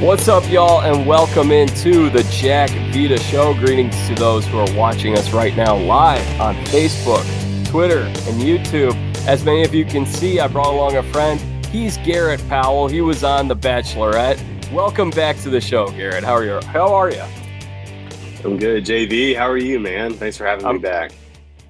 [0.00, 3.52] What's up, y'all, and welcome into the Jack Vita Show.
[3.52, 7.22] Greetings to those who are watching us right now live on Facebook,
[7.66, 8.94] Twitter, and YouTube.
[9.26, 11.38] As many of you can see, I brought along a friend.
[11.66, 12.88] He's Garrett Powell.
[12.88, 14.72] He was on The Bachelorette.
[14.72, 16.24] Welcome back to the show, Garrett.
[16.24, 16.60] How are you?
[16.62, 17.22] How are you?
[18.42, 19.36] I'm good, JV.
[19.36, 20.14] How are you, man?
[20.14, 21.12] Thanks for having I'm, me back.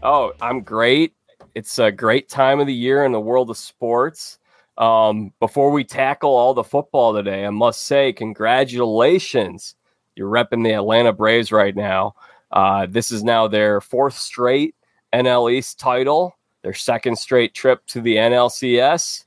[0.05, 1.15] Oh, I'm great.
[1.57, 4.39] It's a great time of the year in the world of sports.
[4.81, 9.75] Um, before we tackle all the football today, I must say, congratulations.
[10.17, 12.15] You're repping the Atlanta Braves right now.
[12.51, 14.75] Uh, this is now their fourth straight
[15.13, 19.27] NL East title, their second straight trip to the NLCS.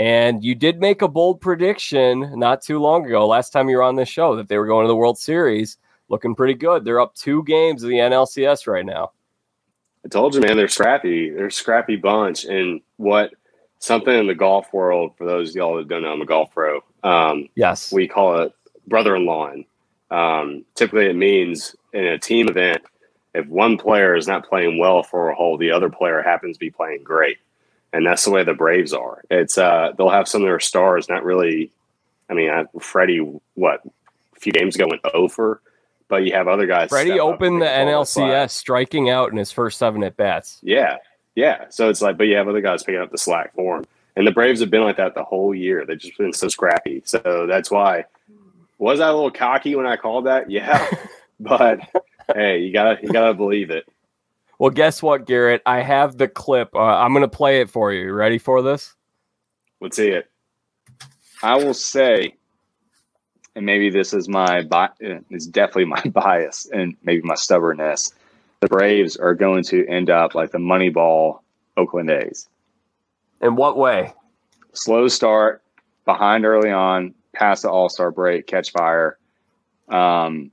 [0.00, 3.84] And you did make a bold prediction not too long ago, last time you were
[3.84, 5.78] on this show, that they were going to the World Series.
[6.08, 6.84] Looking pretty good.
[6.84, 9.12] They're up two games of the NLCS right now.
[10.04, 11.30] I told you, man, they're scrappy.
[11.30, 12.46] They're a scrappy bunch.
[12.46, 13.34] And what
[13.80, 16.84] something in the golf world, for those y'all that don't know, I'm a golf pro.
[17.02, 17.92] Um, yes.
[17.92, 18.52] We call it
[18.86, 19.52] brother in law.
[20.10, 22.82] Um, typically, it means in a team event,
[23.34, 26.60] if one player is not playing well for a hole, the other player happens to
[26.60, 27.38] be playing great.
[27.92, 29.22] And that's the way the Braves are.
[29.30, 31.72] It's uh, they'll have some of their stars not really.
[32.28, 33.18] I mean, I, Freddie,
[33.54, 33.80] what
[34.36, 35.60] a few games ago went over,
[36.06, 36.90] but you have other guys.
[36.90, 40.60] Freddie opened the NLCS, striking out in his first seven at bats.
[40.62, 40.98] Yeah,
[41.40, 41.64] yeah.
[41.70, 43.86] So it's like, but you have other guys picking up the slack for him.
[44.14, 45.86] And the Braves have been like that the whole year.
[45.86, 47.00] They've just been so scrappy.
[47.06, 48.04] So that's why.
[48.78, 50.50] Was I a little cocky when I called that?
[50.50, 50.86] Yeah.
[51.40, 51.80] but
[52.34, 53.88] hey, you gotta you gotta believe it.
[54.58, 55.62] Well, guess what, Garrett?
[55.64, 56.74] I have the clip.
[56.74, 58.06] Uh, I'm gonna play it for you.
[58.06, 58.12] you.
[58.12, 58.94] Ready for this?
[59.80, 60.30] Let's see it.
[61.42, 62.34] I will say,
[63.56, 68.12] and maybe this is my bi- it's definitely my bias and maybe my stubbornness
[68.60, 71.40] the Braves are going to end up like the Moneyball
[71.76, 72.48] Oakland A's.
[73.40, 74.12] In what way?
[74.72, 75.62] Slow start,
[76.04, 79.18] behind early on, pass the All Star break, catch fire.
[79.88, 80.50] Um,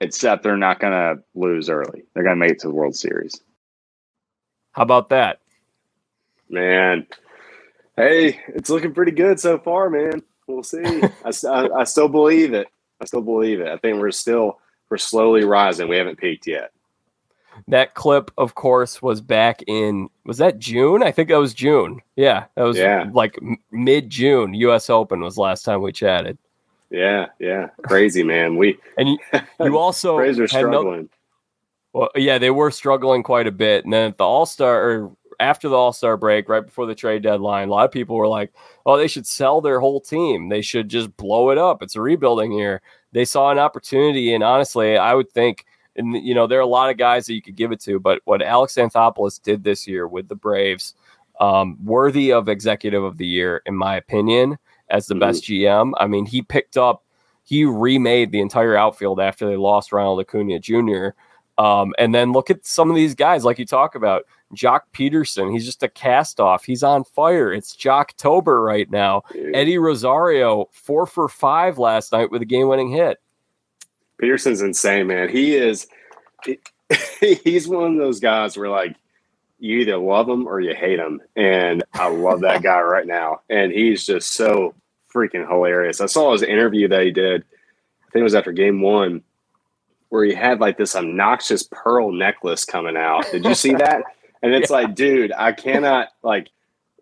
[0.00, 2.04] except they're not going to lose early.
[2.14, 3.40] They're going to make it to the World Series.
[4.72, 5.40] How about that?
[6.48, 7.06] Man,
[7.96, 10.22] hey, it's looking pretty good so far, man.
[10.46, 10.82] We'll see.
[10.82, 12.68] I, I, I still believe it.
[13.00, 13.68] I still believe it.
[13.68, 14.58] I think we're still
[14.90, 15.88] we're slowly rising.
[15.88, 16.72] We haven't peaked yet.
[17.68, 21.02] That clip, of course, was back in was that June?
[21.02, 22.00] I think that was June.
[22.16, 23.08] Yeah, that was yeah.
[23.12, 23.38] like
[23.70, 24.54] mid June.
[24.54, 24.90] U.S.
[24.90, 26.38] Open was last time we chatted.
[26.90, 28.56] Yeah, yeah, crazy man.
[28.56, 29.18] We and you,
[29.60, 31.02] you also Braves are struggling.
[31.02, 31.08] No,
[31.92, 35.12] well, yeah, they were struggling quite a bit, and then at the All Star or
[35.38, 38.28] after the All Star break, right before the trade deadline, a lot of people were
[38.28, 38.52] like,
[38.86, 40.48] "Oh, they should sell their whole team.
[40.48, 41.82] They should just blow it up.
[41.82, 42.80] It's a rebuilding year."
[43.12, 44.34] They saw an opportunity.
[44.34, 45.66] And honestly, I would think,
[45.96, 47.98] and you know, there are a lot of guys that you could give it to,
[47.98, 50.94] but what Alex Anthopoulos did this year with the Braves,
[51.40, 54.58] um, worthy of executive of the year, in my opinion,
[54.90, 55.20] as the mm-hmm.
[55.20, 55.92] best GM.
[55.96, 57.04] I mean, he picked up,
[57.44, 61.08] he remade the entire outfield after they lost Ronald Acuna Jr.
[61.60, 64.24] Um, and then look at some of these guys, like you talk about.
[64.54, 65.52] Joc Pederson.
[65.52, 66.64] he's just a cast off.
[66.64, 67.52] He's on fire.
[67.52, 69.22] It's Joctober right now.
[69.32, 69.54] Dude.
[69.54, 73.18] Eddie Rosario, four for five last night with a game winning hit.
[74.20, 75.28] Pederson's insane, man.
[75.28, 75.86] He is,
[77.20, 78.96] he's one of those guys where like
[79.60, 81.20] you either love him or you hate him.
[81.36, 83.42] And I love that guy right now.
[83.50, 84.74] And he's just so
[85.14, 86.00] freaking hilarious.
[86.00, 89.22] I saw his interview that he did, I think it was after game one,
[90.10, 93.24] where he had like this obnoxious pearl necklace coming out.
[93.32, 94.04] Did you see that?
[94.42, 94.76] And it's yeah.
[94.76, 96.50] like, dude, I cannot like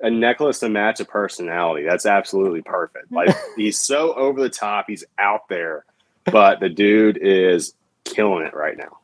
[0.00, 1.84] a necklace to match a personality.
[1.84, 3.10] That's absolutely perfect.
[3.10, 5.84] Like he's so over the top, he's out there,
[6.26, 7.74] but the dude is
[8.04, 8.98] killing it right now.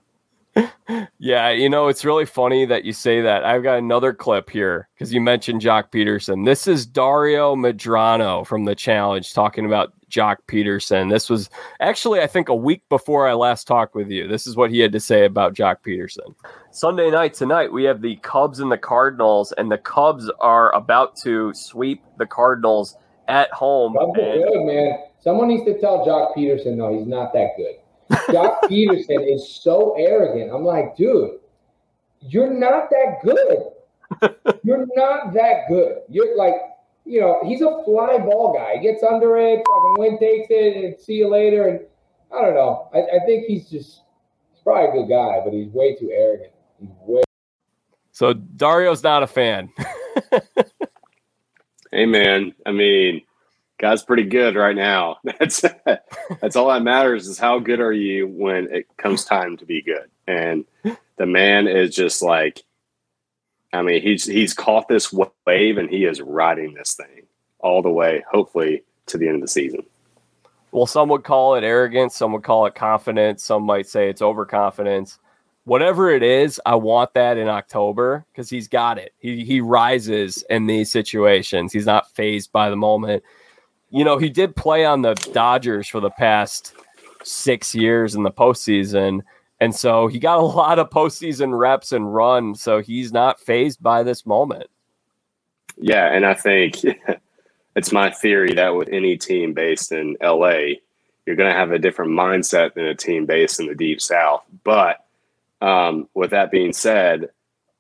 [1.19, 3.45] Yeah, you know, it's really funny that you say that.
[3.45, 6.45] I've got another clip here because you mentioned Joc Pederson.
[6.45, 11.11] This is Dario Medrano from the challenge talking about Joc Pederson.
[11.11, 11.51] This was
[11.81, 14.29] actually, I think, a week before I last talked with you.
[14.29, 16.35] This is what he had to say about Joc Pederson.
[16.71, 21.17] Sunday night tonight, we have the Cubs and the Cardinals, and the Cubs are about
[21.23, 22.97] to sweep the Cardinals
[23.27, 23.95] at home.
[23.95, 24.99] Cubs and- good, man.
[25.19, 27.77] Someone needs to tell Joc Pederson, no, he's not that good.
[28.29, 30.53] Joc Pederson is so arrogant.
[30.53, 31.39] I'm like, dude,
[32.21, 33.59] you're not that good.
[34.63, 36.03] you're not that good.
[36.09, 36.55] You're like,
[37.05, 38.77] you know, he's a fly ball guy.
[38.77, 41.69] He gets under it, fucking wind takes it, and see you later.
[41.69, 41.81] And
[42.35, 42.89] I don't know.
[42.95, 44.03] I, I think he's just
[44.53, 46.53] he's probably a good guy, but he's way too arrogant.
[46.81, 47.25] He's way
[48.15, 49.71] so Dario's not a fan.
[51.91, 53.23] hey man, I mean,
[53.81, 55.17] guy's pretty good right now.
[55.25, 55.65] That's
[56.41, 59.83] that's all that matters is how good are you when it comes time to be
[59.83, 60.09] good.
[60.29, 60.65] And
[61.17, 62.63] the man is just like
[63.75, 67.27] I mean, he's he's caught this wave and he is riding this thing
[67.59, 69.85] all the way, hopefully to the end of the season.
[70.73, 74.23] well, some would call it arrogance, some would call it confidence, some might say it's
[74.23, 75.19] overconfidence.
[75.65, 79.13] Whatever it is, I want that in October because he's got it.
[79.19, 81.73] He he rises in these situations.
[81.73, 83.23] He's not phased by the moment.
[83.91, 86.75] You know, he did play on the Dodgers for the past
[87.23, 89.21] six years in the postseason.
[89.61, 92.55] And so he got a lot of postseason reps and run.
[92.55, 94.69] So he's not phased by this moment.
[95.77, 96.13] Yeah.
[96.13, 96.77] And I think
[97.77, 100.77] it's my theory that with any team based in LA,
[101.27, 104.45] you're going to have a different mindset than a team based in the deep south.
[104.63, 105.05] But
[105.61, 107.31] um, with that being said,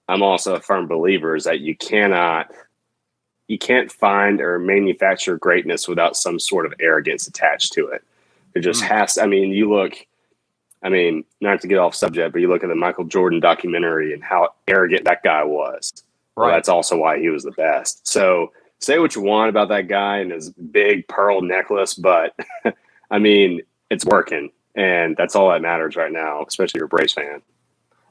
[0.09, 2.50] I'm also a firm believer is that you cannot
[3.49, 8.03] you can't find or manufacture greatness without some sort of arrogance attached to it.
[8.55, 8.88] It just mm.
[8.88, 9.19] has.
[9.19, 10.06] I mean, you look.
[10.85, 14.13] I mean, not to get off subject, but you look at the Michael Jordan documentary
[14.13, 16.05] and how arrogant that guy was.
[16.37, 16.47] Right.
[16.47, 18.07] Well, that's also why he was the best.
[18.07, 22.35] So say what you want about that guy and his big pearl necklace, but
[23.11, 27.41] I mean, it's working, and that's all that matters right now, especially your Braves fan.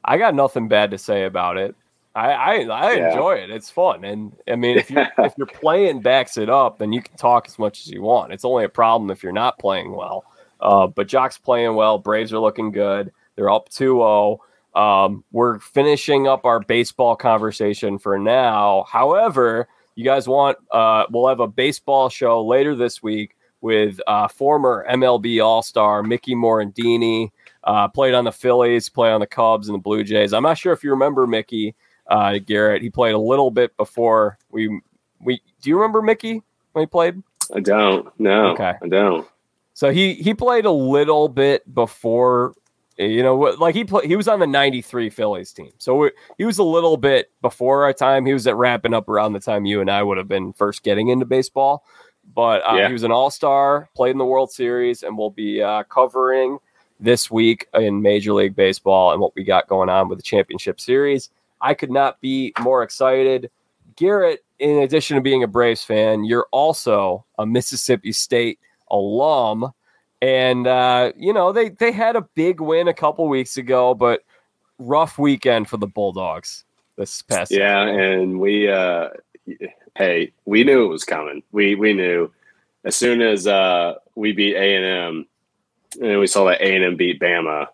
[0.04, 1.76] I got nothing bad to say about it.
[2.14, 3.10] I I, I yeah.
[3.10, 3.50] enjoy it.
[3.50, 7.02] It's fun, and I mean, if you if your playing backs it up, then you
[7.02, 8.32] can talk as much as you want.
[8.32, 10.24] It's only a problem if you're not playing well.
[10.60, 11.98] Uh, but Joc's playing well.
[11.98, 13.12] Braves are looking good.
[13.36, 14.40] They're up 2 0.
[14.74, 18.84] Um, we're finishing up our baseball conversation for now.
[18.90, 24.28] However, you guys want, uh, we'll have a baseball show later this week with uh,
[24.28, 27.30] former MLB All Star Mickey Morandini.
[27.62, 30.32] Uh, played on the Phillies, played on the Cubs and the Blue Jays.
[30.32, 31.74] I'm not sure if you remember Mickey
[32.08, 32.82] uh, Garrett.
[32.82, 34.80] He played a little bit before we
[35.20, 35.40] we.
[35.62, 36.42] Do you remember Mickey
[36.72, 37.22] when he played?
[37.54, 38.08] I don't.
[38.20, 38.48] No.
[38.48, 38.74] Okay.
[38.82, 39.26] I don't.
[39.74, 42.54] So he he played a little bit before
[42.96, 45.72] you know, like he played, he was on the 93 Phillies team.
[45.78, 48.24] So he was a little bit before our time.
[48.24, 50.84] He was at wrapping up around the time you and I would have been first
[50.84, 51.84] getting into baseball.
[52.34, 52.86] But uh, yeah.
[52.86, 56.58] he was an all star, played in the World Series, and we'll be uh, covering
[57.00, 60.80] this week in Major League Baseball and what we got going on with the Championship
[60.80, 61.30] Series.
[61.60, 63.50] I could not be more excited.
[63.96, 68.58] Garrett, in addition to being a Braves fan, you're also a Mississippi State
[68.90, 69.72] alum.
[70.22, 74.22] And uh, you know, they they had a big win a couple weeks ago, but
[74.78, 76.64] rough weekend for the Bulldogs
[76.96, 77.50] this past.
[77.50, 79.10] Yeah, and we uh,
[79.96, 81.42] hey, we knew it was coming.
[81.52, 82.30] We we knew
[82.84, 85.26] as soon as uh, we beat A and M,
[86.00, 87.68] and we saw that A and M beat Bama.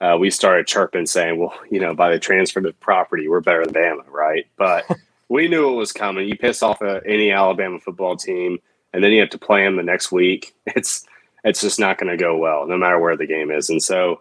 [0.00, 3.74] Uh, we started chirping, saying, "Well, you know, by the transitive property, we're better than
[3.74, 4.84] Bama, right?" But
[5.28, 6.28] we knew it was coming.
[6.28, 8.58] You piss off a, any Alabama football team,
[8.92, 10.54] and then you have to play them the next week.
[10.76, 11.06] It's
[11.44, 13.70] it's just not going to go well, no matter where the game is.
[13.70, 14.20] And so,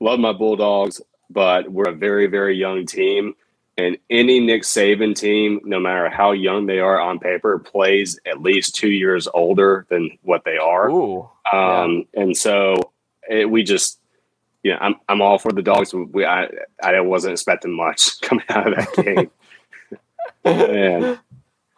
[0.00, 1.00] love my Bulldogs,
[1.30, 3.34] but we're a very, very young team.
[3.78, 8.40] And any Nick Saban team, no matter how young they are on paper, plays at
[8.40, 10.88] least two years older than what they are.
[10.88, 12.22] Ooh, um, yeah.
[12.22, 12.90] And so
[13.28, 13.98] it, we just,
[14.62, 15.92] you know, I'm, I'm all for the dogs.
[15.92, 16.48] We, I,
[16.82, 19.30] I wasn't expecting much coming out of that game.
[20.44, 21.18] Man.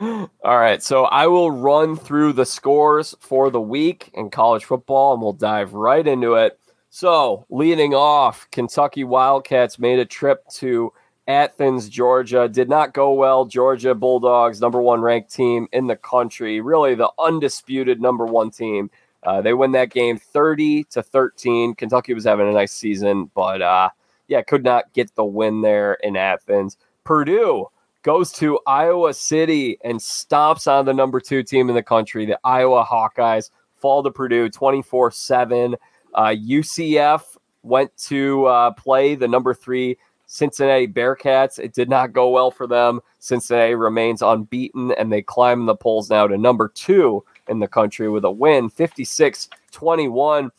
[0.00, 5.12] All right, so I will run through the scores for the week in college football
[5.12, 6.56] and we'll dive right into it.
[6.88, 10.92] So, leading off, Kentucky Wildcats made a trip to
[11.26, 12.48] Athens, Georgia.
[12.48, 13.44] Did not go well.
[13.44, 18.90] Georgia Bulldogs, number one ranked team in the country, really the undisputed number one team.
[19.24, 21.74] Uh, they win that game 30 to 13.
[21.74, 23.90] Kentucky was having a nice season, but uh,
[24.28, 26.76] yeah, could not get the win there in Athens.
[27.02, 27.66] Purdue
[28.02, 32.26] goes to Iowa City and stomps on the number two team in the country.
[32.26, 35.76] The Iowa Hawkeyes fall to Purdue 24 uh, 7.
[36.16, 41.58] UCF went to uh, play the number three Cincinnati Bearcats.
[41.58, 43.00] It did not go well for them.
[43.18, 48.08] Cincinnati remains unbeaten and they climb the polls now to number two in the country
[48.08, 50.50] with a win 56 21.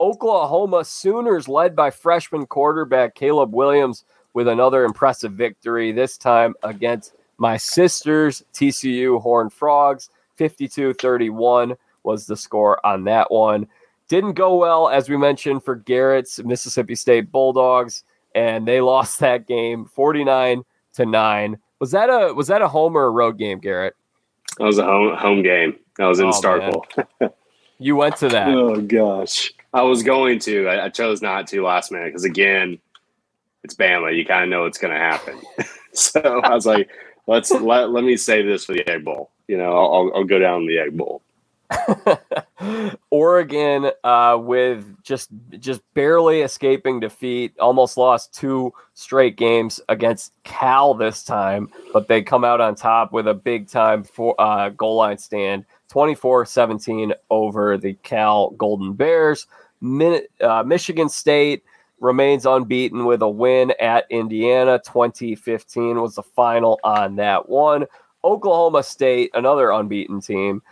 [0.00, 7.14] Oklahoma Sooners, led by freshman quarterback Caleb Williams, with another impressive victory, this time against
[7.38, 10.10] my sister's TCU Horned Frogs.
[10.36, 13.66] 52 31 was the score on that one.
[14.08, 19.46] Didn't go well, as we mentioned, for Garrett's Mississippi State Bulldogs, and they lost that
[19.46, 20.62] game 49
[20.94, 21.58] to 9.
[21.80, 23.94] Was that a was that a home or a road game, Garrett?
[24.58, 25.76] That was a home home game.
[25.98, 27.32] I was in oh, Starkville.
[27.78, 28.48] you went to that.
[28.48, 29.52] Oh gosh.
[29.72, 30.68] I was going to.
[30.68, 32.78] I, I chose not to last minute because again,
[33.64, 34.16] it's Bama.
[34.16, 35.40] You kind of know what's going to happen.
[35.92, 36.90] so I was like,
[37.26, 39.30] let's let, let me save this for the Egg Bowl.
[39.48, 41.22] You know, I'll, I'll go down the Egg Bowl.
[43.10, 50.94] Oregon, uh, with just just barely escaping defeat, almost lost two straight games against Cal
[50.94, 54.96] this time, but they come out on top with a big time for uh, goal
[54.96, 59.46] line stand, 24-17 over the Cal Golden Bears.
[59.80, 61.64] Min- uh, Michigan State
[62.00, 64.80] remains unbeaten with a win at Indiana.
[64.84, 67.86] 2015 was the final on that one.
[68.22, 70.62] Oklahoma State, another unbeaten team,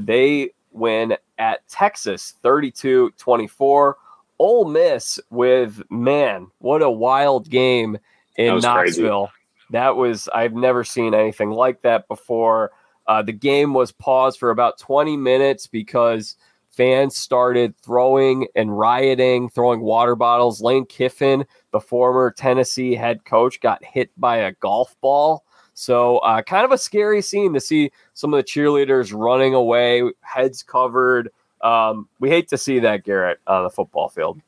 [0.00, 3.96] they win at Texas 32 24.
[4.38, 7.98] Ole Miss with, man, what a wild game
[8.36, 9.30] in That Knoxville.
[9.70, 12.72] That was, I've never seen anything like that before.
[13.06, 16.36] Uh, the game was paused for about 20 minutes because
[16.72, 20.60] fans started throwing and rioting, throwing water bottles.
[20.60, 25.44] Lane Kiffin, the former Tennessee head coach, got hit by a golf ball.
[25.74, 30.02] So, uh, kind of a scary scene to see some of the cheerleaders running away,
[30.20, 31.30] heads covered.
[31.62, 34.40] Um, we hate to see that, Garrett, on the football field.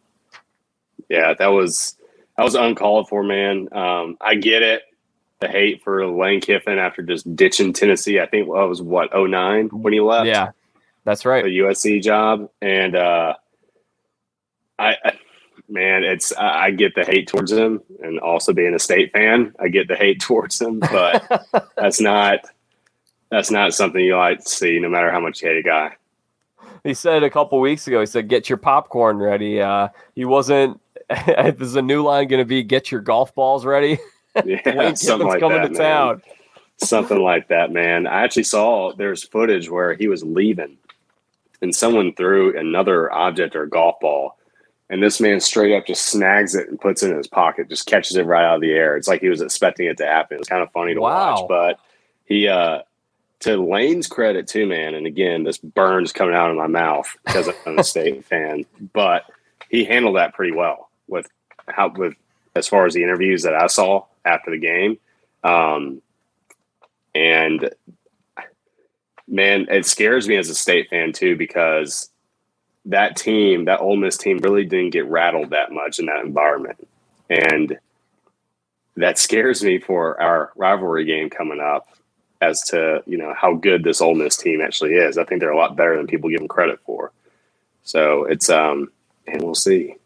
[1.08, 1.96] Yeah, that was
[2.36, 3.68] that was uncalled for, man.
[3.72, 4.82] Um, I get it.
[5.40, 8.20] The hate for Lane Kiffin after just ditching Tennessee.
[8.20, 10.26] I think well, it was what 09 when he left.
[10.26, 10.50] Yeah,
[11.04, 11.44] that's right.
[11.44, 13.34] the USC job, and uh,
[14.78, 15.12] I, I
[15.68, 19.54] man, it's I, I get the hate towards him, and also being a state fan,
[19.60, 22.40] I get the hate towards him, but that's not
[23.30, 25.96] that's not something you like to see, no matter how much you hate a guy.
[26.84, 30.80] he said a couple weeks ago, he said, "Get your popcorn ready." Uh, he wasn't.
[31.28, 33.98] is a new line going to be, "Get your golf balls ready."
[34.44, 35.80] Yeah, something like coming that, to man.
[35.80, 36.22] town.
[36.78, 38.06] something like that, man.
[38.06, 40.76] I actually saw there's footage where he was leaving
[41.64, 44.38] and someone threw another object or a golf ball.
[44.90, 47.86] And this man straight up just snags it and puts it in his pocket, just
[47.86, 48.96] catches it right out of the air.
[48.96, 50.36] It's like he was expecting it to happen.
[50.36, 51.32] It was kind of funny to Wow.
[51.40, 51.48] watch.
[51.48, 51.80] But
[52.26, 52.82] he uh
[53.40, 57.48] to Lane's credit too, man, and again, this burns coming out of my mouth because
[57.66, 59.24] I'm a state fan, but
[59.68, 61.28] he handled that pretty well with
[61.66, 62.14] how with
[62.54, 64.98] as far as the interviews that I saw after the game.
[65.42, 66.00] Um,
[67.14, 67.70] and
[69.28, 72.10] man, it scares me as a state fan too because
[72.86, 76.86] that team, that Ole Miss team, really didn't get rattled that much in that environment,
[77.30, 77.78] and
[78.96, 81.88] that scares me for our rivalry game coming up
[82.40, 85.18] as to you know how good this Ole Miss team actually is.
[85.18, 87.12] I think they're a lot better than people give them credit for.
[87.82, 88.90] So it's um,
[89.26, 89.96] and we'll see.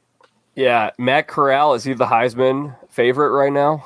[0.55, 3.85] Yeah, Matt Corral is he the Heisman favorite right now?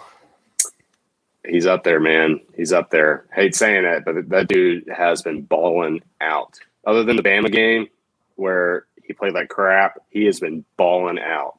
[1.47, 2.41] He's up there, man.
[2.57, 3.27] He's up there.
[3.35, 6.59] Hate saying it, but that dude has been balling out.
[6.87, 7.89] Other than the Bama game
[8.37, 11.59] where he played like crap, he has been balling out.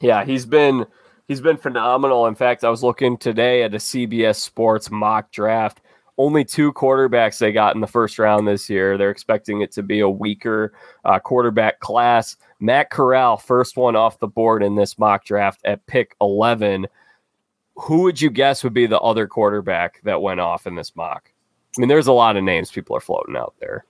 [0.00, 0.86] Yeah, he's been
[1.28, 2.26] he's been phenomenal.
[2.26, 5.80] In fact, I was looking today at a CBS Sports mock draft.
[6.18, 8.98] Only two quarterbacks they got in the first round this year.
[8.98, 10.74] They're expecting it to be a weaker
[11.04, 12.36] uh, quarterback class.
[12.58, 16.86] Matt Corral, first one off the board in this mock draft at pick 11.
[17.82, 21.32] Who would you guess would be the other quarterback that went off in this mock?
[21.76, 23.84] I mean, there's a lot of names people are floating out there.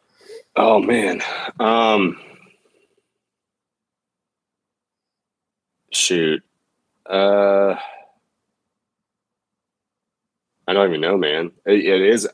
[0.56, 1.22] Oh man.
[1.58, 2.18] Um
[5.92, 6.42] shoot.
[7.08, 7.74] Uh
[10.68, 11.50] I don't even know, man.
[11.66, 12.28] It, it is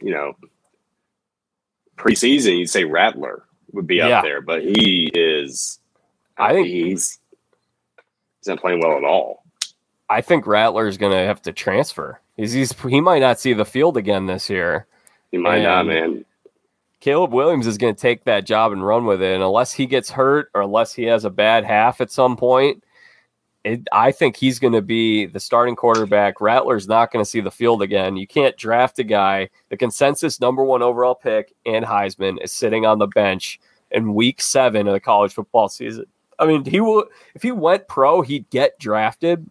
[0.00, 0.34] you know
[1.96, 4.18] preseason you'd say Rattler would be Yeah.
[4.18, 5.78] up there, but he is
[6.38, 7.18] I think- he's
[8.38, 9.41] he's not playing well at all.
[10.12, 12.20] I think Rattler is going to have to transfer.
[12.36, 14.86] He's, he's he might not see the field again this year.
[15.30, 16.24] He might not, man.
[17.00, 19.34] Caleb Williams is going to take that job and run with it.
[19.34, 22.84] And unless he gets hurt or unless he has a bad half at some point,
[23.64, 26.40] it, I think he's going to be the starting quarterback.
[26.40, 28.16] Rattler's not going to see the field again.
[28.16, 29.48] You can't draft a guy.
[29.70, 33.58] The consensus number one overall pick and Heisman is sitting on the bench
[33.90, 36.04] in week seven of the college football season.
[36.38, 37.04] I mean, he will
[37.34, 39.48] if he went pro, he'd get drafted,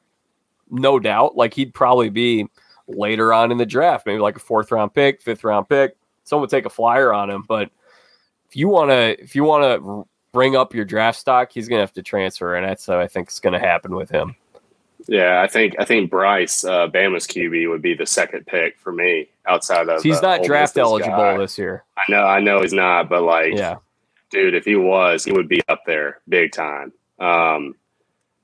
[0.72, 1.36] no doubt.
[1.36, 2.48] Like he'd probably be
[2.88, 6.42] later on in the draft, maybe like a fourth round pick, fifth round pick someone
[6.42, 7.44] would take a flyer on him.
[7.48, 7.70] But
[8.48, 11.80] if you want to, if you want to bring up your draft stock, he's going
[11.80, 14.36] to have to transfer, and that's what I think is going to happen with him.
[15.08, 18.92] Yeah, I think I think Bryce uh, Bama's QB would be the second pick for
[18.92, 20.04] me outside of.
[20.04, 21.38] he's uh, not draft eligible guy.
[21.38, 21.84] this year.
[21.98, 23.78] I know, I know he's not, but like, Yeah,
[24.30, 26.94] dude, if he was, he would be up there big time.
[27.20, 27.76] Um,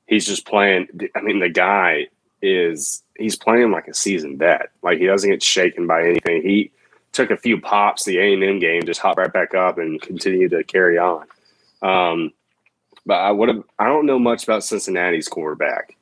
[0.07, 0.87] he's just playing.
[1.15, 2.07] I mean, the guy
[2.41, 4.69] is he's playing like a seasoned vet.
[4.83, 6.41] Like he doesn't get shaken by anything.
[6.41, 6.71] He
[7.13, 10.01] took a few pops the A and M game, just hopped right back up and
[10.01, 11.25] continued to carry on.
[11.81, 12.31] Um,
[13.05, 13.63] but I would have.
[13.79, 15.95] I don't know much about Cincinnati's quarterback.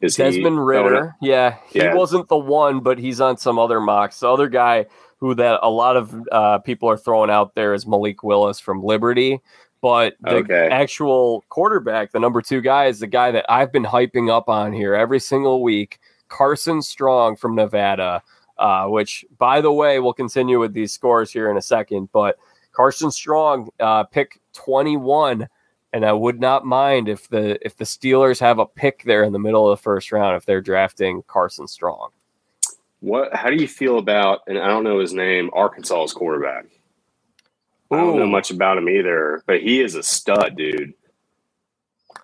[0.00, 0.64] Is he Desmond up?
[0.66, 1.14] Ridder.
[1.20, 1.94] Yeah, he Yeah.
[1.94, 4.20] wasn't the one, but he's on some other mocks.
[4.20, 4.86] The other guy
[5.18, 8.82] who that a lot of uh, people are throwing out there is Malik Willis from
[8.82, 9.40] Liberty.
[9.82, 10.68] But the Okay.
[10.70, 14.72] actual quarterback, the number two guy, is the guy that I've been hyping up on
[14.72, 15.98] here every single week,
[16.28, 18.22] Carson Strong from Nevada.
[18.58, 22.08] Uh, which, by the way, we'll continue with these scores here in a second.
[22.12, 22.36] But
[22.70, 25.48] Carson Strong, uh, pick 21
[25.92, 29.32] and I would not mind if the if the Steelers have a pick there in
[29.32, 32.10] the middle of the first round if they're drafting Carson Strong.
[33.00, 33.34] What?
[33.34, 34.40] How do you feel about?
[34.46, 35.50] And I don't know his name.
[35.52, 36.66] Arkansas's quarterback.
[37.92, 40.94] I don't know much about him either, but he is a stud, dude.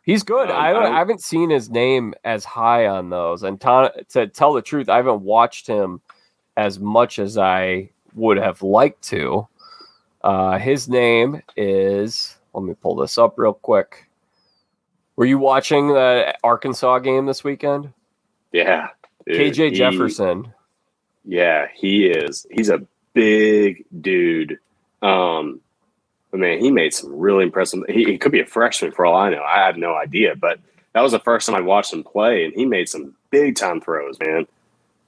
[0.02, 0.50] He's good.
[0.50, 3.42] Um, I, don't, I I haven't seen his name as high on those.
[3.42, 6.00] And to, to tell the truth, I haven't watched him
[6.56, 9.46] as much as I would have liked to.
[10.22, 12.37] Uh, his name is.
[12.54, 14.08] Let me pull this up real quick.
[15.16, 17.92] Were you watching the Arkansas game this weekend?
[18.52, 18.88] Yeah,
[19.26, 20.54] dude, KJ he- Jefferson.
[21.25, 22.46] Yeah, he is.
[22.50, 22.80] He's a
[23.12, 24.58] big dude.
[25.02, 25.60] Um,
[26.30, 27.82] but man, he made some really impressive.
[27.88, 29.42] He, he could be a freshman for all I know.
[29.42, 30.58] I have no idea, but
[30.92, 33.80] that was the first time I watched him play, and he made some big time
[33.80, 34.46] throws, man.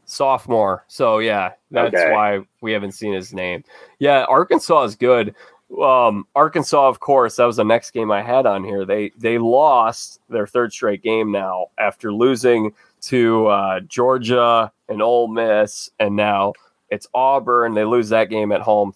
[0.06, 0.84] sophomore.
[0.88, 2.12] So yeah, that's Okay.
[2.12, 3.62] why we haven't seen his name.
[3.98, 5.34] Yeah, Arkansas is good.
[5.80, 8.84] Um, Arkansas, of course, that was the next game I had on here.
[8.84, 15.28] They they lost their third straight game now after losing to uh, Georgia and Ole
[15.28, 16.54] Miss, and now
[16.90, 17.74] it's Auburn.
[17.74, 18.92] They lose that game at home,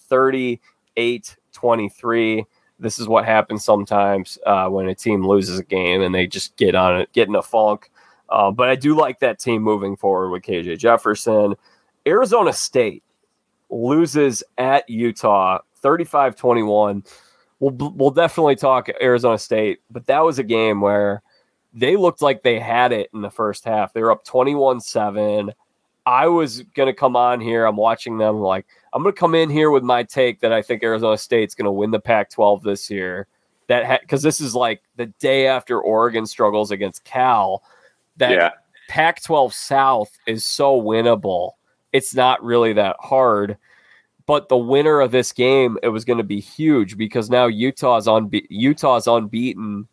[0.96, 2.44] 38-23.
[2.78, 6.56] This is what happens sometimes uh, when a team loses a game and they just
[6.56, 7.90] get on it, get in a funk.
[8.28, 11.54] Uh, but I do like that team moving forward with KJ Jefferson.
[12.06, 13.02] Arizona State
[13.70, 17.04] loses at Utah 35 21.
[17.60, 21.22] We'll, we'll definitely talk Arizona State, but that was a game where
[21.72, 23.92] they looked like they had it in the first half.
[23.92, 25.52] They were up 21 7.
[26.06, 27.64] I was going to come on here.
[27.64, 30.62] I'm watching them like, I'm going to come in here with my take that I
[30.62, 33.26] think Arizona State's going to win the Pac 12 this year.
[33.68, 37.62] That because this is like the day after Oregon struggles against Cal.
[38.18, 38.50] That yeah,
[38.88, 41.52] Pac 12 South is so winnable.
[41.92, 43.56] It's not really that hard.
[44.26, 48.06] But the winner of this game, it was going to be huge because now Utah's
[48.06, 49.86] unbe- Utah's unbeaten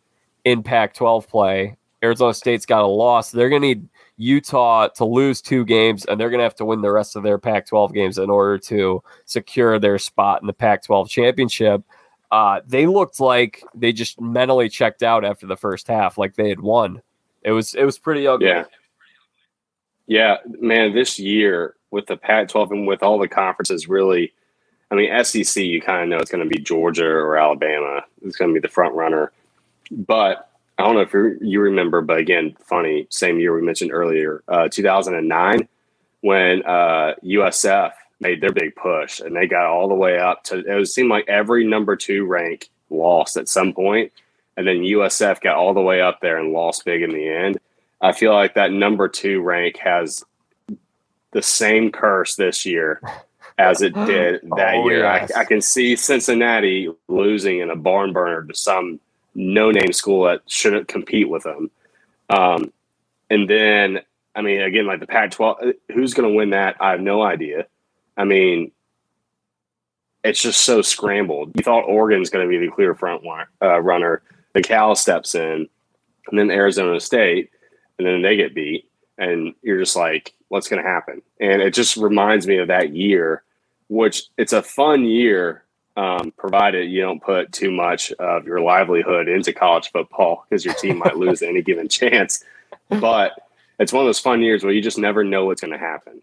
[0.44, 1.76] in Pac 12 play.
[2.02, 3.30] Arizona State's got a loss.
[3.30, 3.88] They're going to need
[4.22, 7.22] Utah to lose two games, and they're going to have to win the rest of
[7.22, 11.82] their Pac 12 games in order to secure their spot in the Pac 12 championship.
[12.30, 16.48] Uh, they looked like they just mentally checked out after the first half, like they
[16.48, 17.02] had won.
[17.42, 18.46] It was it was pretty ugly.
[18.46, 18.64] yeah,
[20.06, 20.94] yeah, man.
[20.94, 24.32] This year with the Pac-12 and with all the conferences, really,
[24.90, 28.02] I mean, SEC, you kind of know it's going to be Georgia or Alabama.
[28.22, 29.32] It's going to be the front runner.
[29.90, 34.42] But I don't know if you remember, but again, funny, same year we mentioned earlier,
[34.48, 35.68] uh, 2009,
[36.22, 40.58] when uh, USF made their big push and they got all the way up to,
[40.80, 44.12] it seemed like every number two rank lost at some point,
[44.56, 47.58] And then USF got all the way up there and lost big in the end.
[48.00, 50.24] I feel like that number two rank has
[51.32, 53.00] the same curse this year
[53.58, 55.00] as it did that Oh, year.
[55.04, 55.32] yes.
[55.34, 59.00] I, I can see Cincinnati losing in a barn burner to some
[59.34, 61.70] no name school that shouldn't compete with them.
[62.28, 62.72] Um,
[63.30, 64.00] and then,
[64.34, 65.58] I mean, again, like the Pac 12,
[65.92, 66.76] who's going to win that?
[66.80, 67.66] I have no idea.
[68.16, 68.72] I mean,
[70.24, 71.52] it's just so scrambled.
[71.54, 73.22] You thought Oregon's going to be the clear front
[73.60, 74.22] uh, runner.
[74.52, 75.68] The Cal steps in,
[76.30, 77.50] and then Arizona State,
[77.98, 78.88] and then they get beat.
[79.18, 81.22] And you're just like, what's going to happen?
[81.40, 83.42] And it just reminds me of that year,
[83.88, 85.64] which it's a fun year,
[85.96, 90.74] um, provided you don't put too much of your livelihood into college football because your
[90.74, 92.44] team might lose any given chance.
[93.00, 93.32] But
[93.78, 96.20] it's one of those fun years where you just never know what's going to happen.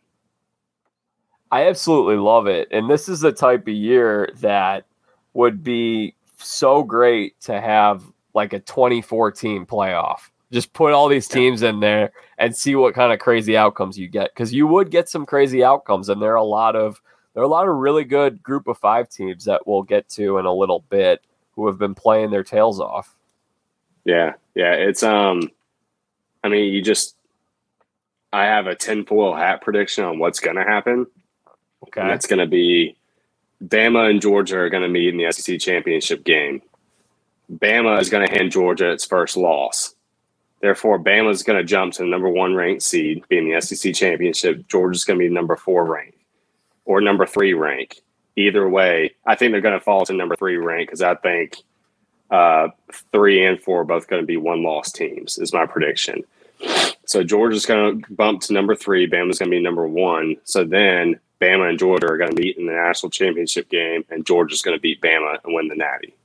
[1.51, 2.67] I absolutely love it.
[2.69, 4.85] And this is the type of year that
[5.33, 8.03] would be so great to have
[8.35, 10.19] like a 2014 playoff.
[10.51, 14.07] Just put all these teams in there and see what kind of crazy outcomes you
[14.07, 17.01] get because you would get some crazy outcomes and there are a lot of
[17.39, 20.39] there are a lot of really good group of 5 teams that we'll get to
[20.39, 21.23] in a little bit
[21.55, 23.15] who have been playing their tails off.
[24.03, 24.73] Yeah, yeah.
[24.73, 25.49] It's um,
[26.43, 27.15] I mean, you just,
[28.33, 31.07] I have a tinfoil hat prediction on what's going to happen.
[31.87, 32.01] Okay.
[32.01, 32.97] And that's going to be
[33.63, 36.61] Bama and Georgia are going to meet in the SEC championship game.
[37.49, 39.95] Bama is going to hand Georgia its first loss.
[40.59, 43.95] Therefore, Bama is going to jump to the number one ranked seed, being the SEC
[43.95, 44.67] championship.
[44.67, 46.18] Georgia's going to be number four rank
[46.89, 48.01] or number three rank.
[48.35, 51.57] Either way, I think they're going to fall to number three rank because I think
[52.31, 52.69] uh,
[53.11, 56.23] three and four are both going to be one loss teams, is my prediction.
[57.05, 59.07] So Georgia's going to bump to number three.
[59.07, 60.37] Bama's going to be number one.
[60.45, 64.25] So then Bama and Georgia are going to meet in the national championship game, and
[64.25, 66.15] Georgia's going to beat Bama and win the Natty.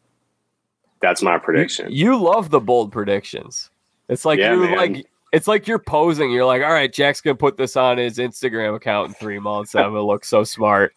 [1.00, 1.92] That's my prediction.
[1.92, 3.68] You, you love the bold predictions.
[4.08, 4.76] It's like Yeah, you're man.
[4.76, 6.30] like it's like you're posing.
[6.30, 9.74] You're like, all right, Jack's gonna put this on his Instagram account in three months.
[9.74, 10.94] I'm gonna look so smart.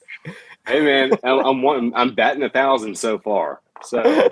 [0.68, 3.62] Hey man, I'm I'm, one, I'm batting a thousand so far.
[3.84, 4.30] So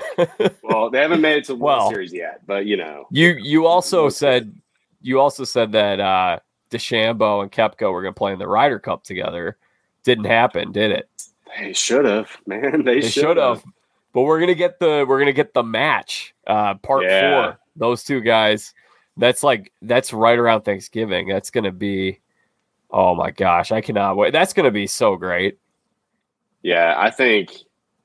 [0.63, 1.89] well, they haven't made it to the World Well.
[1.89, 4.53] Series yet, but you know, You you also said
[5.01, 6.39] you also said that uh
[6.71, 9.57] DeChambeau and Koepka were gonna play in the Ryder Cup together.
[10.03, 11.09] Didn't happen, did it?
[11.57, 12.83] they should have, man.
[12.83, 13.63] They, They should have.
[14.13, 17.43] But we're gonna get the we're gonna get the match, uh part Yeah.
[17.45, 17.59] four.
[17.75, 18.73] Those two guys.
[19.17, 21.27] That's like that's right around Thanksgiving.
[21.27, 22.19] That's gonna be
[22.91, 24.33] oh my gosh, I cannot wait.
[24.33, 25.57] That's gonna be so great.
[26.61, 27.53] Yeah, I think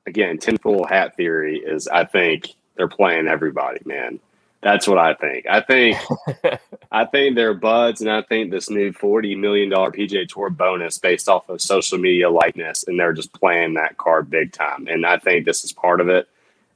[0.05, 4.19] again, tinfoil hat theory is I think they're playing everybody, man.
[4.61, 5.47] That's what I think.
[5.47, 5.97] I think
[6.91, 10.97] I think they're buds, and I think this new forty million dollar PGA Tour bonus
[10.97, 14.87] based off of social media likeness, and they're just playing that card big time.
[14.87, 16.29] And I think this is part of it.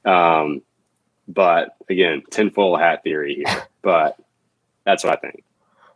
[0.04, 0.62] Um,
[1.28, 3.62] but again, tinfoil hat theory here.
[3.82, 4.18] But
[4.86, 5.44] that's what I think.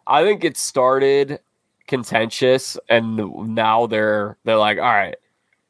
[0.07, 1.40] I think it started
[1.87, 3.16] contentious, and
[3.55, 5.16] now they're they're like, all right,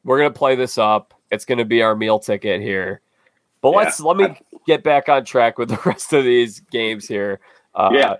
[0.03, 1.13] we're gonna play this up.
[1.31, 2.99] It's gonna be our meal ticket here.
[3.61, 7.07] But Yeah, let's let me get back on track with the rest of these games
[7.07, 7.39] here.
[7.75, 8.15] Uh, Yeah.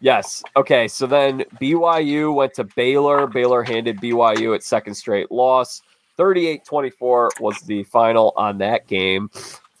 [0.00, 0.42] Yes.
[0.56, 0.86] Okay.
[0.88, 3.26] So then BYU went to Baylor.
[3.26, 5.82] Baylor handed BYU its second straight loss.
[6.16, 9.28] 38 24 was the final on that game.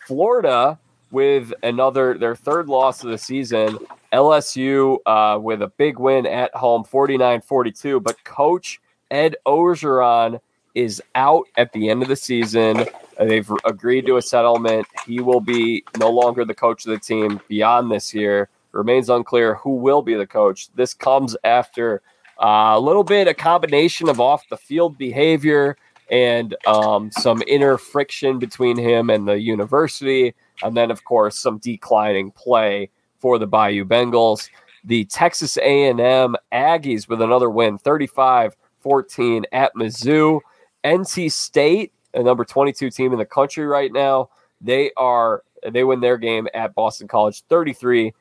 [0.06, 0.78] Florida
[1.10, 3.78] with another, their third loss of the season.
[4.12, 8.00] LSU uh, with a big win at home, 49 42.
[8.00, 10.40] But coach Ed Orgeron
[10.74, 12.86] is out at the end of the season.
[13.18, 14.86] They've agreed to a settlement.
[15.06, 18.48] He will be no longer the coach of the team beyond this year.
[18.72, 20.68] Remains unclear who will be the coach.
[20.74, 22.02] This comes after
[22.40, 25.76] uh, a little bit a combination of off the field behavior
[26.10, 31.58] and um, some inner friction between him and the university, and then of course some
[31.58, 32.88] declining play
[33.18, 34.48] for the Bayou Bengals.
[34.84, 40.40] The Texas A&M Aggies with another win, 35-14 at Mizzou.
[40.84, 46.00] NC State, a number 22 team in the country right now, they are they win
[46.00, 48.12] their game at Boston College 33-7.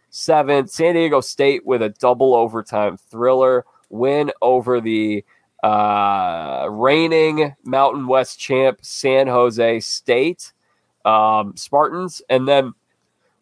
[0.70, 5.24] San Diego State with a double overtime thriller win over the
[5.64, 10.54] uh, reigning Mountain West champ San Jose State
[11.06, 12.74] um, Spartans, and then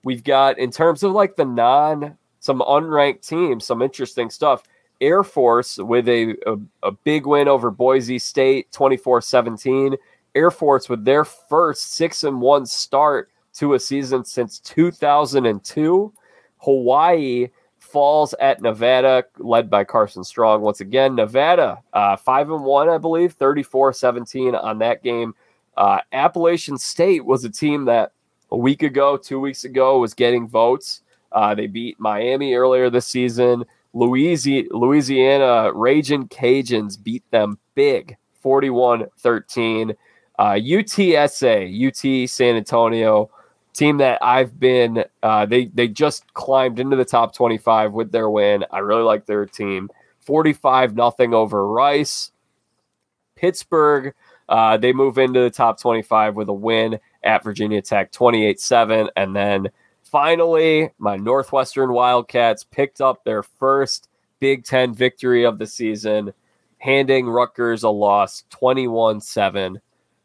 [0.05, 4.63] we've got in terms of like the non some unranked teams, some interesting stuff.
[5.01, 9.97] Air Force with a, a, a big win over Boise State 24 17.
[10.35, 16.13] Air Force with their first six and one start to a season since 2002.
[16.59, 20.61] Hawaii falls at Nevada, led by Carson Strong.
[20.61, 25.33] Once again, Nevada, uh, 5 and 1, I believe, 34 17 on that game.
[25.75, 28.11] Uh, Appalachian State was a team that
[28.51, 31.01] a week ago, two weeks ago, was getting votes.
[31.31, 33.65] Uh, they beat Miami earlier this season.
[33.93, 39.93] Louisiana, Louisiana Raging Cajuns beat them big, 41 13.
[40.37, 43.29] Uh, UTSA, UT San Antonio,
[43.73, 48.29] team that I've been, uh, they, they just climbed into the top 25 with their
[48.29, 48.65] win.
[48.71, 49.89] I really like their team.
[50.19, 52.31] 45 nothing over Rice.
[53.35, 54.13] Pittsburgh,
[54.49, 59.09] uh, they move into the top 25 with a win at Virginia Tech 28 7.
[59.15, 59.69] And then
[60.03, 64.07] finally, my Northwestern Wildcats picked up their first
[64.39, 66.33] Big Ten victory of the season,
[66.77, 69.79] handing Rutgers a loss 21 7.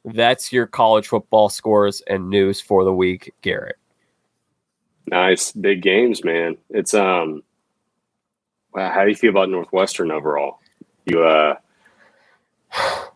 [0.04, 3.76] That's your college football scores and news for the week, Garrett.
[5.06, 6.56] Nice big games, man.
[6.70, 7.42] It's um.
[8.76, 10.60] How do you feel about Northwestern overall?
[11.04, 11.56] You uh,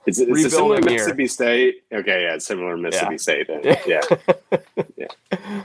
[0.07, 0.93] it's, it's a similar Rebuilding here.
[0.93, 1.75] Mississippi State.
[1.93, 3.17] Okay, yeah, it's similar Mississippi Yeah.
[3.19, 3.49] State.
[3.87, 4.03] Yeah,
[4.97, 5.09] yeah,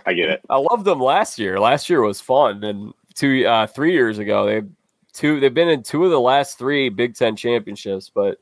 [0.05, 0.41] I get it.
[0.49, 1.59] I loved them last year.
[1.59, 4.61] Last year was fun, and two, uh, three years ago they
[5.13, 5.39] two.
[5.39, 8.37] They've been in two of the last three Big Ten championships, but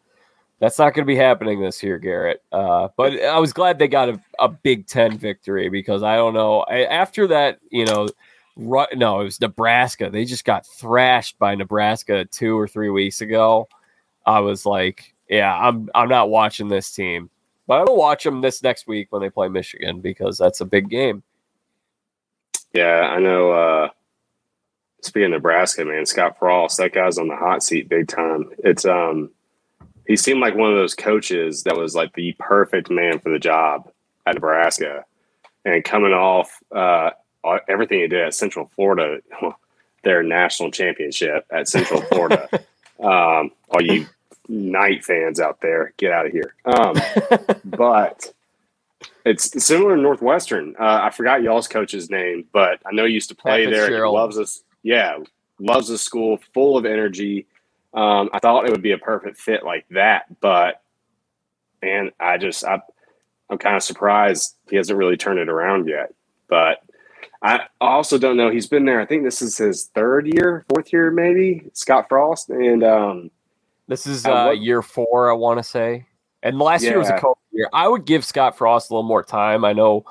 [0.59, 2.43] that's not going to be happening this year, Garrett.
[2.51, 6.33] Uh, but I was glad they got a, a Big Ten victory because I don't
[6.33, 8.07] know I, after that, you know.
[8.59, 10.09] Ru- no, it was Nebraska.
[10.09, 13.67] They just got thrashed by Nebraska two or three weeks ago.
[14.25, 17.29] I was like, yeah, I'm I'm not watching this team,
[17.67, 20.65] but I will watch them this next week when they play Michigan because that's a
[20.65, 21.23] big game.
[22.73, 23.51] Yeah, I know.
[23.51, 23.89] uh
[25.01, 28.49] Speaking of Nebraska, man, Scott Frost, that guy's on the hot seat big time.
[28.59, 29.29] It's um,
[30.07, 33.39] he seemed like one of those coaches that was like the perfect man for the
[33.39, 33.89] job
[34.25, 35.05] at Nebraska,
[35.65, 37.11] and coming off uh
[37.67, 39.19] everything he did at Central Florida,
[40.03, 42.49] their national championship at Central Florida.
[42.99, 44.07] um, all you
[44.47, 46.55] Knight fans out there, get out of here.
[46.65, 46.95] Um,
[47.65, 48.33] but
[49.25, 50.75] it's similar to Northwestern.
[50.79, 54.05] Uh, I forgot y'all's coach's name, but I know he used to play Pat there.
[54.05, 54.63] He loves us.
[54.83, 55.19] Yeah,
[55.59, 57.47] loves the school, full of energy.
[57.93, 60.81] Um, I thought it would be a perfect fit like that, but
[61.81, 62.81] and I just I,
[63.49, 66.13] I'm kind of surprised he hasn't really turned it around yet.
[66.47, 66.81] But
[67.41, 68.49] I also don't know.
[68.49, 69.01] He's been there.
[69.01, 71.69] I think this is his third year, fourth year, maybe.
[71.73, 73.31] Scott Frost, and um,
[73.87, 76.05] This is Uh, year four, I want to say.
[76.43, 77.19] And last year was a Yeah.
[77.19, 77.69] COVID year.
[77.73, 79.65] I would give Scott Frost a little more time.
[79.65, 80.05] I know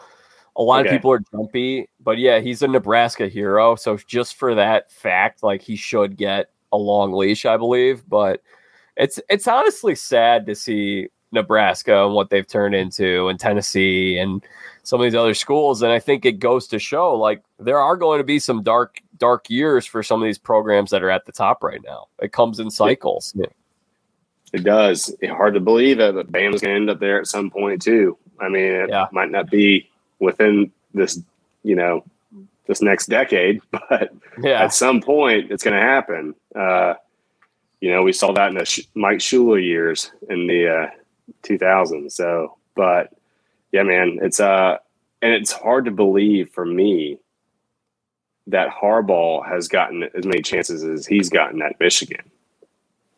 [0.57, 0.89] a lot Okay.
[0.89, 3.75] of people are jumpy, but yeah, he's a Nebraska hero.
[3.77, 8.09] So just for that fact, like he should get a long leash, I believe.
[8.09, 8.43] But
[8.97, 14.43] it's it's honestly sad to see Nebraska and what they've turned into, and Tennessee and
[14.85, 15.83] some of these other schools.
[15.83, 18.97] And I think it goes to show like there are going to be some dark
[19.19, 22.07] dark years for some of these programs that are at the top right now.
[22.21, 23.35] It comes in cycles.
[24.53, 25.15] It does.
[25.21, 28.17] It's hard to believe that Bama's going to end up there at some point too.
[28.41, 29.07] I mean, it Yeah.
[29.13, 31.21] might not be within this,
[31.63, 32.05] you know,
[32.67, 34.63] this next decade, but Yeah.
[34.63, 36.35] at some point it's going to happen.
[36.55, 36.95] Uh,
[37.81, 40.91] you know, we saw that in the Sh- Mike Shula years in the uh,
[41.43, 42.13] 2000s.
[42.13, 43.13] So, but
[43.73, 44.79] yeah, man, it's uh,
[45.23, 47.19] and it's hard to believe for me
[48.47, 52.31] that Harbaugh has gotten as many chances as he's gotten at Michigan.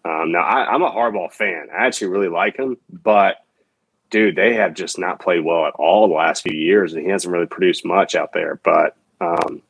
[0.08, 1.68] Um, now, I, I'm a Harbaugh fan.
[1.70, 3.44] I actually really like him, but
[4.08, 7.10] dude, they have just not played well at all the last few years, and he
[7.10, 8.58] hasn't really produced much out there.
[8.64, 9.60] But um,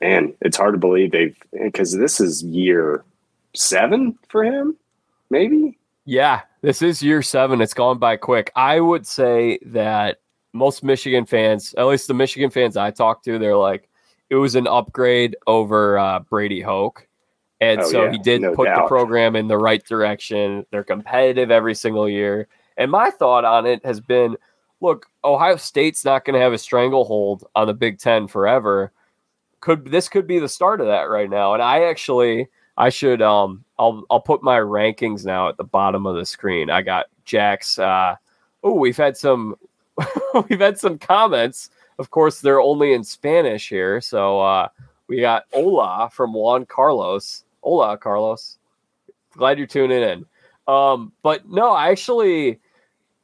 [0.00, 3.02] man, it's hard to believe they've because this is year
[3.54, 4.76] seven for him,
[5.30, 5.78] maybe.
[6.04, 7.62] Yeah, this is year seven.
[7.62, 8.52] It's gone by quick.
[8.54, 10.18] I would say that
[10.52, 13.88] most Michigan fans, at least the Michigan fans I talked to, they're like,
[14.28, 17.06] it was an upgrade over uh, Brady Hoke.
[17.64, 20.66] And Oh, so yeah, he did no put the program in the right direction.
[20.70, 22.46] They're competitive every single year.
[22.76, 24.36] And my thought on it has been
[24.80, 28.92] look, Ohio State's not going to have a stranglehold on the Big Ten forever.
[29.60, 31.54] Could this could be the start of that right now?
[31.54, 36.04] And I actually I should um I'll I'll put my rankings now at the bottom
[36.06, 36.68] of the screen.
[36.68, 38.16] I got Jack's uh
[38.62, 39.56] oh we've had some
[40.50, 41.70] we've had some comments.
[41.98, 44.02] Of course they're only in Spanish here.
[44.02, 44.68] So uh
[45.06, 47.44] we got Hola from Juan Carlos.
[47.64, 48.58] Hola Carlos.
[49.32, 50.26] Glad you're tuning in.
[50.68, 52.60] Um but no, I actually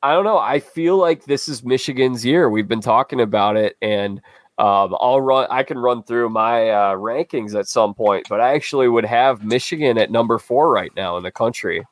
[0.02, 0.38] I don't know.
[0.38, 2.48] I feel like this is Michigan's year.
[2.48, 4.20] We've been talking about it and
[4.58, 5.46] um, I'll run.
[5.50, 9.42] I can run through my uh, rankings at some point, but I actually would have
[9.42, 11.86] Michigan at number four right now in the country.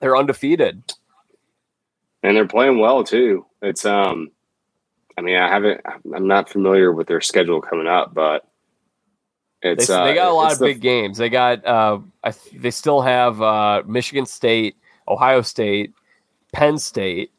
[0.00, 0.82] They're undefeated.
[2.22, 3.46] and they're playing well too.
[3.62, 4.30] It's um,
[5.16, 5.80] I mean, I haven't,
[6.14, 8.46] I'm not familiar with their schedule coming up, but
[9.64, 11.16] They, uh, they got a lot of the- big games.
[11.18, 11.64] They got.
[11.66, 14.76] Uh, I th- they still have uh, Michigan State,
[15.08, 15.92] Ohio State,
[16.52, 17.32] Penn State,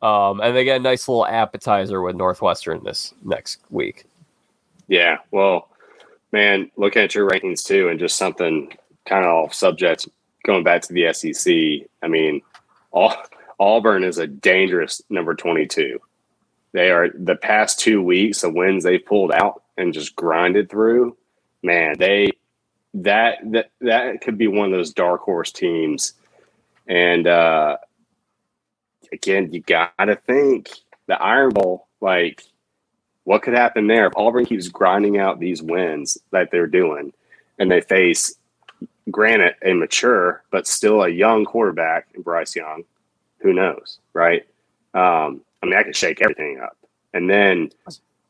[0.00, 4.04] um, and they got a nice little appetizer with Northwestern this next week.
[4.86, 5.68] Yeah, well,
[6.32, 8.72] man, looking at your rankings too, and just something
[9.04, 10.08] kind of off subject,
[10.44, 11.88] going back to the SEC.
[12.02, 12.40] I mean,
[12.92, 13.20] Au-
[13.58, 16.00] Auburn is a dangerous number twenty-two.
[16.72, 21.16] They are the past two weeks, the wins they pulled out and just grinded through.
[21.62, 22.30] Man, they
[22.94, 26.14] that that that could be one of those dark horse teams.
[26.86, 27.76] And uh
[29.12, 30.70] again, you gotta think
[31.06, 32.42] the Iron Bowl, like
[33.24, 37.12] what could happen there if Auburn keeps grinding out these wins that they're doing
[37.58, 38.34] and they face,
[39.10, 42.84] granted, a mature but still a young quarterback in Bryce Young?
[43.40, 44.46] Who knows, right?
[44.94, 46.76] Um, I mean, I could shake everything up.
[47.12, 47.70] And then,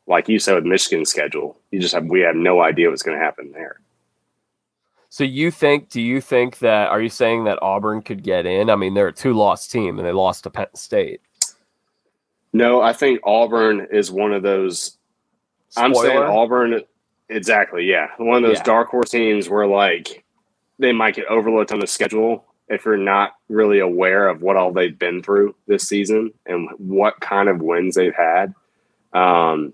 [0.09, 3.17] like you said with Michigan's schedule, you just have we have no idea what's going
[3.17, 3.79] to happen there.
[5.09, 5.89] So you think?
[5.89, 6.89] Do you think that?
[6.89, 8.69] Are you saying that Auburn could get in?
[8.69, 11.21] I mean, they're a two-loss team and they lost to Penn State.
[12.51, 14.97] No, I think Auburn is one of those
[15.77, 16.25] I'm saying Spoiler?
[16.27, 16.81] Auburn.
[17.29, 17.85] Exactly.
[17.85, 18.07] Yeah.
[18.17, 18.63] One of those Yeah.
[18.63, 20.23] dark horse teams where like
[20.79, 24.71] they might get overlooked on the schedule if you're not really aware of what all
[24.71, 28.53] they've been through this season and what kind of wins they've had.
[29.13, 29.73] Um,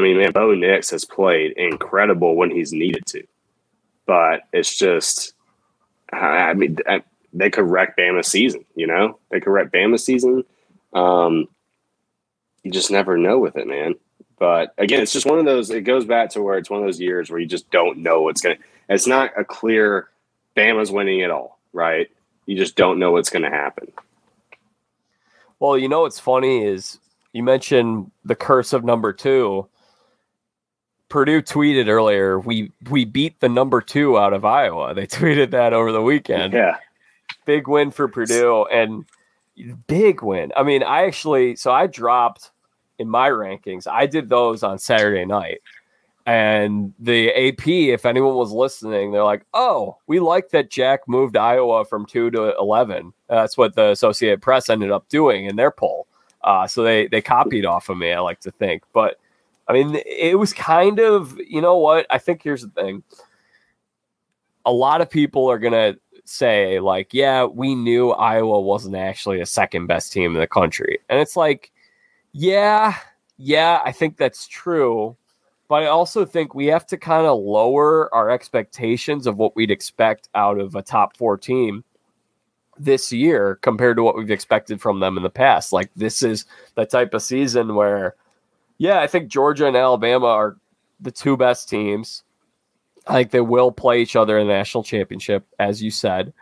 [0.00, 3.22] I mean, man, Bo Nix has played incredible when he's needed to,
[4.06, 5.34] but it's just,
[6.10, 6.78] I mean,
[7.34, 8.64] they could wreck Bama's season.
[8.74, 10.44] You know, they could wreck Bama's season.
[10.94, 11.48] Um,
[12.62, 13.94] you just never know with it, man.
[14.38, 15.68] But again, it's just one of those.
[15.68, 18.22] It goes back to where it's one of those years where you just don't know
[18.22, 18.62] what's going to.
[18.88, 20.08] It's not a clear
[20.56, 22.10] Bama's winning it all, right?
[22.46, 23.92] You just don't know what's going to happen.
[25.58, 26.98] Well, you know what's funny is
[27.34, 29.68] you mentioned the curse of number two.
[31.10, 34.94] Purdue tweeted earlier, we we beat the number two out of Iowa.
[34.94, 36.54] They tweeted that over the weekend.
[36.54, 36.78] Yeah,
[37.44, 39.04] big win for Purdue and
[39.86, 40.52] big win.
[40.56, 42.52] I mean, I actually so I dropped
[42.98, 43.86] in my rankings.
[43.86, 45.60] I did those on Saturday night.
[46.26, 51.36] And the AP, if anyone was listening, they're like, "Oh, we like that Jack moved
[51.36, 53.12] Iowa from two to 11.
[53.28, 56.06] That's what the Associated Press ended up doing in their poll.
[56.44, 58.12] Uh, so they they copied off of me.
[58.12, 59.18] I like to think, but
[59.70, 62.06] I mean, it was kind of you know what?
[62.10, 63.02] I think here's the thing.
[64.66, 69.46] A lot of people are gonna say like, "Yeah, we knew Iowa wasn't actually a
[69.46, 71.72] second best team in the country," and it's like,
[72.32, 72.96] yeah,
[73.38, 75.16] yeah, I think that's true
[75.70, 79.70] but I also think we have to kind of lower our expectations of what we'd
[79.70, 81.84] expect out of a top four team
[82.76, 85.72] this year compared to what we've expected from them in the past.
[85.72, 88.16] Like this is the type of season where,
[88.80, 90.56] yeah, I think Georgia and Alabama are
[91.00, 92.22] the two best teams.
[93.06, 96.32] I think they will play each other in the national championship, as you said.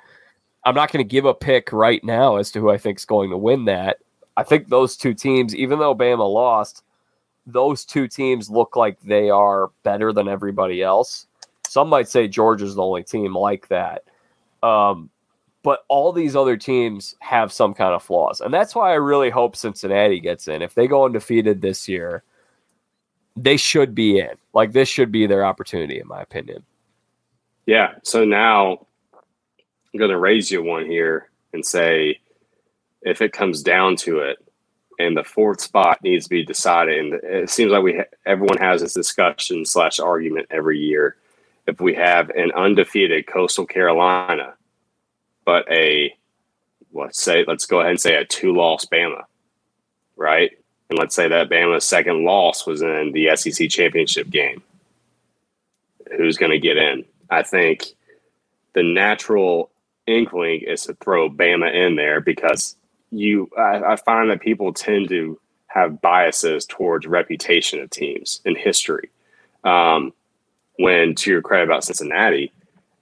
[0.64, 3.04] I'm not going to give a pick right now as to who I think is
[3.04, 3.98] going to win that.
[4.36, 6.84] I think those two teams, even though Bama lost,
[7.44, 11.26] those two teams look like they are better than everybody else.
[11.66, 14.04] Some might say Georgia's the only team like that.
[14.62, 15.10] Um,
[15.64, 18.40] but all these other teams have some kind of flaws.
[18.40, 20.62] And that's why I really hope Cincinnati gets in.
[20.62, 22.22] If they go undefeated this year,
[23.42, 24.30] they should be in.
[24.52, 26.64] Like this should be their opportunity, in my opinion.
[27.66, 27.94] Yeah.
[28.02, 28.86] So now
[29.92, 32.20] I'm going to raise you one here and say
[33.02, 34.38] if it comes down to it,
[34.98, 36.98] and the fourth spot needs to be decided.
[36.98, 41.16] And it seems like we ha- everyone has this discussion slash argument every year.
[41.68, 44.54] If we have an undefeated Coastal Carolina,
[45.44, 46.14] but a
[46.92, 49.22] let's say let's go ahead and say a two loss Bama,
[50.16, 50.52] right?
[50.90, 54.62] And let's say that Bama's second loss was in the SEC championship game.
[56.16, 57.04] Who's going to get in?
[57.30, 57.84] I think
[58.72, 59.70] the natural
[60.06, 62.76] inkling is to throw Bama in there because
[63.10, 68.56] you I, I find that people tend to have biases towards reputation of teams in
[68.56, 69.10] history.
[69.64, 70.12] Um,
[70.78, 72.52] when to your credit about Cincinnati,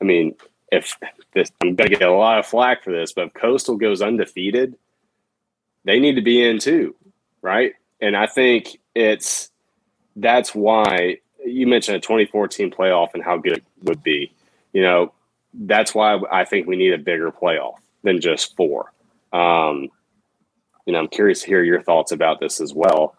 [0.00, 0.34] I mean,
[0.72, 0.98] if
[1.32, 4.02] this, I'm going to get a lot of flack for this, but if Coastal goes
[4.02, 4.76] undefeated,
[5.84, 6.94] they need to be in too,
[7.46, 7.74] right?
[8.00, 9.50] And I think it's
[10.16, 14.32] that's why you mentioned a 2014 playoff and how good it would be.
[14.72, 15.12] You know,
[15.54, 18.92] that's why I think we need a bigger playoff than just four.
[19.32, 19.88] Um,
[20.86, 23.14] you know, I'm curious to hear your thoughts about this as well.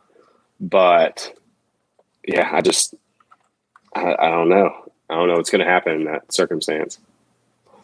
[0.59, 1.33] But
[2.27, 2.95] yeah, I just,
[3.95, 4.71] I, I don't know.
[5.09, 6.99] I don't know what's going to happen in that circumstance.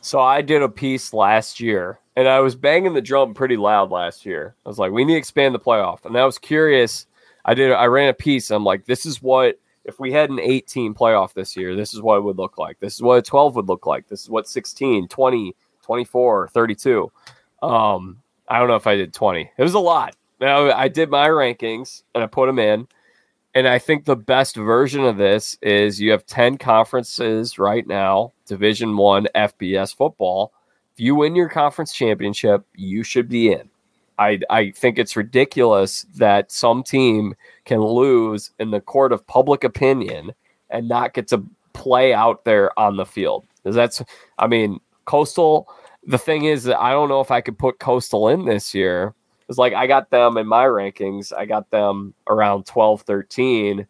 [0.01, 3.91] So I did a piece last year and I was banging the drum pretty loud
[3.91, 4.55] last year.
[4.65, 6.05] I was like, we need to expand the playoff.
[6.05, 7.07] And I was curious.
[7.45, 8.51] I did, I ran a piece.
[8.51, 12.01] I'm like, this is what, if we had an 18 playoff this year, this is
[12.01, 12.79] what it would look like.
[12.79, 14.07] This is what a 12 would look like.
[14.07, 17.11] This is what 16, 20, 24, 32.
[17.61, 19.51] Um, I don't know if I did 20.
[19.57, 20.15] It was a lot.
[20.39, 22.87] Now I did my rankings and I put them in.
[23.55, 28.33] And I think the best version of this is you have 10 conferences right now,
[28.47, 30.53] Division 1 FBS football.
[30.93, 33.69] If you win your conference championship, you should be in.
[34.19, 39.63] I, I think it's ridiculous that some team can lose in the court of public
[39.63, 40.33] opinion
[40.69, 43.45] and not get to play out there on the field.
[43.63, 44.03] Because that's,
[44.37, 45.67] I mean, Coastal
[46.05, 49.13] the thing is that I don't know if I could put Coastal in this year.
[49.49, 51.33] It's like I got them in my rankings.
[51.33, 53.87] I got them around 12, 13.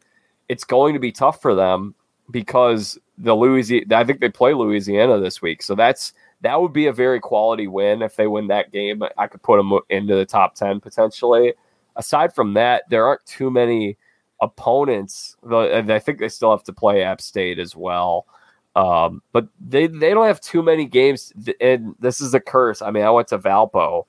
[0.50, 1.96] It's going to be tough for them
[2.32, 5.62] because the Louisiana, I think they play Louisiana this week.
[5.62, 6.14] So that's
[6.44, 9.02] that would be a very quality win if they win that game.
[9.18, 11.54] I could put them into the top 10 potentially.
[11.96, 13.98] Aside from that, there aren't too many
[14.42, 15.38] opponents.
[15.42, 18.28] And I think they still have to play App State as well.
[18.76, 22.82] Um, but they they don't have too many games, and this is a curse.
[22.82, 24.06] I mean, I went to Valpo,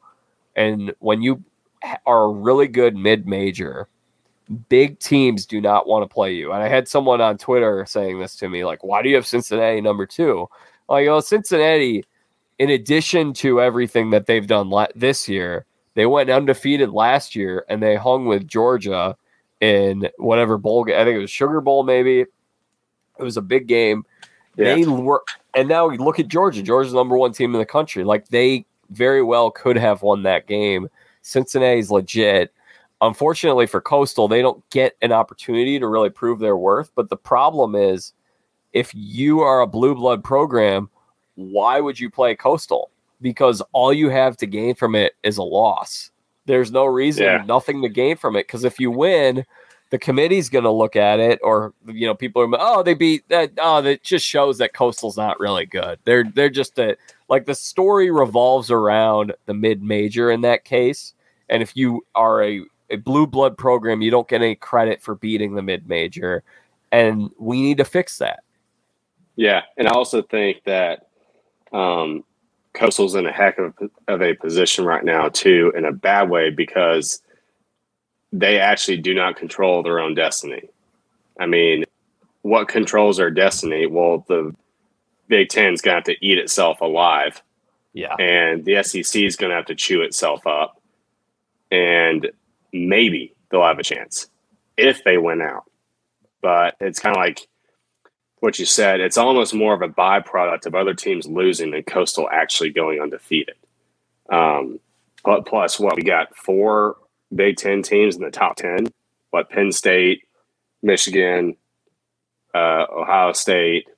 [0.57, 1.45] and when you
[2.07, 3.89] are a really good mid major,
[4.71, 6.51] big teams do not want to play you.
[6.53, 9.27] And I had someone on Twitter saying this to me, like, "Why do you have
[9.27, 10.49] Cincinnati number two?
[10.89, 12.05] Like, oh, Cincinnati,
[12.59, 17.65] in addition to everything that they've done la- this year, they went undefeated last year,
[17.69, 19.17] and they hung with Georgia
[19.61, 20.85] in whatever bowl.
[20.85, 22.21] I think it was Sugar Bowl, maybe.
[22.21, 24.05] It was a big game
[24.57, 24.75] yeah.
[24.77, 25.23] They were,
[25.55, 26.63] and now you look at Georgia.
[26.63, 28.05] Georgia's number one team in the country.
[28.05, 30.89] Like they very well could have won that game.
[31.23, 32.53] Cincinnati's legit.
[33.01, 36.91] Unfortunately for Coastal, they don't get an opportunity to really prove their worth.
[36.95, 38.13] But the problem is,
[38.73, 40.89] if you are a blue blood program,
[41.37, 42.91] why would you play Coastal?
[43.21, 46.11] Because all you have to gain from it is a loss.
[46.47, 47.45] There's no reason, yeah.
[47.47, 48.47] nothing to gain from it.
[48.47, 49.45] Because if you win,
[49.91, 53.29] the committee's going to look at it, or you know, people are oh they beat
[53.29, 53.53] that.
[53.59, 55.99] Oh, that just shows that Coastal's not really good.
[56.05, 56.97] They're they're just a,
[57.29, 61.15] like the story revolves around the mid major in that case.
[61.49, 65.15] And if you are a, a blue blood program, you don't get any credit for
[65.15, 66.43] beating the mid major.
[66.91, 68.41] And we need to fix that.
[69.37, 69.63] Yeah.
[69.77, 71.09] And I also think that
[71.75, 72.25] um,
[72.73, 73.75] Coastal's in a heck of,
[74.09, 77.21] of a position right now, too, in a bad way because
[78.33, 80.69] they actually do not control their own destiny.
[81.39, 81.85] I mean,
[82.43, 83.87] what controls their destiny?
[83.87, 84.55] Well, the
[85.29, 87.43] Big Ten's going to have to eat itself alive.
[87.93, 88.15] Yeah.
[88.17, 90.81] And the SEC is going to have to chew itself up.
[91.71, 92.31] And
[92.73, 94.29] maybe they'll have a chance
[94.77, 95.65] if they win out.
[96.41, 97.49] But it's kind of like
[98.45, 99.01] what you said.
[99.01, 103.57] It's almost more of a byproduct of other teams losing than Coastal actually going undefeated.
[104.31, 104.79] Um,
[105.25, 106.99] but plus, what we got four
[107.35, 108.89] Big Ten teams in the top 10.
[109.31, 110.25] What Penn State,
[110.83, 111.57] Michigan,
[112.55, 113.89] uh, Ohio State.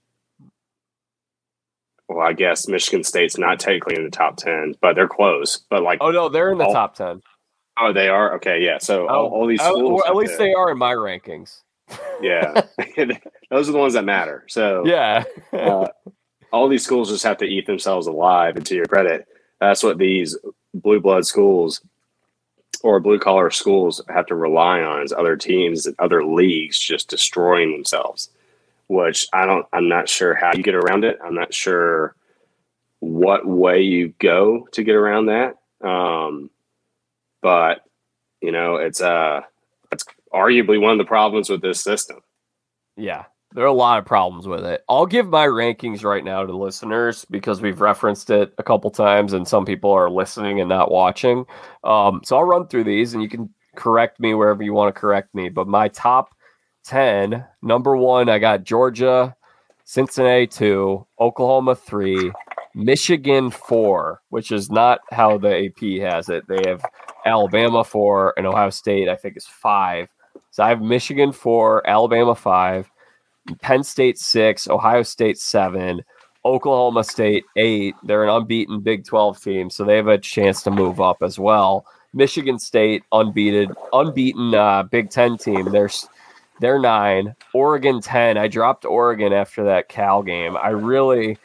[2.08, 5.64] Well, I guess Michigan State's not technically in the top 10, but they're close.
[5.68, 7.20] But like, oh, no, they're in the all, top 10.
[7.80, 8.36] Oh, they are?
[8.36, 8.64] Okay.
[8.64, 8.78] Yeah.
[8.78, 10.02] So all, all these schools.
[10.06, 11.62] at least they are in my rankings.
[12.20, 12.62] Yeah.
[13.50, 14.44] Those are the ones that matter.
[14.48, 15.24] So, yeah.
[15.52, 15.88] uh,
[16.52, 18.56] all these schools just have to eat themselves alive.
[18.56, 19.26] And to your credit,
[19.60, 20.36] that's what these
[20.74, 21.80] blue blood schools
[22.82, 27.08] or blue collar schools have to rely on is other teams and other leagues just
[27.08, 28.30] destroying themselves
[28.88, 32.14] which i don't i'm not sure how you get around it i'm not sure
[33.00, 35.56] what way you go to get around that
[35.86, 36.50] um,
[37.42, 37.80] but
[38.40, 39.40] you know it's uh
[40.36, 42.18] arguably one of the problems with this system
[42.96, 43.24] yeah
[43.56, 44.82] there are a lot of problems with it.
[44.88, 49.32] I'll give my rankings right now to listeners because we've referenced it a couple times
[49.32, 51.46] and some people are listening and not watching.
[51.84, 55.00] Um, so I'll run through these and you can correct me wherever you want to
[55.00, 55.48] correct me.
[55.48, 56.34] But my top
[56.84, 59.34] 10 number one, I got Georgia,
[59.84, 62.32] Cincinnati two, Oklahoma three,
[62.74, 66.46] Michigan four, which is not how the AP has it.
[66.48, 66.84] They have
[67.24, 70.08] Alabama four and Ohio State, I think, is five.
[70.50, 72.90] So I have Michigan four, Alabama five.
[73.60, 76.02] Penn State six, Ohio State seven,
[76.44, 77.94] Oklahoma State eight.
[78.02, 81.38] They're an unbeaten Big 12 team, so they have a chance to move up as
[81.38, 81.86] well.
[82.12, 85.70] Michigan State unbeaten, unbeaten uh, Big Ten team.
[85.70, 85.90] They're
[86.60, 87.36] they're nine.
[87.52, 88.38] Oregon ten.
[88.38, 90.56] I dropped Oregon after that Cal game.
[90.56, 91.36] I really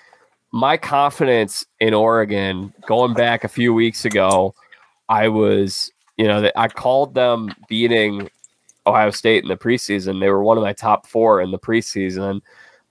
[0.54, 4.56] my confidence in Oregon going back a few weeks ago.
[5.10, 8.30] I was, you know, I called them beating
[8.88, 10.20] Ohio State in the preseason.
[10.20, 12.42] They were one of my top four in the preseason,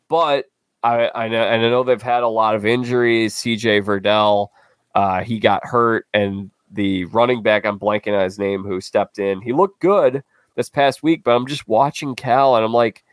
[0.09, 0.47] but
[0.82, 3.34] I, I know and I know they've had a lot of injuries.
[3.34, 4.49] CJ Verdell,
[4.95, 9.18] uh, he got hurt, and the running back I'm blanking on his name who stepped
[9.18, 9.41] in.
[9.41, 10.22] He looked good
[10.57, 13.05] this past week, but I'm just watching Cal and I'm like,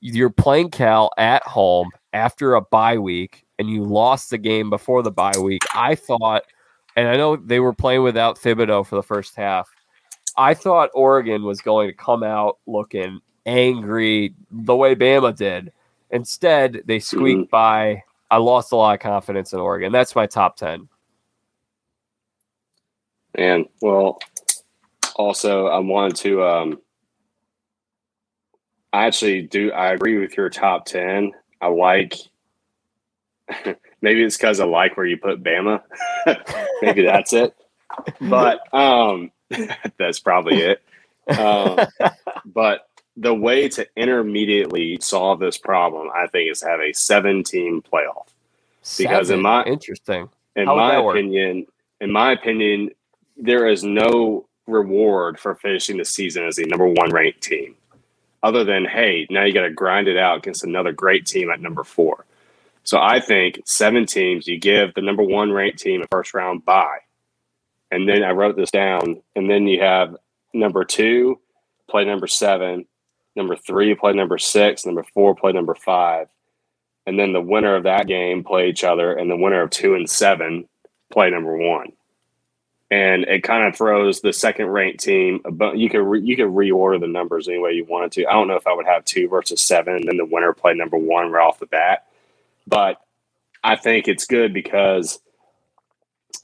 [0.00, 5.02] you're playing Cal at home after a bye week, and you lost the game before
[5.02, 5.62] the bye week.
[5.74, 6.42] I thought,
[6.96, 9.73] and I know they were playing without Thibodeaux for the first half.
[10.36, 15.72] I thought Oregon was going to come out looking angry the way Bama did.
[16.10, 17.50] Instead, they squeaked mm-hmm.
[17.50, 18.02] by.
[18.30, 19.92] I lost a lot of confidence in Oregon.
[19.92, 20.88] That's my top 10.
[23.36, 24.20] And well,
[25.16, 26.44] also, I wanted to.
[26.44, 26.80] Um,
[28.92, 29.72] I actually do.
[29.72, 31.32] I agree with your top 10.
[31.60, 32.14] I like.
[34.00, 35.82] maybe it's because I like where you put Bama.
[36.82, 37.54] maybe that's it.
[38.20, 39.30] But um,
[39.98, 40.82] That's probably it.
[41.38, 41.78] Um,
[42.44, 48.26] but the way to intermediately solve this problem, I think, is have a seven-team playoff.
[48.98, 49.38] Because seven?
[49.38, 51.66] in my interesting, in How my opinion, work?
[52.00, 52.90] in my opinion,
[53.36, 57.76] there is no reward for finishing the season as a number one ranked team,
[58.42, 61.60] other than hey, now you got to grind it out against another great team at
[61.60, 62.26] number four.
[62.82, 66.64] So I think seven teams, you give the number one ranked team a first round
[66.66, 66.98] bye
[67.94, 69.22] and then I wrote this down.
[69.36, 70.16] And then you have
[70.52, 71.38] number two
[71.88, 72.86] play number seven,
[73.36, 76.28] number three play number six, number four play number five,
[77.06, 79.94] and then the winner of that game play each other, and the winner of two
[79.94, 80.68] and seven
[81.12, 81.92] play number one.
[82.90, 85.40] And it kind of throws the second ranked team.
[85.48, 88.26] But you could re, you could reorder the numbers any way you wanted to.
[88.26, 90.74] I don't know if I would have two versus seven, and then the winner play
[90.74, 92.06] number one right off the bat.
[92.66, 93.00] But
[93.62, 95.20] I think it's good because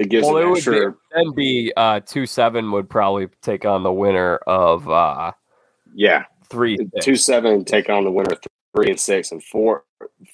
[0.01, 0.87] it gives well, it extra.
[0.87, 5.33] Would be, then be uh, two seven would probably take on the winner of uh,
[5.95, 7.05] yeah three six.
[7.05, 8.35] two seven take on the winner
[8.75, 9.85] three and six and four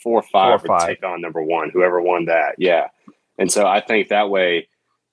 [0.00, 2.86] four five four, would take on number one whoever won that yeah
[3.38, 4.68] and so I think that way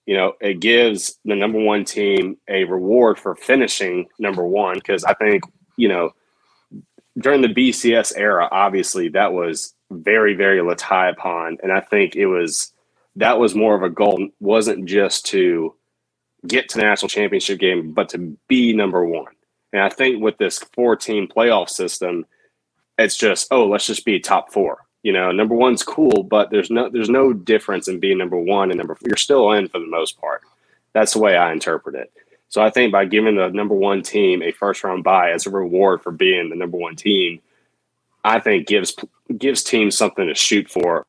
[0.06, 5.04] you know it gives the number one team a reward for finishing number one because
[5.04, 5.46] I think
[5.78, 6.12] you know
[7.18, 12.16] during the BCS era obviously that was very very looked high upon and I think
[12.16, 12.73] it was
[13.16, 15.76] that was more of a goal, wasn't just to
[16.48, 19.34] get to the national championship game, but to be number one.
[19.72, 22.26] And I think with this four team playoff system,
[22.98, 24.86] it's just, oh, let's just be top four.
[25.02, 28.72] You know, number one's cool, but there's no there's no difference in being number one
[28.72, 29.10] and number four.
[29.10, 30.42] You're still in for the most part.
[30.94, 32.12] That's the way I interpret it.
[32.48, 35.50] So I think by giving the number one team a first round bye as a
[35.50, 37.42] reward for being the number one team,
[38.24, 38.96] I think gives
[39.38, 41.06] gives teams something to shoot for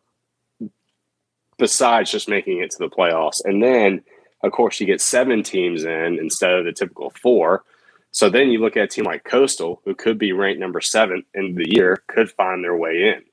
[1.59, 3.41] besides just making it to the playoffs.
[3.45, 4.03] And then,
[4.43, 7.65] of course, you get seven teams in instead of the typical four.
[8.11, 11.25] So then you look at a team like Coastal, who could be ranked number seven
[11.35, 13.25] in the year, could find their way in,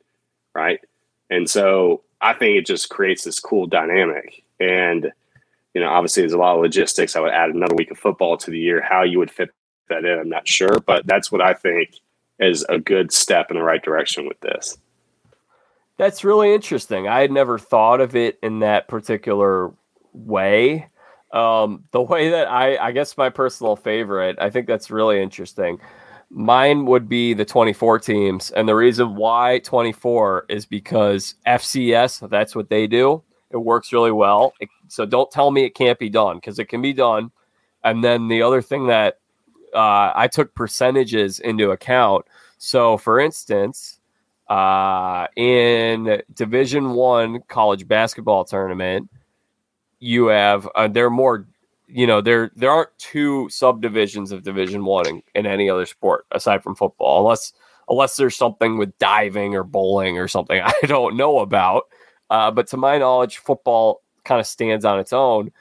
[0.56, 0.80] right?
[1.30, 4.44] And so I think it just creates this cool dynamic.
[4.60, 5.12] And,
[5.74, 7.16] you know, obviously there's a lot of logistics.
[7.16, 8.82] I would add another week of football to the year.
[8.82, 9.52] How you would fit
[9.90, 12.00] that in, I'm not sure, but that's what I think
[12.40, 14.78] is a good step in the right direction with this.
[16.02, 17.08] That's really interesting.
[17.08, 19.72] I had never thought of it in that particular
[20.14, 20.90] way.
[21.32, 25.80] Um, the way that I, I guess my personal favorite, I think that's really interesting.
[26.32, 28.50] Mine would be the 24 teams.
[28.50, 33.22] And the reason why 24 is because FCS, that's what they do.
[33.52, 34.54] It works really well.
[34.60, 37.30] It, so don't tell me it can't be done because it can be done.
[37.84, 39.20] And then the other thing that
[39.76, 42.26] uh, I took percentages into account.
[42.58, 44.00] So, for instance,
[44.52, 49.10] uh, in Division One college basketball tournament,
[50.00, 51.48] you have uh, there are more.
[51.88, 56.26] You know, there there aren't two subdivisions of Division One in, in any other sport
[56.32, 57.54] aside from football, unless
[57.88, 61.84] unless there's something with diving or bowling or something I don't know about.
[62.30, 65.52] Uh, but to my knowledge, football kind of stands on its own.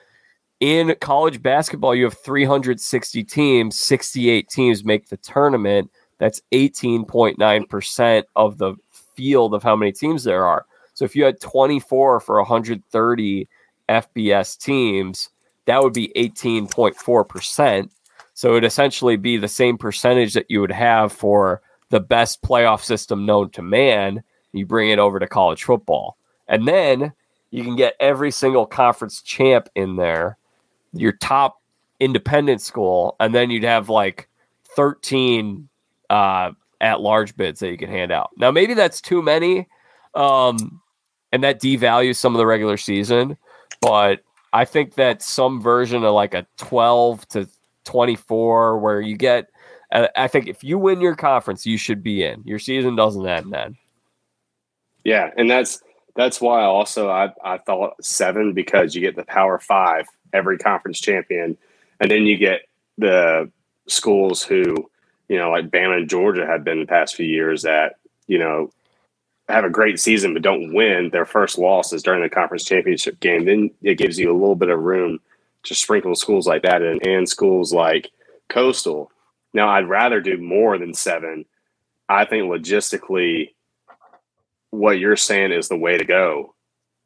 [0.58, 5.90] In college basketball, you have 360 teams, 68 teams make the tournament.
[6.20, 8.74] That's 18.9% of the
[9.16, 10.66] field of how many teams there are.
[10.94, 13.48] So if you had 24 for 130
[13.88, 15.30] FBS teams,
[15.64, 17.90] that would be 18.4%.
[18.34, 22.42] So it would essentially be the same percentage that you would have for the best
[22.42, 24.22] playoff system known to man.
[24.52, 26.18] You bring it over to college football.
[26.46, 27.12] And then
[27.50, 30.36] you can get every single conference champ in there
[30.92, 31.62] your top
[31.98, 34.28] independent school, and then you'd have like
[34.76, 35.68] 13
[36.10, 36.50] uh,
[36.80, 38.30] at large bids that you can hand out.
[38.36, 39.68] Now, maybe that's too many,
[40.14, 40.82] um,
[41.32, 43.38] and that devalues some of the regular season,
[43.80, 44.20] but
[44.52, 47.48] I think that some version of like a 12 to
[47.84, 49.48] 24 where you get,
[49.92, 52.42] uh, I think if you win your conference, you should be in.
[52.44, 53.76] Your season doesn't end then.
[55.04, 55.82] Yeah, and that's
[56.16, 61.00] that's why also I, I thought seven because you get the power five every conference
[61.00, 61.56] champion,
[62.00, 62.62] and then you get
[62.98, 63.50] the
[63.88, 64.90] schools who,
[65.30, 67.94] you know, like Bama and Georgia have been the past few years that
[68.26, 68.72] you know
[69.48, 73.44] have a great season but don't win their first losses during the conference championship game.
[73.44, 75.20] Then it gives you a little bit of room
[75.62, 78.10] to sprinkle schools like that in, and schools like
[78.48, 79.12] Coastal.
[79.54, 81.44] Now, I'd rather do more than seven.
[82.08, 83.50] I think logistically,
[84.70, 86.54] what you're saying is the way to go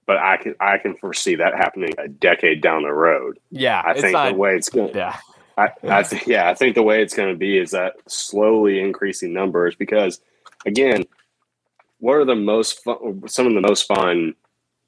[0.07, 3.39] but I can I can foresee that happening a decade down the road.
[3.51, 4.95] Yeah, I think the way it's going.
[4.95, 5.17] Yeah,
[5.57, 8.81] I, I th- yeah, I think the way it's going to be is that slowly
[8.81, 10.21] increasing numbers because,
[10.67, 11.05] again,
[11.99, 14.35] what are the most fun, some of the most fun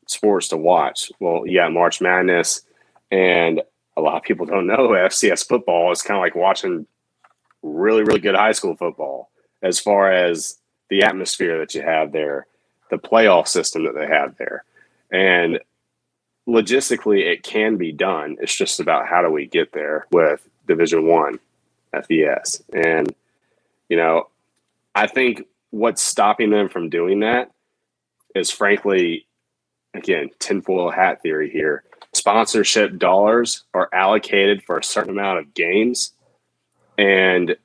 [0.07, 1.11] sports to watch?
[1.21, 2.63] Well, yeah, March Madness,
[3.11, 3.63] and
[3.97, 6.87] a lot of people don't know FCS football is kind of like watching
[7.63, 9.31] really really good high school football
[9.63, 10.59] as far as
[10.89, 12.47] the atmosphere that you have there,
[12.91, 14.65] the playoff system that they have there.
[15.11, 15.59] And
[16.49, 18.37] logistically, it can be done.
[18.41, 21.39] It's just about how do we get there with Division One
[21.95, 22.63] FBS.
[22.73, 23.15] And,
[23.89, 24.29] you know,
[24.95, 27.51] I think what's stopping them from doing that
[28.35, 29.27] is frankly,
[29.95, 31.85] again, tinfoil hat theory here.
[32.13, 36.13] Sponsorship dollars are allocated for a certain amount of games.
[36.99, 37.57] And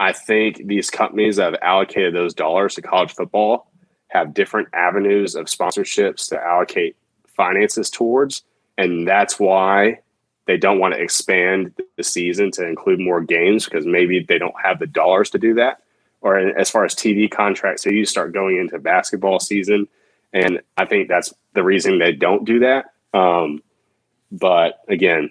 [0.00, 3.70] I think these companies that have allocated those dollars to college football
[4.08, 8.42] have different avenues of sponsorships to allocate finances towards.
[8.76, 10.00] And that's why
[10.48, 14.54] they don't want to expand the season to include more games because maybe they don't
[14.64, 15.82] have the dollars to do that.
[16.22, 19.86] Or as far as TV contracts, so you start going into basketball season.
[20.32, 22.86] And I think that's the reason they don't do that.
[23.12, 23.62] Um,
[24.32, 25.28] but again,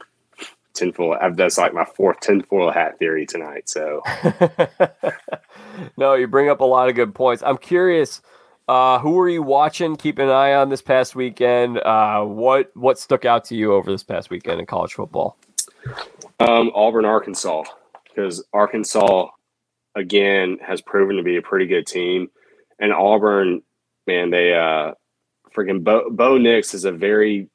[0.76, 1.18] tinfoil.
[1.34, 3.68] That's like my fourth tinfoil hat theory tonight.
[3.70, 4.04] So,
[5.98, 7.42] no, you bring up a lot of good points.
[7.44, 8.22] I'm curious
[8.68, 9.96] uh, who were you watching?
[9.96, 11.80] Keep an eye on this past weekend.
[11.80, 15.38] Uh, what what stuck out to you over this past weekend in college football?
[16.40, 17.64] Um, Auburn, Arkansas,
[18.04, 19.28] because Arkansas
[19.96, 22.30] again has proven to be a pretty good team,
[22.80, 23.62] and Auburn,
[24.06, 24.92] man, they uh,
[25.56, 27.50] freaking Bo, Bo Nix is a very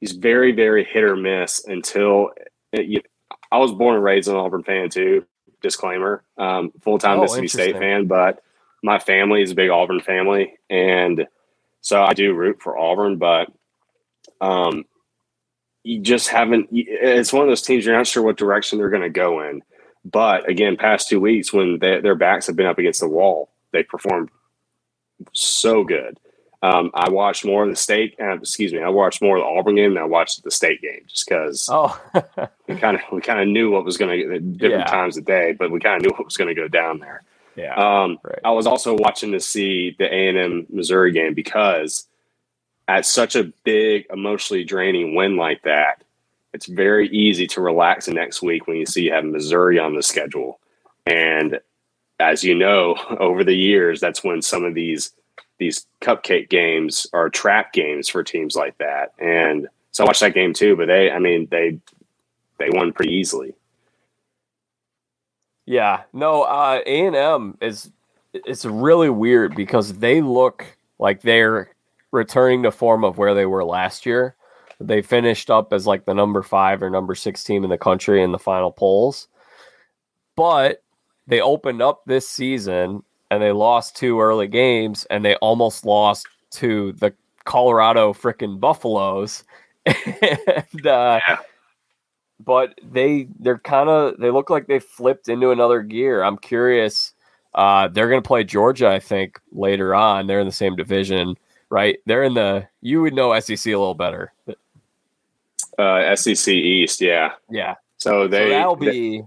[0.00, 2.30] he's very very hit or miss until
[2.72, 3.02] it, you,
[3.50, 5.26] I was born and raised an Auburn fan too.
[5.60, 8.42] Disclaimer: um, full time Oh, Mississippi State fan, but
[8.82, 11.26] my family is a big Auburn family, and
[11.80, 13.16] so I do root for Auburn.
[13.16, 13.52] But
[14.40, 14.84] um,
[15.82, 16.68] you just haven't.
[16.72, 19.62] It's one of those teams you're not sure what direction they're going to go in.
[20.04, 23.50] But again, past two weeks when they, their backs have been up against the wall,
[23.72, 24.30] they performed
[25.32, 26.18] so good.
[26.62, 28.16] Um, I watched more of the state.
[28.20, 30.82] Uh, excuse me, I watched more of the Auburn game than I watched the state
[30.82, 31.98] game, just because Oh,
[32.68, 34.90] we kind of we kind of knew what was going to at different Yeah.
[34.92, 37.22] times of day, but we kind of knew what was going to go down there.
[37.56, 37.74] Yeah.
[37.74, 38.40] Um, Right.
[38.44, 42.06] I was also watching to see the A and M Missouri game because
[42.88, 46.02] at such a big emotionally draining win like that,
[46.52, 49.94] it's very easy to relax the next week when you see you have Missouri on
[49.94, 50.60] the schedule.
[51.06, 51.60] And
[52.18, 55.12] as you know, over the years, that's when some of these
[55.58, 59.12] these cupcake games are trap games for teams like that.
[59.18, 61.78] And so I watched that game too, but they, I mean, they
[62.58, 63.54] they won pretty easily.
[65.70, 67.92] Yeah, no, uh A and M is
[68.34, 70.66] it's really weird because they look
[70.98, 71.70] like they're
[72.10, 74.34] returning to form of where they were last year.
[74.80, 78.20] They finished up as like the number five or number six team in the country
[78.20, 79.28] in the final polls,
[80.34, 80.82] but
[81.28, 86.26] they opened up this season and they lost two early games and they almost lost
[86.54, 87.14] to the
[87.44, 89.44] Colorado freaking Buffaloes.
[89.86, 91.38] and uh, Yeah.
[92.44, 96.22] But they they're kind of they look like they flipped into another gear.
[96.22, 97.12] I'm curious.
[97.54, 100.26] Uh, they're going to play Georgia, I think, later on.
[100.26, 101.34] They're in the same division,
[101.68, 101.98] right?
[102.06, 104.32] They're in the you would know SEC a little better.
[105.78, 107.32] Uh, SEC East, yeah.
[107.50, 109.22] Yeah, So they so that'll be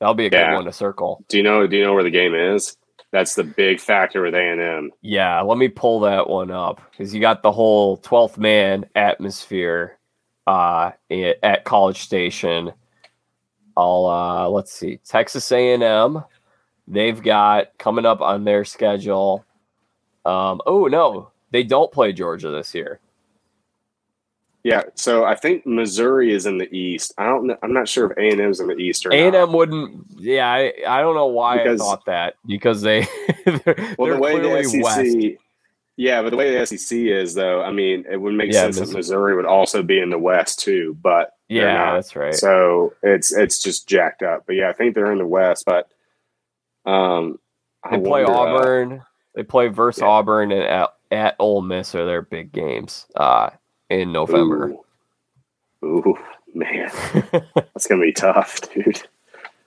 [0.00, 0.54] that'll be a good Yeah.
[0.54, 1.24] one to circle.
[1.28, 1.66] Do you know?
[1.66, 2.76] Do you know where the game is?
[3.10, 4.90] That's the big factor with A and M.
[5.02, 9.98] Yeah, let me pull that one up because you got the whole 12th man atmosphere
[10.46, 10.90] uh,
[11.42, 12.72] at College Station.
[13.76, 16.22] I'll uh, let's see, Texas A&M.
[16.88, 19.44] They've got coming up on their schedule.
[20.24, 23.00] Um, oh no, they don't play Georgia this year.
[24.64, 24.82] Yeah.
[24.94, 27.12] So I think Missouri is in the East.
[27.18, 27.46] I don't.
[27.48, 29.34] know I'm not sure if A and M is in the East or A and
[29.34, 30.06] M wouldn't.
[30.18, 33.00] Yeah, I, I don't know why Because- I thought that because they
[33.44, 34.82] they're, Well, they're the way clearly the SEC.
[34.84, 35.16] west.
[35.96, 38.80] Yeah, but the way the SEC is, though, I mean, it would make Yeah, sense
[38.80, 42.34] that Missouri would also be in the West too, but Yeah, that's right.
[42.34, 44.44] So it's it's just jacked up.
[44.46, 45.64] But yeah, I think they're in the West.
[45.66, 45.90] But
[46.90, 47.38] um,
[47.84, 49.02] I They play wonder, uh, Auburn.
[49.34, 50.08] they play versus yeah.
[50.08, 53.50] Auburn and at, at Ole Miss are their big games uh,
[53.90, 54.68] in November.
[54.68, 54.84] Ooh,
[55.84, 56.18] Ooh,
[56.54, 56.90] man,
[57.54, 59.02] that's gonna be tough, dude.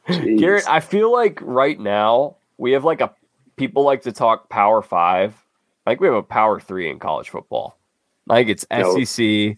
[0.08, 0.40] Jeez.
[0.40, 3.14] Garrett, I feel like right now we have like a
[3.58, 5.34] people like to talk Power Five.
[5.86, 7.78] I think we have a Power Three in college football.
[8.28, 8.66] Like it's.
[8.72, 9.58] SEC,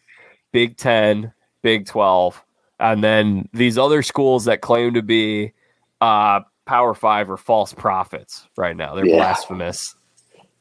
[0.52, 2.44] Big Ten, Big Twelve,
[2.80, 5.54] and then these other schools that claim to be
[6.02, 8.48] uh, Power Five are false prophets.
[8.58, 9.16] Right now, they're Yeah.
[9.18, 9.96] blasphemous.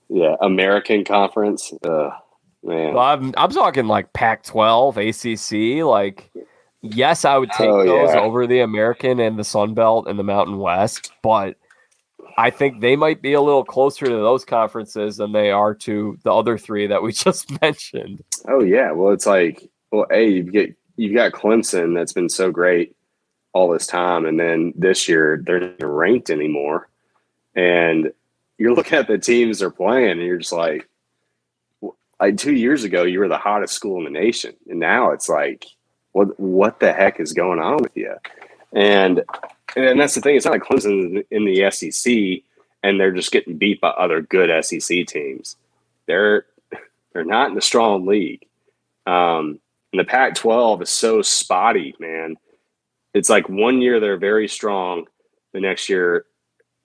[0.08, 1.72] yeah, American Conference.
[1.84, 2.10] Uh,
[2.62, 5.84] man, Well, I'm I'm talking like Pac-12, ACC.
[5.84, 6.30] Like,
[6.82, 8.20] yes, I would take Oh, those yeah.
[8.20, 11.56] over the American and the Sun Belt and the Mountain West, but
[12.36, 16.18] I think they might be a little closer to those conferences than they are to
[16.22, 18.22] the other three that we just mentioned.
[18.48, 22.50] Oh yeah, well it's like well, hey, you get you've got Clemson that's been so
[22.50, 22.94] great
[23.52, 26.88] all this time, and then this year they're not ranked anymore,
[27.54, 28.12] and
[28.58, 30.88] you're looking at the teams they're playing, and you're just like,
[32.20, 35.28] like two years ago you were the hottest school in the nation, and now it's
[35.28, 35.64] like,
[36.12, 38.14] what what the heck is going on with you?
[38.74, 39.22] And
[39.76, 40.36] and that's the thing.
[40.36, 42.42] It's not like Clemson in the SEC,
[42.82, 45.56] and they're just getting beat by other good SEC teams.
[46.06, 46.46] They're
[47.12, 48.46] they're not in the strong league.
[49.06, 49.60] Um,
[49.92, 52.36] and the Pac-12 is so spotty, man.
[53.14, 55.06] It's like one year they're very strong,
[55.52, 56.26] the next year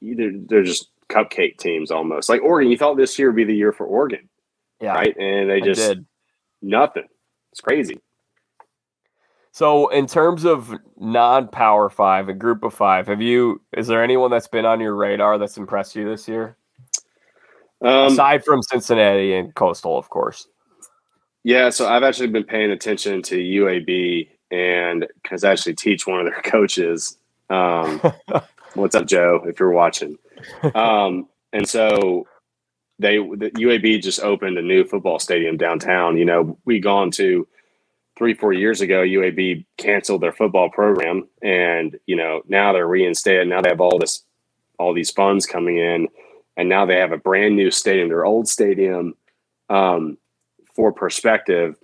[0.01, 2.29] either they're just cupcake teams almost.
[2.29, 4.29] Like Oregon, you thought this year would be the year for Oregon,
[4.79, 5.15] Yeah, right?
[5.17, 6.05] And they just did.
[6.61, 7.07] nothing.
[7.51, 7.99] It's crazy.
[9.51, 13.61] So, in terms of non-power five, a group of five, have you?
[13.75, 16.55] Is there anyone that's been on your radar that's impressed you this year,
[17.81, 20.47] Um, aside from Cincinnati and Coastal, of course?
[21.43, 26.19] Yeah, so I've actually been paying attention to UAB and because I actually teach one
[26.19, 27.17] of their coaches.
[27.49, 28.01] Um,
[28.75, 29.43] what's up, Joe?
[29.45, 30.17] If you're watching,
[30.75, 32.25] um, and so
[32.99, 36.15] they the UAB just opened a new football stadium downtown.
[36.17, 37.45] You know, we gone to
[38.21, 39.01] three four years ago.
[39.01, 43.47] UAB canceled their football program, and you know now they're reinstated.
[43.47, 44.23] Now they have all this
[44.77, 46.07] all these funds coming in,
[46.55, 48.09] and now they have a brand new stadium.
[48.09, 49.15] Their old stadium
[49.71, 50.19] um,
[50.75, 51.77] for perspective,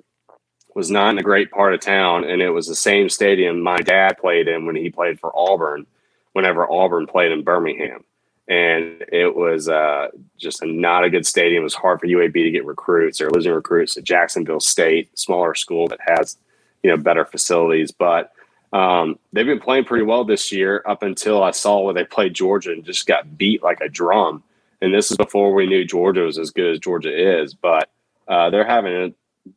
[0.75, 3.77] was not in a great part of town, and it was the same stadium my
[3.77, 5.87] dad played in when he played for Auburn.
[6.33, 8.03] Whenever Auburn played in Birmingham,
[8.47, 11.61] and it was uh, just not a good stadium.
[11.61, 13.19] It was hard for UAB to get recruits.
[13.19, 16.37] They're losing recruits to Jacksonville State, smaller school that has
[16.83, 18.31] you know better facilities, but
[18.73, 22.33] um, they've been playing pretty well this year up until I saw where they played
[22.33, 24.43] Georgia and just got beat like a drum.
[24.81, 27.89] And this is before we knew Georgia was as good as Georgia is, but
[28.27, 29.13] uh, they're having a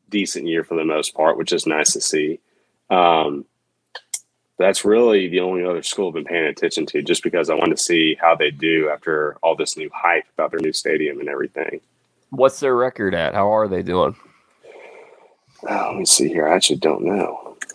[0.09, 2.41] decent year for the most part, which is nice to see.
[2.89, 3.45] Um,
[4.61, 7.71] that's really the only other school I've been paying attention to just because I want
[7.71, 11.29] to see how they do after all this new hype about their new stadium and
[11.29, 11.81] everything.
[12.29, 13.35] What's their record at?
[13.35, 14.15] How are they doing?
[15.69, 16.47] Oh, let me see here.
[16.47, 17.57] I actually don't know.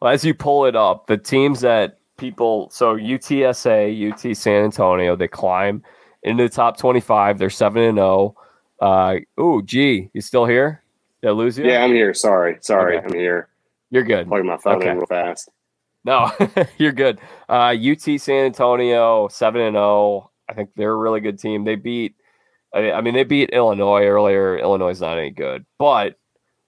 [0.00, 5.16] well, as you pull it up, the teams that people, so UTSA, UT San Antonio,
[5.16, 5.82] they climb
[6.22, 7.38] into the top 25.
[7.38, 8.36] They're 7 and 0.
[8.80, 10.82] Uh, ooh, gee, you still here?
[11.22, 11.64] Did I lose you?
[11.64, 12.12] Yeah, I'm here.
[12.12, 12.58] Sorry.
[12.60, 12.98] Sorry.
[12.98, 13.06] Okay.
[13.06, 13.48] I'm here.
[13.92, 14.26] You're good.
[14.26, 14.88] Plug my phone okay.
[14.88, 15.50] in real fast.
[16.04, 16.30] No,
[16.78, 17.20] you're good.
[17.48, 20.30] Uh, UT San Antonio, 7 and 0.
[20.48, 21.64] I think they're a really good team.
[21.64, 22.16] They beat,
[22.74, 24.58] I mean, they beat Illinois earlier.
[24.58, 26.16] Illinois is not any good, but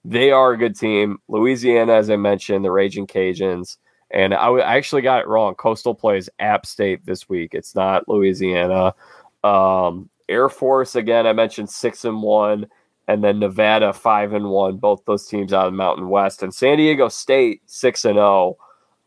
[0.04, 1.16] they are a good team.
[1.26, 3.78] Louisiana, as I mentioned, the Raging Cajuns.
[4.10, 5.54] And I, w- I actually got it wrong.
[5.54, 7.54] Coastal plays App State this week.
[7.54, 8.94] It's not Louisiana.
[9.42, 11.26] Um, Air Force again.
[11.26, 12.66] I mentioned six and one,
[13.08, 14.76] and then Nevada five and one.
[14.76, 18.56] Both those teams out of the Mountain West, and San Diego State six and zero.
[18.56, 18.58] Oh.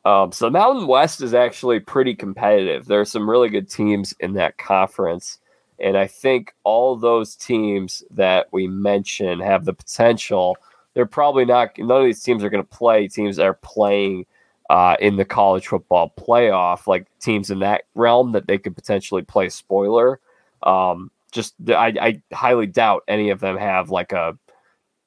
[0.06, 2.86] Um, so the Mountain West is actually pretty competitive.
[2.86, 5.40] There are some really good teams in that conference,
[5.80, 10.56] and I think all those teams that we mentioned have the potential
[10.98, 11.78] they're probably not.
[11.78, 14.26] None of these teams are going to play teams that are playing
[14.72, 19.22] uh, in the college football playoff, like teams in that realm that they could potentially
[19.22, 20.20] play spoiler.
[20.64, 24.38] Um, just I, I highly doubt any of them have like a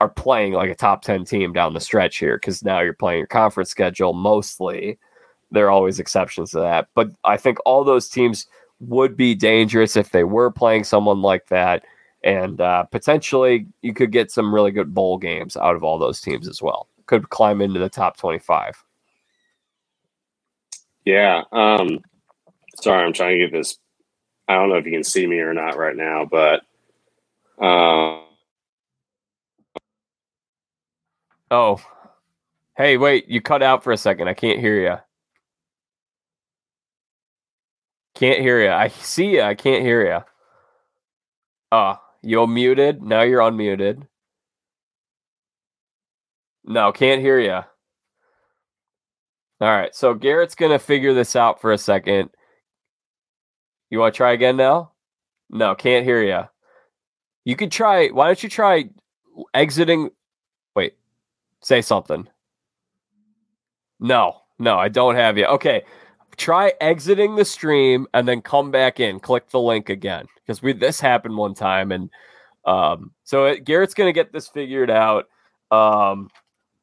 [0.01, 3.19] are playing like a top 10 team down the stretch here because now you're playing
[3.19, 4.99] your conference schedule mostly.
[5.51, 6.89] There are always exceptions to that.
[6.95, 8.47] But I think all those teams
[8.79, 11.85] would be dangerous if they were playing someone like that
[12.23, 16.21] and uh, potentially you could get some really good bowl games out of all those
[16.21, 16.89] teams as well.
[17.07, 18.83] Could climb into the top twenty-five.
[21.05, 21.43] Yeah.
[21.53, 22.01] Um,
[22.81, 23.79] sorry, I'm trying to get this.
[24.51, 26.63] I don't know if you can see me or not right now, but.
[27.65, 28.25] Um,
[31.53, 31.81] oh,
[32.77, 33.29] hey, wait!
[33.29, 34.27] You cut out for a second.
[34.27, 34.97] I can't hear you.
[38.17, 38.71] Can't hear you.
[38.71, 39.43] I see you.
[39.43, 40.19] I can't hear you.
[41.71, 43.03] Oh, you're muted.
[43.05, 44.05] Now you're unmuted.
[46.65, 47.53] No, can't hear you.
[47.53, 47.65] All
[49.61, 49.95] right.
[49.95, 52.31] So Garrett's to figure this out for a second.
[53.91, 54.93] You want to try again now?
[55.51, 56.49] No, can't hear you.
[57.45, 58.09] You could try.
[58.09, 58.89] Why don't you try
[59.53, 60.11] exiting?
[60.75, 60.95] Wait,
[61.61, 62.29] say something.
[63.99, 65.47] No, no, I don't have you.
[65.47, 65.83] Okay
[66.41, 70.73] try exiting the stream and then come back in click the link again because we
[70.73, 72.09] this happened one time and
[72.65, 75.27] um so it, garrett's gonna get this figured out
[75.71, 76.31] um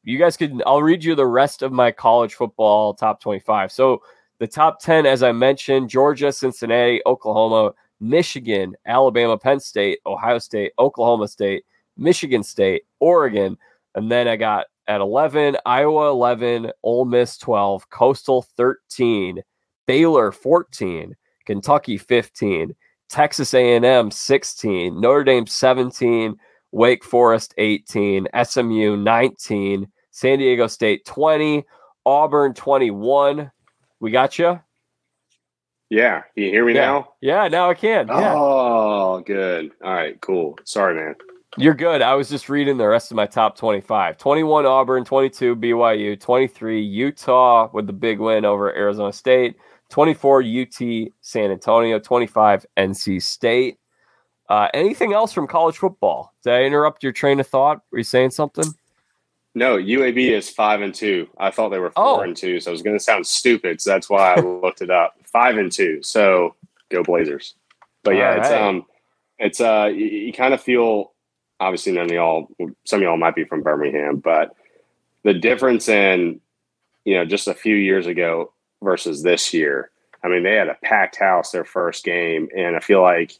[0.04, 4.00] you guys can i'll read you the rest of my college football top 25 so
[4.38, 10.72] the top 10 as i mentioned georgia cincinnati oklahoma michigan alabama penn state ohio state
[10.78, 11.64] oklahoma state
[11.96, 13.56] michigan state oregon
[13.94, 19.42] and then i got at 11, Iowa 11, Ole Miss 12, Coastal 13,
[19.86, 21.14] Baylor 14,
[21.44, 22.74] Kentucky 15,
[23.10, 26.36] Texas A&M 16, Notre Dame 17,
[26.72, 31.64] Wake Forest 18, SMU 19, San Diego State 20,
[32.06, 33.50] Auburn 21.
[34.00, 34.60] We got you?
[35.90, 36.22] Yeah.
[36.34, 36.80] Can you hear me yeah.
[36.80, 37.14] now?
[37.20, 38.08] Yeah, now I can.
[38.08, 38.34] Yeah.
[38.34, 39.72] Oh, good.
[39.82, 40.58] All right, cool.
[40.64, 41.14] Sorry, man.
[41.56, 42.02] You're good.
[42.02, 44.18] I was just reading the rest of my top 25.
[44.18, 49.56] 21 Auburn, 22 BYU, 23 Utah with the big win over Arizona State,
[49.88, 53.78] 24 UT San Antonio, 25 NC State.
[54.48, 56.32] Uh, anything else from college football?
[56.44, 57.80] Did I interrupt your train of thought?
[57.90, 58.66] Were you saying something?
[59.58, 61.28] No, UAB is five and two.
[61.38, 62.20] I thought they were four oh.
[62.20, 63.80] and two, so it was going to sound stupid.
[63.80, 65.16] So that's why I looked it up.
[65.24, 66.02] Five and two.
[66.02, 66.54] So
[66.90, 67.54] go Blazers.
[68.04, 68.86] But yeah, it's um,
[69.38, 71.12] it's uh, you, you kind of feel
[71.60, 72.48] obviously none of y'all,
[72.84, 74.54] some of y'all might be from Birmingham, but
[75.24, 76.40] the difference in,
[77.04, 78.52] you know, just a few years ago
[78.82, 79.90] versus this year,
[80.22, 83.32] I mean, they had a packed house their first game, and I feel like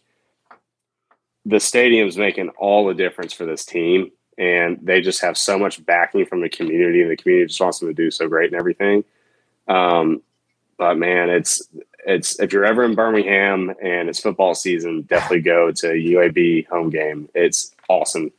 [1.45, 4.11] the stadium's making all the difference for this team.
[4.39, 7.81] And they just have so much backing from the community, and the community just wants
[7.81, 9.05] them to do so great and everything.
[9.67, 10.23] Um,
[10.79, 11.69] but man, it's
[12.07, 16.89] it's if you're ever in Birmingham and it's football season, definitely go to UAB home
[16.89, 17.29] game.
[17.35, 18.33] It's awesome.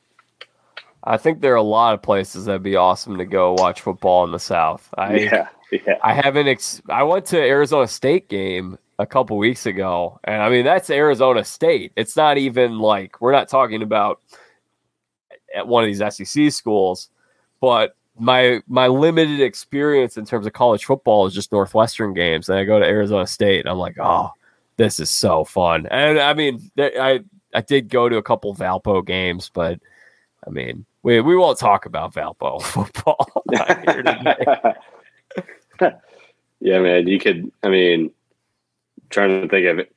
[1.03, 4.23] I think there are a lot of places that'd be awesome to go watch football
[4.25, 4.89] in the South.
[4.97, 5.97] I, yeah, yeah.
[6.03, 6.47] I haven't.
[6.47, 10.89] Ex- I went to Arizona State game a couple weeks ago, and I mean that's
[10.89, 11.93] Arizona State.
[11.95, 14.21] It's not even like we're not talking about
[15.55, 17.09] at one of these SEC schools,
[17.61, 22.59] but my my limited experience in terms of college football is just Northwestern games, and
[22.59, 24.31] I go to Arizona State, and I'm like, oh,
[24.77, 25.87] this is so fun.
[25.87, 27.21] And I mean, I
[27.53, 29.79] I did go to a couple Valpo games, but
[30.45, 33.27] I mean, we we won't talk about Valpo football.
[36.59, 37.51] yeah, man, you could.
[37.63, 38.11] I mean,
[39.09, 39.87] trying to think of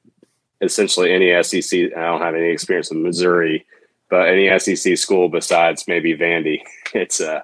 [0.61, 1.93] essentially any SEC.
[1.97, 3.67] I don't have any experience in Missouri,
[4.13, 6.61] but any SEC school besides maybe Vandy,
[6.95, 7.43] it's a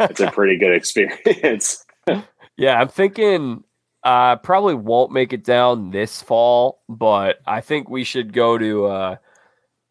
[0.00, 1.86] it's a pretty good experience.
[2.56, 3.62] yeah, I'm thinking
[4.02, 8.86] uh probably won't make it down this fall, but I think we should go to
[8.86, 9.16] uh,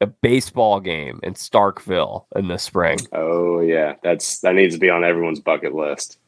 [0.01, 2.99] a baseball game in Starkville in the spring.
[3.13, 6.19] Oh yeah, that's that needs to be on everyone's bucket list.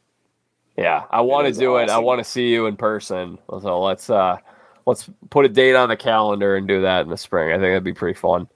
[0.77, 1.89] Yeah, I want to do awesome.
[1.89, 1.91] it.
[1.91, 3.37] I want to see you in person.
[3.49, 4.37] So let's uh
[4.85, 7.49] let's put a date on the calendar and do that in the spring.
[7.49, 8.47] I think that'd be pretty fun.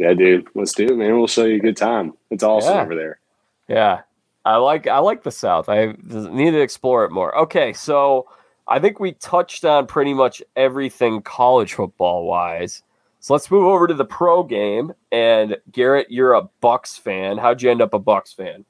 [0.00, 1.18] Yeah, dude, let's do it, man.
[1.18, 2.14] We'll show you a good time.
[2.30, 2.82] It's awesome yeah.
[2.82, 3.20] over there.
[3.68, 4.00] Yeah,
[4.46, 5.68] I like I like the South.
[5.68, 7.36] I need to explore it more.
[7.36, 8.26] Okay, so
[8.66, 12.82] I think we touched on pretty much everything college football wise.
[13.18, 14.94] So let's move over to the pro game.
[15.12, 17.36] And Garrett, you're a Bucks fan.
[17.36, 18.64] How'd you end up a Bucks fan?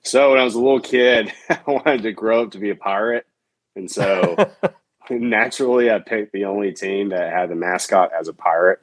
[0.00, 2.74] So when I was a little kid, I wanted to grow up to be a
[2.74, 3.26] pirate,
[3.76, 4.36] and so
[5.10, 8.80] naturally I picked the only team that had the mascot as a pirate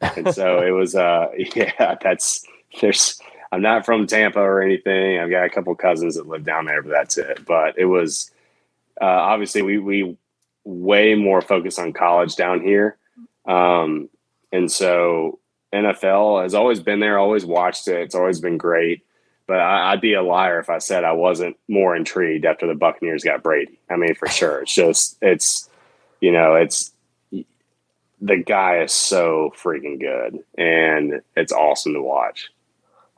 [0.00, 2.44] and so it was uh yeah that's
[2.80, 3.20] there's
[3.52, 5.18] i'm not from tampa or anything.
[5.18, 7.44] I've got a couple cousins that live down there but that's it.
[7.46, 8.30] But it was
[9.00, 10.16] uh, obviously we we
[10.64, 12.96] way more focused on college down here.
[13.46, 14.08] Um
[14.52, 15.38] and so
[15.72, 18.00] nfl has always been there always watched it.
[18.00, 19.04] It's always been great.
[19.46, 22.74] But I, i'd be a liar if i said i wasn't more intrigued after the
[22.74, 23.78] buccaneers got brady.
[23.90, 24.62] I mean for sure.
[24.62, 25.68] It's just it's
[26.20, 26.93] you know it's
[28.24, 32.50] the guy is so freaking good and it's awesome to watch.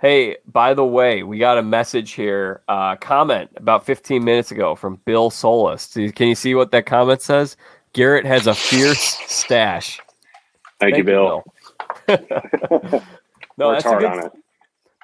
[0.00, 4.74] Hey, by the way, we got a message here, uh, comment about 15 minutes ago
[4.74, 5.94] from Bill Solis.
[5.94, 7.56] Can you see what that comment says?
[7.92, 10.00] Garrett has a fierce stash.
[10.80, 11.44] Thank, Thank you, Bill.
[12.08, 13.02] You, Bill.
[13.56, 14.30] no, that's a, good,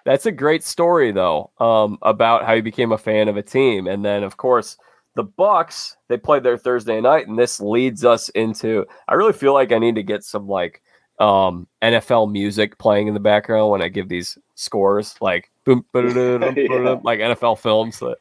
[0.04, 3.86] that's a great story, though, um, about how he became a fan of a team.
[3.86, 4.76] And then, of course,
[5.14, 8.86] the Bucks, they played their Thursday night, and this leads us into.
[9.08, 10.82] I really feel like I need to get some like
[11.18, 16.96] um, NFL music playing in the background when I give these scores, like boom, yeah.
[17.02, 17.98] like NFL films.
[17.98, 18.16] That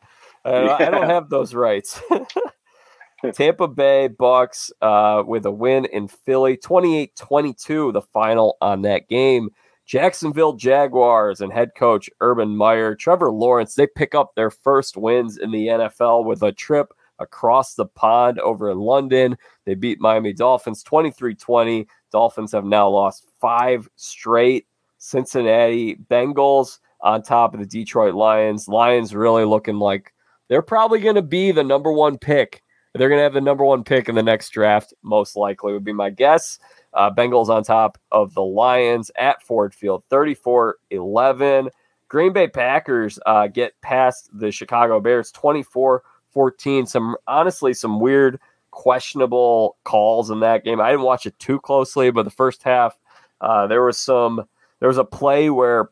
[0.45, 0.87] uh, yeah.
[0.87, 2.01] I don't have those rights.
[3.33, 9.51] Tampa Bay Bucks uh, with a win in Philly, 28-22, the final on that game.
[9.91, 15.37] Jacksonville Jaguars and head coach Urban Meyer, Trevor Lawrence, they pick up their first wins
[15.37, 19.37] in the NFL with a trip across the pond over in London.
[19.65, 21.89] They beat Miami Dolphins 23 20.
[22.09, 24.65] Dolphins have now lost five straight.
[24.97, 28.69] Cincinnati Bengals on top of the Detroit Lions.
[28.69, 30.13] Lions really looking like
[30.47, 32.63] they're probably going to be the number one pick.
[32.93, 35.83] They're going to have the number one pick in the next draft, most likely, would
[35.83, 36.59] be my guess.
[36.93, 41.69] Uh, Bengals on top of the Lions at Ford Field, 34 11.
[42.09, 46.85] Green Bay Packers uh, get past the Chicago Bears 24 14.
[46.85, 48.39] Some honestly, some weird,
[48.71, 50.81] questionable calls in that game.
[50.81, 52.97] I didn't watch it too closely, but the first half,
[53.39, 54.43] uh, there was some,
[54.79, 55.89] there was a play where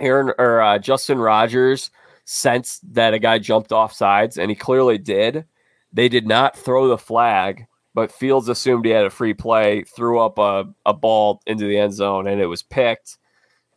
[0.00, 1.90] Aaron or uh, Justin Rogers
[2.24, 5.44] sensed that a guy jumped off sides, and he clearly did.
[5.92, 7.66] They did not throw the flag
[7.98, 11.76] but Fields assumed he had a free play, threw up a, a ball into the
[11.76, 13.18] end zone, and it was picked.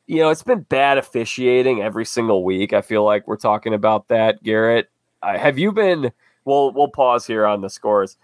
[0.05, 2.71] You know, it's been bad officiating every single week.
[2.71, 4.91] I feel like we're talking about that, Garrett.
[5.23, 6.11] Uh, have you been?
[6.45, 8.15] We'll we'll pause here on the scores.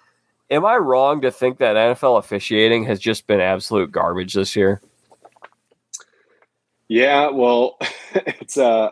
[0.52, 4.84] Am I wrong to think that NFL officiating has just been absolute garbage this year?
[6.90, 7.80] Yeah, well,
[8.14, 8.92] it's uh,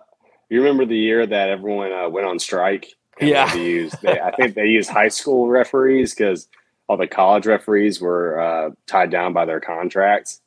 [0.50, 2.96] you remember the year that everyone uh, went on strike?
[3.22, 6.48] yeah, they used, they, I think they used high school referees because
[6.88, 10.42] all the college referees were uh, tied down by their contracts.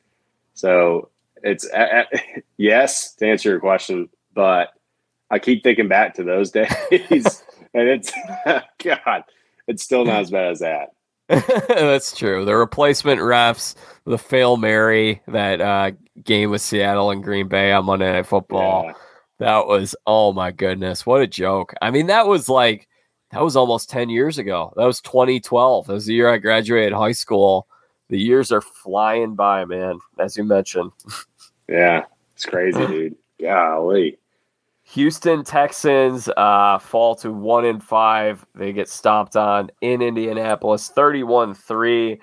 [0.54, 1.10] So
[1.42, 2.04] it's uh,
[2.56, 4.70] yes to answer your question, but
[5.30, 7.42] I keep thinking back to those days,
[7.74, 8.12] and it's
[8.84, 9.24] God,
[9.66, 10.90] it's still not as bad as that.
[11.28, 12.46] That's true.
[12.46, 13.74] The replacement refs,
[14.06, 15.90] the fail Mary that uh,
[16.24, 18.84] game with Seattle and Green Bay on Monday Night Football.
[18.86, 18.92] Yeah.
[19.40, 21.74] That was oh my goodness, what a joke!
[21.80, 22.88] I mean, that was like
[23.30, 24.72] that was almost 10 years ago.
[24.76, 25.86] That was 2012.
[25.86, 27.66] That was the year I graduated high school.
[28.08, 30.92] The years are flying by, man, as you mentioned.
[31.70, 33.16] Yeah, it's crazy, dude.
[33.40, 34.18] Golly.
[34.84, 38.46] Houston Texans uh, fall to one in five.
[38.54, 42.18] They get stomped on in Indianapolis, 31 3.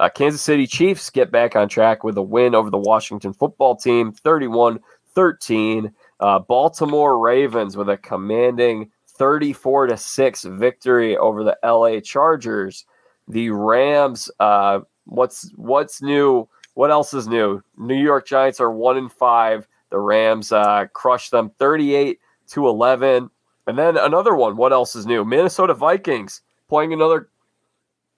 [0.00, 3.76] Uh, Kansas City Chiefs get back on track with a win over the Washington football
[3.76, 4.80] team, 31
[5.14, 5.92] 13.
[6.18, 12.86] Uh, Baltimore Ravens with a commanding 34 to 6 victory over the LA Chargers.
[13.26, 16.48] The Rams, uh, what's what's new?
[16.74, 17.60] What else is new?
[17.76, 19.66] New York Giants are one in five.
[19.90, 23.28] The Rams uh, crushed them 38 to 11.
[23.66, 24.56] And then another one.
[24.56, 25.24] What else is new?
[25.24, 27.28] Minnesota Vikings playing another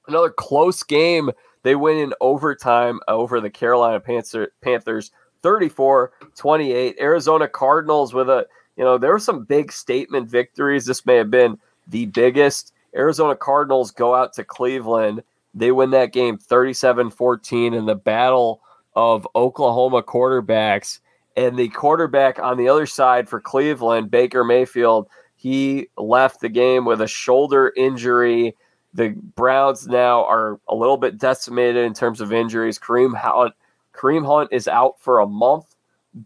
[0.06, 1.30] another close game.
[1.62, 5.10] They win in overtime over the Carolina Panther, Panthers
[5.42, 6.96] 34 28.
[7.00, 8.46] Arizona Cardinals with a,
[8.80, 10.86] you know, there were some big statement victories.
[10.86, 12.72] This may have been the biggest.
[12.96, 15.22] Arizona Cardinals go out to Cleveland.
[15.52, 18.62] They win that game 37 14 in the battle
[18.96, 21.00] of Oklahoma quarterbacks.
[21.36, 26.86] And the quarterback on the other side for Cleveland, Baker Mayfield, he left the game
[26.86, 28.56] with a shoulder injury.
[28.94, 32.78] The Browns now are a little bit decimated in terms of injuries.
[32.78, 33.52] Kareem Hunt,
[33.92, 35.66] Kareem Hunt is out for a month.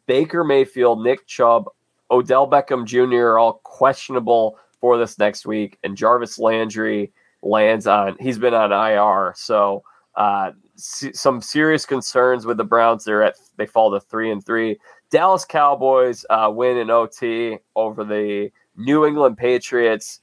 [0.07, 1.68] Baker Mayfield, Nick Chubb,
[2.11, 3.26] Odell Beckham Jr.
[3.28, 8.16] are all questionable for this next week, and Jarvis Landry lands on.
[8.20, 9.82] He's been on IR, so
[10.16, 13.05] uh, some serious concerns with the Browns.
[13.05, 14.78] They're at they fall to three and three.
[15.11, 20.20] Dallas Cowboys uh, win in OT over the New England Patriots.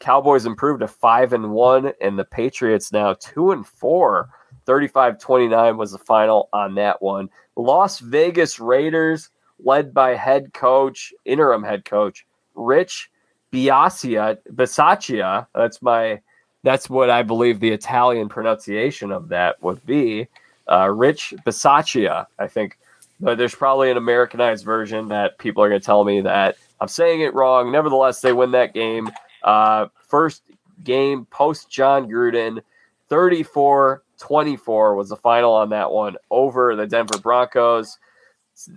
[0.00, 4.28] Cowboys improved to five and one, and the Patriots now two and four.
[4.66, 7.28] 35 29 was the final on that one.
[7.56, 9.30] Las Vegas Raiders,
[9.64, 13.10] led by head coach, interim head coach, Rich
[13.52, 15.46] Biasia, Bisaccia.
[15.54, 16.20] That's my,
[16.62, 20.28] that's what I believe the Italian pronunciation of that would be.
[20.70, 22.78] Uh, Rich Bisaccia, I think.
[23.20, 26.88] But there's probably an Americanized version that people are going to tell me that I'm
[26.88, 27.70] saying it wrong.
[27.70, 29.10] Nevertheless, they win that game.
[29.42, 30.42] Uh, first
[30.82, 32.60] game post Jon Gruden,
[33.08, 37.98] 34 24 was the final on that one over the Denver Broncos.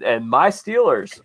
[0.04, 1.20] And my Steelers,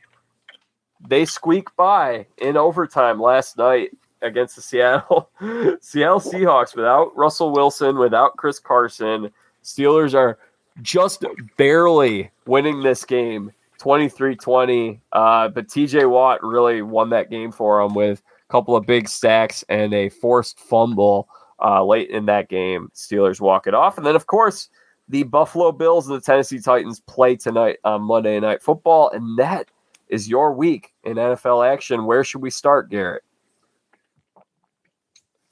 [1.07, 3.91] they squeak by in overtime last night
[4.21, 5.31] against the Seattle
[5.81, 9.31] Seattle Seahawks without Russell Wilson, without Chris Carson.
[9.65, 10.39] Steelers are
[10.81, 11.25] just
[11.57, 15.01] barely winning this game 23-20.
[15.13, 19.09] Uh, but TJ Watt really won that game for them with a couple of big
[19.09, 21.29] stacks and a forced fumble
[21.63, 22.91] uh, late in that game.
[22.95, 23.97] Steelers walk it off.
[23.97, 24.69] And then, of course,
[25.09, 29.11] the Buffalo Bills and the Tennessee Titans play tonight on Monday Night Football.
[29.11, 29.71] And that
[30.09, 32.05] is your week in NFL action.
[32.05, 33.23] Where should we start, Garrett?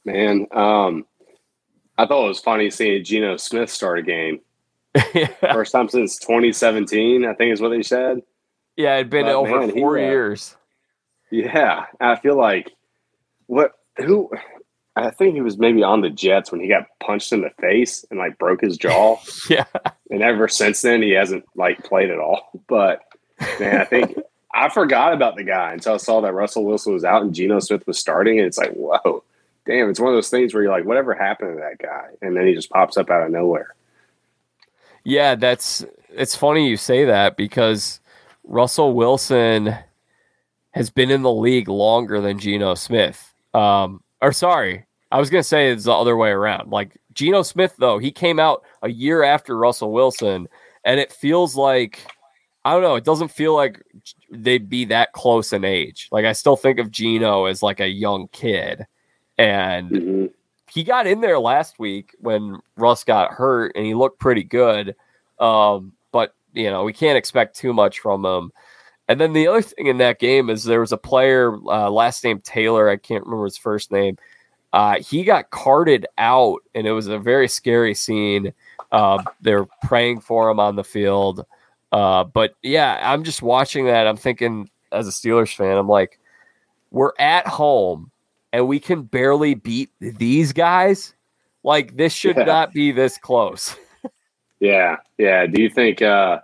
[0.04, 1.04] Man, um,
[1.98, 4.40] I thought it was funny seeing Geno Smith start a game.
[5.14, 5.26] yeah.
[5.52, 8.22] First time since 2017, I think is what they said.
[8.76, 10.56] Yeah, it'd been over man, four he, uh, years.
[11.30, 12.72] Yeah, I feel like
[13.46, 14.30] what who
[15.00, 18.04] I think he was maybe on the Jets when he got punched in the face
[18.10, 19.18] and like broke his jaw.
[19.50, 19.64] yeah.
[20.10, 22.50] And ever since then, he hasn't like played at all.
[22.68, 23.00] But
[23.58, 24.16] man, I think
[24.52, 27.58] I forgot about the guy until I saw that Russell Wilson was out and Geno
[27.58, 28.38] Smith was starting.
[28.38, 29.24] And it's like, whoa,
[29.66, 32.08] damn, it's one of those things where you're like, whatever happened to that guy?
[32.22, 33.74] And then he just pops up out of nowhere.
[35.04, 38.00] Yeah, that's it's funny you say that because
[38.44, 39.74] Russell Wilson
[40.72, 43.32] has been in the league longer than Geno Smith.
[43.54, 46.70] Um, or sorry, I was gonna say it's the other way around.
[46.70, 50.48] Like Geno Smith, though, he came out a year after Russell Wilson,
[50.84, 52.00] and it feels like
[52.64, 52.96] I don't know.
[52.96, 53.82] It doesn't feel like
[54.30, 56.08] they'd be that close in age.
[56.12, 58.86] Like I still think of Geno as like a young kid,
[59.38, 60.26] and mm-hmm.
[60.70, 64.94] he got in there last week when Russ got hurt, and he looked pretty good.
[65.38, 68.52] Um, but you know we can't expect too much from him.
[69.08, 72.22] And then the other thing in that game is there was a player, uh, last
[72.22, 72.88] name Taylor.
[72.88, 74.16] I can't remember his first name.
[74.72, 78.52] Uh, he got carted out, and it was a very scary scene.
[78.92, 81.44] Uh, they're praying for him on the field.
[81.92, 84.06] Uh, but yeah, I'm just watching that.
[84.06, 86.18] I'm thinking, as a Steelers fan, I'm like,
[86.90, 88.10] we're at home
[88.52, 91.14] and we can barely beat these guys.
[91.62, 92.44] Like, this should yeah.
[92.44, 93.76] not be this close.
[94.60, 94.96] yeah.
[95.18, 95.46] Yeah.
[95.46, 96.40] Do you think, uh,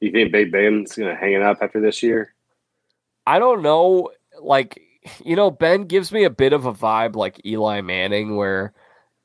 [0.00, 2.34] you think Big Ben's going to hang it up after this year?
[3.26, 4.10] I don't know.
[4.40, 4.82] Like,
[5.24, 8.72] you know, Ben gives me a bit of a vibe like Eli Manning, where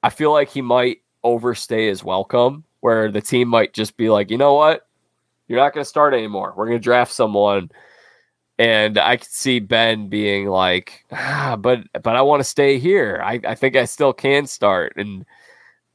[0.03, 4.31] I feel like he might overstay his welcome, where the team might just be like,
[4.31, 4.87] you know what?
[5.47, 6.53] You're not going to start anymore.
[6.55, 7.69] We're going to draft someone.
[8.59, 13.21] And I could see Ben being like, ah, but but I want to stay here.
[13.23, 14.93] I, I think I still can start.
[14.97, 15.25] And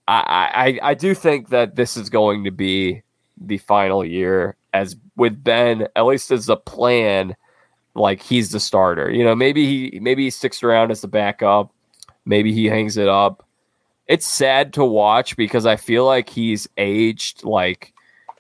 [0.07, 3.03] I, I I do think that this is going to be
[3.37, 7.35] the final year as with Ben, at least as a plan,
[7.95, 9.11] like he's the starter.
[9.11, 11.73] You know, maybe he maybe he sticks around as the backup,
[12.25, 13.47] maybe he hangs it up.
[14.07, 17.93] It's sad to watch because I feel like he's aged like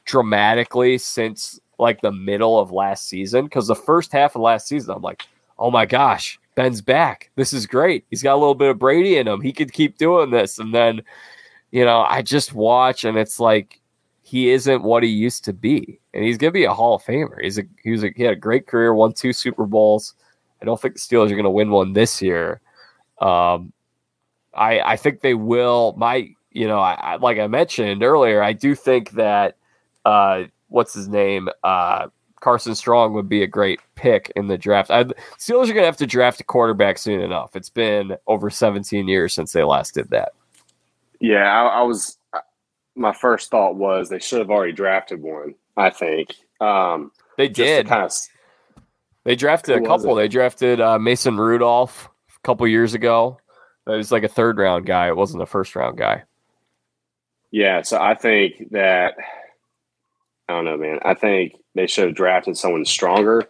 [0.05, 3.45] dramatically since like the middle of last season.
[3.45, 5.23] Because the first half of last season, I'm like,
[5.59, 7.31] oh my gosh, Ben's back.
[7.37, 8.05] This is great.
[8.11, 9.41] He's got a little bit of Brady in him.
[9.41, 10.59] He could keep doing this.
[10.59, 11.03] And then,
[11.71, 13.81] you know, I just watch and it's like
[14.23, 17.41] he isn't what he used to be, and he's gonna be a Hall of Famer.
[17.41, 20.15] He's a he was a, he had a great career, won two Super Bowls.
[20.61, 22.61] I don't think the Steelers are gonna win one this year.
[23.21, 23.73] Um,
[24.55, 25.95] I I think they will.
[25.97, 29.57] My you know, I, I like I mentioned earlier, I do think that
[30.05, 32.09] uh, what's his name, uh,
[32.41, 34.91] Carson Strong would be a great pick in the draft.
[34.91, 35.05] I,
[35.39, 37.57] Steelers are gonna have to draft a quarterback soon enough.
[37.57, 40.33] It's been over 17 years since they last did that.
[41.21, 42.19] Yeah, I, I was
[42.95, 45.55] my first thought was they should have already drafted one.
[45.77, 47.89] I think um, they did.
[47.89, 48.13] Kind of,
[49.25, 50.15] they drafted a couple.
[50.15, 53.39] They drafted uh, Mason Rudolph a couple years ago.
[53.87, 55.09] It was like a third round guy.
[55.09, 56.25] It wasn't a first round guy.
[57.51, 59.15] Yeah, so I think that
[60.49, 60.99] I don't know, man.
[61.05, 63.45] I think they should have drafted someone stronger,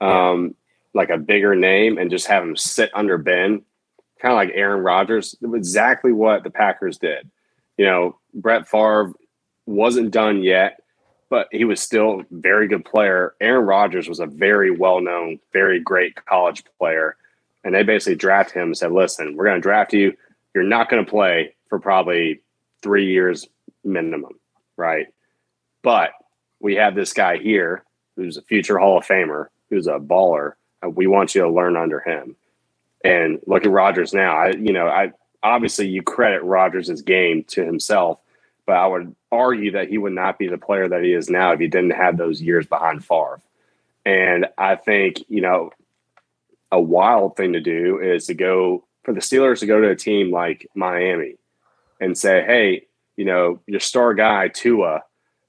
[0.00, 0.50] um, yeah.
[0.94, 3.62] like a bigger name, and just have him sit under Ben,
[4.20, 5.36] kind of like Aaron Rodgers.
[5.42, 7.30] Exactly what the Packers did
[7.76, 9.12] you know, Brett Favre
[9.66, 10.80] wasn't done yet,
[11.30, 13.34] but he was still a very good player.
[13.40, 17.16] Aaron Rodgers was a very well known, very great college player.
[17.64, 20.14] And they basically drafted him and said, listen, we're going to draft you.
[20.54, 22.42] You're not going to play for probably
[22.82, 23.46] three years
[23.84, 24.38] minimum,
[24.76, 25.06] right?
[25.82, 26.10] But
[26.60, 27.84] we have this guy here
[28.16, 30.52] who's a future Hall of Famer, who's a baller.
[30.86, 32.36] We want you to learn under him.
[33.04, 34.36] And look at Rodgers now.
[34.36, 35.12] I, you know, I
[35.42, 38.20] obviously you credit Rodgers' game to himself,
[38.66, 41.52] but I would argue that he would not be the player that he is now
[41.52, 43.40] if he didn't have those years behind Favre.
[44.04, 45.70] And I think, you know,
[46.70, 49.96] a wild thing to do is to go for the Steelers to go to a
[49.96, 51.36] team like Miami
[52.00, 52.86] and say, hey,
[53.16, 55.02] you know, your star guy, Tua,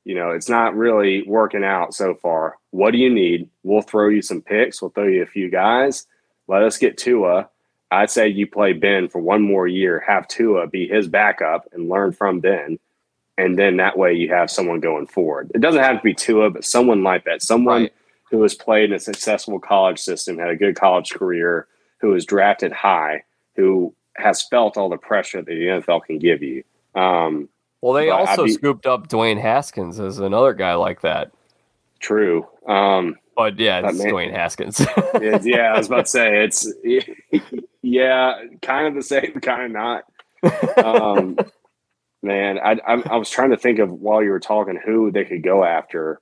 [0.05, 2.57] you know, it's not really working out so far.
[2.71, 3.49] What do you need?
[3.63, 4.81] We'll throw you some picks.
[4.81, 6.05] We'll throw you a few guys.
[6.47, 7.49] Let us get Tua
[7.93, 11.89] I'd say you play Ben for one more year, have Tua be his backup and
[11.89, 12.79] learn from Ben.
[13.37, 15.51] And then that way you have someone going forward.
[15.55, 17.93] It doesn't have to be Tua, but someone like that, someone right.
[18.29, 21.67] who has played in a successful college system, had a good college career,
[21.99, 23.23] who was drafted high,
[23.55, 26.63] who has felt all the pressure that the NFL can give you.
[26.95, 27.49] Um,
[27.81, 31.31] well, they also be, scooped up Dwayne Haskins as another guy like that.
[31.99, 32.47] True.
[32.67, 34.79] Um, but yeah, it's man, Dwayne Haskins.
[35.45, 36.71] yeah, I was about to say it's
[37.83, 40.83] yeah, kind of the same, kind of not.
[40.83, 41.37] Um,
[42.23, 45.25] man, I, I, I was trying to think of while you were talking who they
[45.25, 46.19] could go after.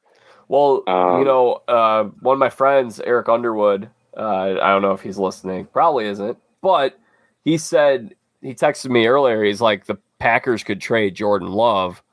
[0.49, 3.89] Well, um, you know, uh, one of my friends, Eric Underwood.
[4.17, 5.65] Uh, I don't know if he's listening.
[5.67, 6.99] Probably isn't, but
[7.45, 9.41] he said he texted me earlier.
[9.45, 12.03] He's like the Packers could trade Jordan Love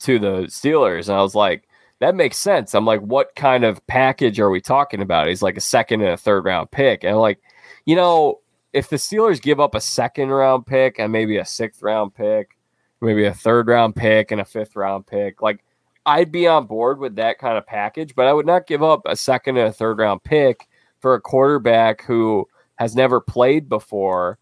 [0.00, 1.66] to the Steelers, and I was like,
[2.00, 2.74] that makes sense.
[2.74, 5.28] I'm like, what kind of package are we talking about?
[5.28, 7.40] He's like a second and a third round pick, and I'm like,
[7.86, 8.40] you know,
[8.76, 12.58] if the Steelers give up a second round pick and maybe a sixth round pick,
[13.00, 15.64] maybe a third round pick and a fifth round pick, like
[16.04, 19.00] I'd be on board with that kind of package, but I would not give up
[19.06, 20.68] a second and a third round pick
[21.00, 24.38] for a quarterback who has never played before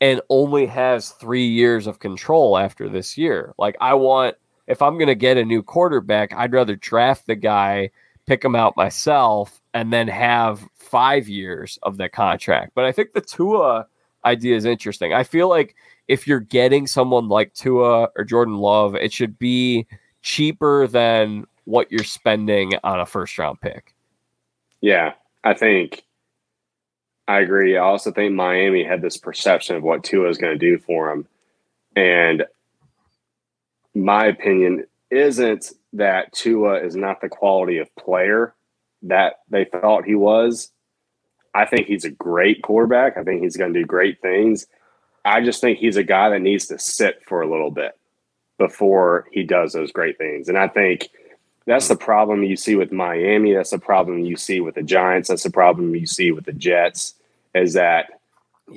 [0.00, 3.54] and only has three years of control after this year.
[3.58, 4.34] Like I want,
[4.66, 7.90] if I'm going to get a new quarterback, I'd rather draft the guy,
[8.28, 12.72] pick him out myself, and then have five years of that contract.
[12.74, 13.86] But I think the Tua
[14.24, 15.14] idea is interesting.
[15.14, 15.74] I feel like
[16.08, 19.86] if you're getting someone like Tua or Jordan Love, it should be
[20.22, 23.94] cheaper than what you're spending on a first round pick.
[24.82, 26.04] Yeah, I think
[27.28, 27.76] I agree.
[27.76, 31.10] I also think Miami had this perception of what Tua is going to do for
[31.10, 31.26] him.
[31.96, 32.44] And
[33.94, 38.54] my opinion isn't that Tua is not the quality of player
[39.02, 40.70] that they thought he was.
[41.54, 43.16] I think he's a great quarterback.
[43.16, 44.66] I think he's going to do great things.
[45.24, 47.98] I just think he's a guy that needs to sit for a little bit
[48.58, 50.48] before he does those great things.
[50.48, 51.08] And I think
[51.66, 53.54] that's the problem you see with Miami.
[53.54, 55.28] That's the problem you see with the Giants.
[55.28, 57.14] That's the problem you see with the Jets
[57.54, 58.20] is that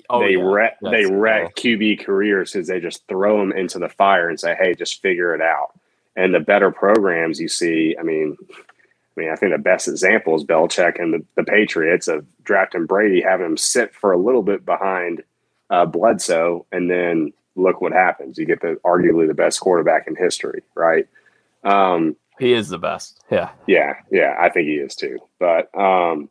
[0.09, 0.43] oh, they yeah.
[0.43, 4.55] wreck they wreck QB careers because they just throw them into the fire and say,
[4.55, 5.79] "Hey, just figure it out."
[6.15, 10.35] And the better programs you see, I mean, I mean, I think the best example
[10.35, 14.43] is Belichick and the, the Patriots of drafting Brady, having him sit for a little
[14.43, 15.23] bit behind
[15.69, 18.37] uh, Bledsoe, and then look what happens.
[18.37, 21.07] You get the arguably the best quarterback in history, right?
[21.63, 23.21] Um, he is the best.
[23.29, 23.51] Yeah.
[23.67, 23.93] Yeah.
[24.11, 24.35] Yeah.
[24.39, 25.19] I think he is too.
[25.39, 26.29] But um,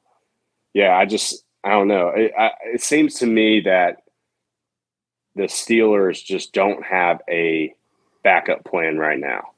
[0.75, 2.09] yeah, I just, I don't know.
[2.09, 4.03] It, I, it seems to me that
[5.37, 7.75] the Steelers just don't have a
[8.25, 9.53] backup plan right now.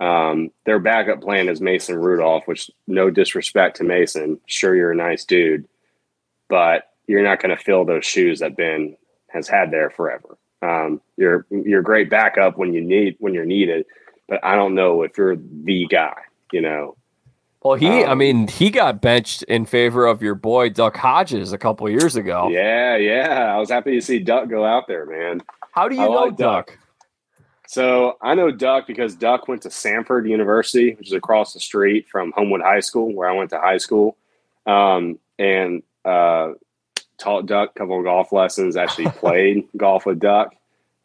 [0.00, 4.40] Um, their backup plan is Mason Rudolph, which no disrespect to Mason.
[4.46, 5.66] Sure, you're a nice dude,
[6.48, 8.96] but you're not going to fill those shoes that Ben
[9.28, 10.38] has had there forever.
[10.62, 13.86] Um, you're you're great backup when you need when you're needed,
[14.28, 16.14] but I don't know if you're the guy.
[16.52, 16.96] You know.
[17.62, 21.52] Well, he, um, I mean, he got benched in favor of your boy Duck Hodges
[21.52, 22.48] a couple years ago.
[22.48, 23.52] Yeah, yeah.
[23.52, 25.42] I was happy to see Duck go out there, man.
[25.72, 26.66] How do you I know like Duck?
[26.68, 26.78] Duck?
[27.68, 32.08] So I know Duck because Duck went to Samford University, which is across the street
[32.08, 34.16] from Homewood High School, where I went to high school,
[34.64, 36.52] um, and uh,
[37.18, 38.78] taught Duck a couple of golf lessons.
[38.78, 40.54] Actually played golf with Duck.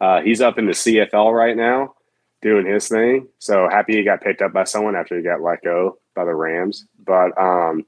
[0.00, 1.96] Uh, he's up in the CFL right now,
[2.40, 3.28] doing his thing.
[3.40, 6.34] So happy he got picked up by someone after he got let go by the
[6.34, 6.86] Rams.
[7.04, 7.84] But um,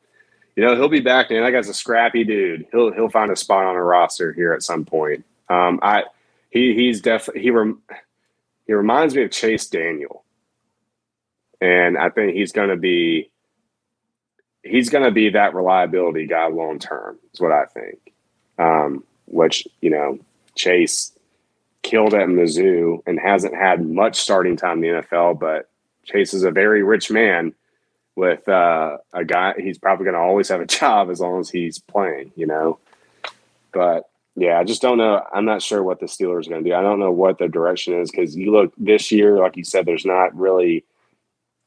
[0.55, 1.45] you know he'll be back, man.
[1.45, 2.67] That guy's a scrappy dude.
[2.73, 5.25] He'll he'll find a spot on a roster here at some point.
[5.49, 6.05] Um, I
[6.51, 7.51] he he's definitely he.
[7.51, 7.81] Rem-
[8.67, 10.25] he reminds me of Chase Daniel.
[11.61, 13.31] And I think he's going to be
[14.63, 18.13] he's going to be that reliability guy long term is what I think.
[18.59, 20.19] Um, which, you know,
[20.55, 21.13] Chase
[21.83, 25.69] killed at Mizzou and hasn't had much starting time in the NFL, but
[26.05, 27.55] Chase is a very rich man
[28.15, 29.55] with uh, a guy.
[29.59, 32.79] He's probably going to always have a job as long as he's playing, you know.
[33.73, 35.23] But yeah, I just don't know.
[35.33, 36.75] I'm not sure what the Steelers are going to do.
[36.75, 39.87] I don't know what the direction is because you look this year, like you said,
[39.87, 40.85] there's not really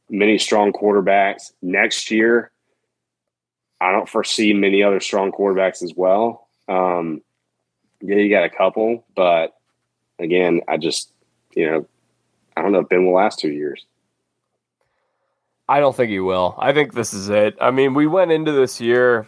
[0.10, 1.52] many strong quarterbacks.
[1.64, 2.52] Next year,
[3.82, 6.48] I don't foresee many other strong quarterbacks as well.
[6.68, 7.24] Um,
[8.02, 9.56] yeah, you got a couple, but
[10.20, 11.12] again, I just,
[11.56, 11.88] you know,
[12.56, 13.84] I don't know if Ben will last two years.
[15.68, 16.56] I don't think he will.
[16.60, 17.58] I think this is it.
[17.60, 19.28] I mean, we went into this year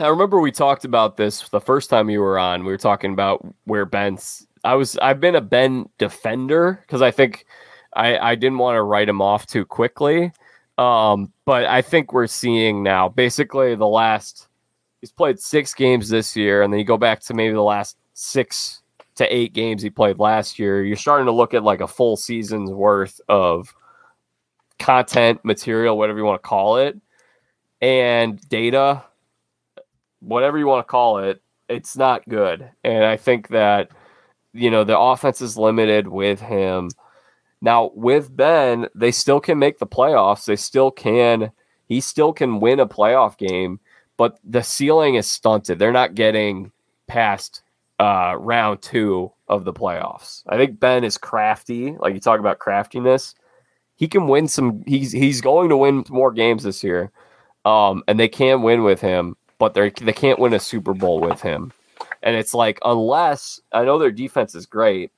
[0.00, 2.64] I remember we talked about this the first time you were on.
[2.64, 4.46] We were talking about where Ben's.
[4.64, 4.96] I was.
[4.98, 7.46] I've been a Ben defender because I think
[7.94, 10.32] I I didn't want to write him off too quickly.
[10.78, 14.48] Um, but I think we're seeing now basically the last.
[15.00, 17.96] He's played six games this year, and then you go back to maybe the last
[18.14, 18.82] six
[19.16, 20.82] to eight games he played last year.
[20.82, 23.74] You're starting to look at like a full season's worth of
[24.78, 26.98] content, material, whatever you want to call it,
[27.82, 29.04] and data
[30.20, 32.70] whatever you want to call it, it's not good.
[32.84, 33.90] And I think that,
[34.52, 36.90] you know, the offense is limited with him.
[37.62, 40.46] Now, with Ben, they still can make the playoffs.
[40.46, 41.52] They still can,
[41.86, 43.80] he still can win a playoff game,
[44.16, 45.78] but the ceiling is stunted.
[45.78, 46.72] They're not getting
[47.06, 47.62] past
[47.98, 50.42] uh, round two of the playoffs.
[50.48, 51.96] I think Ben is crafty.
[51.98, 53.34] Like you talk about craftiness,
[53.96, 54.82] he can win some.
[54.86, 57.12] He's he's going to win more games this year,
[57.66, 61.20] um, and they can win with him but they they can't win a Super Bowl
[61.20, 61.70] with him.
[62.22, 65.12] And it's like unless I know their defense is great,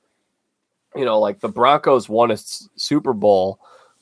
[0.95, 3.59] you know, like the Broncos won a Super Bowl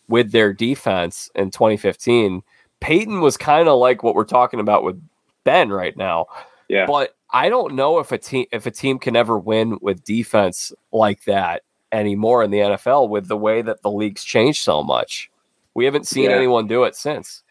[0.09, 2.41] with their defense in 2015.
[2.81, 5.01] Peyton was kind of like what we're talking about with
[5.43, 6.25] Ben right now.
[6.67, 6.87] Yeah.
[6.87, 10.73] But I don't know if a team if a team can ever win with defense
[10.91, 11.61] like that
[11.91, 15.29] anymore in the NFL with the way that the league's changed so much.
[15.75, 16.35] We haven't seen yeah.
[16.35, 17.43] anyone do it since.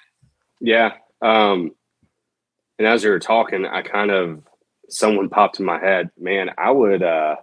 [0.60, 0.94] Yeah.
[1.22, 1.72] Um,
[2.80, 4.42] and as you were talking, I kind of
[4.88, 6.10] someone popped in my head.
[6.18, 7.36] Man, I would uh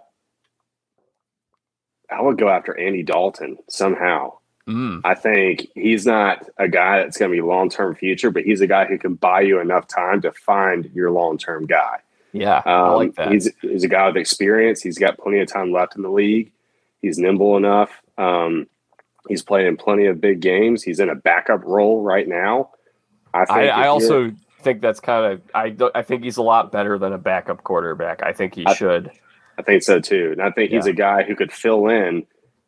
[2.10, 4.38] I would go after Andy Dalton somehow.
[4.66, 5.00] Mm.
[5.04, 8.60] I think he's not a guy that's going to be long term future, but he's
[8.60, 12.00] a guy who can buy you enough time to find your long term guy.
[12.32, 13.30] Yeah, um, I like that.
[13.30, 14.82] He's, he's a guy with experience.
[14.82, 16.50] He's got plenty of time left in the league.
[17.00, 17.92] He's nimble enough.
[18.18, 18.66] Um,
[19.28, 20.82] he's playing plenty of big games.
[20.82, 22.70] He's in a backup role right now.
[23.32, 24.32] I, I, I also
[24.62, 28.22] think that's kind of I I think he's a lot better than a backup quarterback.
[28.22, 29.10] I think he I, should.
[29.58, 32.26] I think so too, and I think he's a guy who could fill in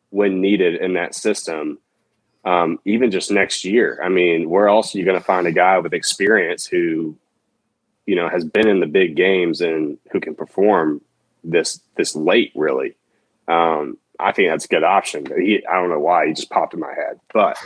[0.09, 1.79] when needed in that system.
[2.43, 4.01] Um, even just next year.
[4.03, 7.15] I mean, where else are you going to find a guy with experience who,
[8.07, 11.01] you know, has been in the big games and who can perform
[11.43, 12.51] this this late?
[12.55, 12.95] Really,
[13.47, 15.25] um, I think that's a good option.
[15.37, 17.57] He, I don't know why he just popped in my head, but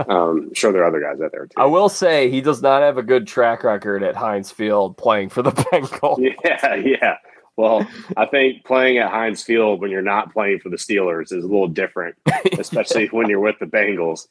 [0.08, 1.54] um, I'm sure there are other guys out there too.
[1.56, 5.28] I will say he does not have a good track record at Heinz Field playing
[5.28, 6.34] for the Bengals.
[6.44, 7.16] Yeah, yeah.
[7.56, 7.84] Well,
[8.16, 11.48] I think playing at Heinz Field when you're not playing for the Steelers is a
[11.48, 12.14] little different,
[12.58, 14.28] especially when you're with the Bengals.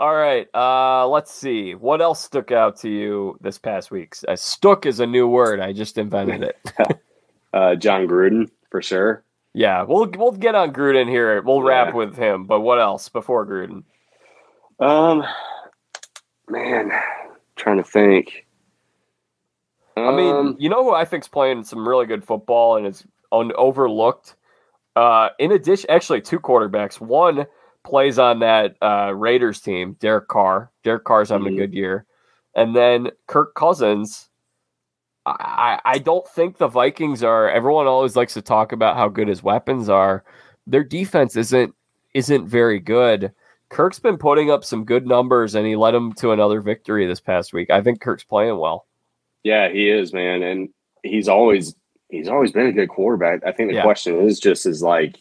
[0.00, 0.48] All right.
[0.52, 1.76] Uh, let's see.
[1.76, 4.16] What else stuck out to you this past week?
[4.26, 5.60] Uh, stuck is a new word.
[5.60, 6.58] I just invented it.
[7.52, 9.22] uh, Jon Gruden for sure.
[9.52, 11.40] Yeah, we'll we'll get on Gruden here.
[11.42, 11.68] We'll Yeah.
[11.68, 12.44] wrap with him.
[12.44, 13.84] But what else before Gruden?
[14.80, 15.22] Um,
[16.48, 16.90] man,
[17.54, 18.48] trying to think.
[19.96, 23.06] I mean, Um, you know who I think's playing some really good football and is
[23.30, 24.34] un- overlooked.
[24.96, 27.00] Uh, in addition, actually, two quarterbacks.
[27.00, 27.46] One
[27.84, 30.72] plays on that uh, Raiders team, Derek Carr.
[30.82, 31.54] Derek Carr's having Mhm.
[31.54, 32.06] a good year,
[32.56, 34.30] and then Kirk Cousins.
[35.26, 37.48] I, I don't think the Vikings are.
[37.48, 40.22] Everyone always likes to talk about how good his weapons are.
[40.66, 41.74] Their defense isn't
[42.14, 43.32] isn't very good.
[43.70, 47.20] Kirk's been putting up some good numbers, and he led them to another victory this
[47.20, 47.70] past week.
[47.70, 48.86] I think Kirk's playing well.
[49.42, 50.68] yeah, he is, man, and
[51.02, 51.74] he's always
[52.10, 53.40] he's always been a good quarterback.
[53.46, 53.82] I think the Yeah.
[53.82, 55.18] question is just is like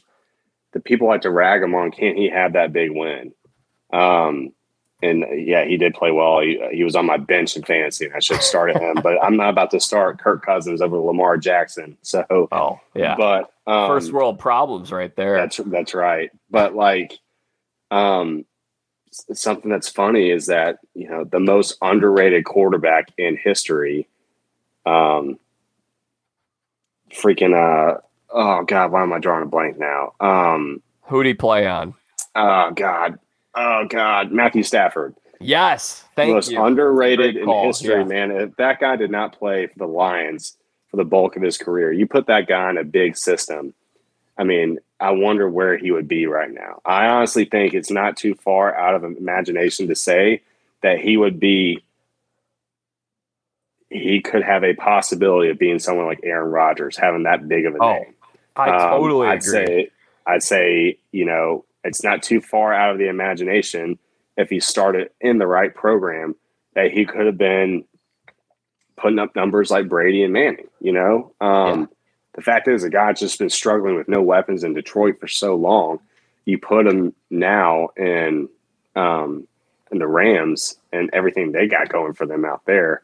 [0.73, 1.91] the people like to rag him on.
[1.91, 3.34] Can't he have that big win?
[3.91, 4.51] Um,
[5.03, 6.39] and yeah, he did play well.
[6.39, 9.23] He, he was on my bench in fantasy, and I should have started him, but
[9.23, 11.97] I'm not about to start Kirk Cousins over Lamar Jackson.
[12.01, 13.15] So, Oh, yeah.
[13.17, 15.35] but um, First world problems right there.
[15.35, 16.31] That's that's right.
[16.49, 17.19] But like,
[17.91, 18.45] um,
[19.11, 24.07] something that's funny is that you know the most underrated quarterback in history,
[24.85, 25.38] um,
[27.11, 27.99] freaking uh,
[28.31, 30.13] oh god, why am I drawing a blank now?
[30.19, 31.93] Um, Who'd he play on?
[32.35, 33.19] oh god,
[33.55, 36.03] oh god, Matthew Stafford, Yes.
[36.15, 36.63] Thank most you.
[36.63, 38.03] underrated in history, yeah.
[38.05, 38.31] man.
[38.31, 40.55] If that guy did not play for the Lions
[40.89, 43.73] for the bulk of his career, you put that guy in a big system.
[44.38, 46.81] I mean, I wonder where he would be right now.
[46.85, 50.41] I honestly think it's not too far out of imagination to say
[50.81, 51.84] that he would be.
[53.89, 57.75] He could have a possibility of being someone like Aaron Rodgers, having that big of
[57.75, 58.13] a Oh, name.
[58.55, 59.51] I Um, totally I'd agree.
[59.65, 59.89] say,
[60.25, 63.97] I'd say, you know, it's not too far out of the imagination
[64.38, 66.35] if he started in the right program
[66.76, 67.84] that he could have been
[68.97, 70.68] putting up numbers like Brady and Manning.
[70.80, 71.85] You know, um, Yeah.
[72.34, 75.55] the fact is, the guy's just been struggling with no weapons in Detroit for so
[75.55, 75.99] long.
[76.45, 78.49] You put him now in
[78.95, 79.47] um,
[79.91, 83.01] in the Rams and everything they got going for them out there.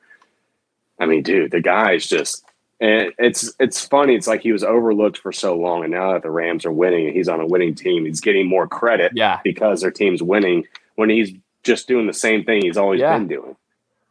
[0.99, 2.43] I mean, dude, the guy's just
[2.79, 4.15] and it's it's funny.
[4.15, 7.07] It's like he was overlooked for so long, and now that the Rams are winning
[7.07, 9.39] and he's on a winning team, he's getting more credit yeah.
[9.43, 10.65] because their team's winning
[10.95, 11.31] when he's
[11.63, 13.17] just doing the same thing he's always Yeah.
[13.17, 13.55] been doing.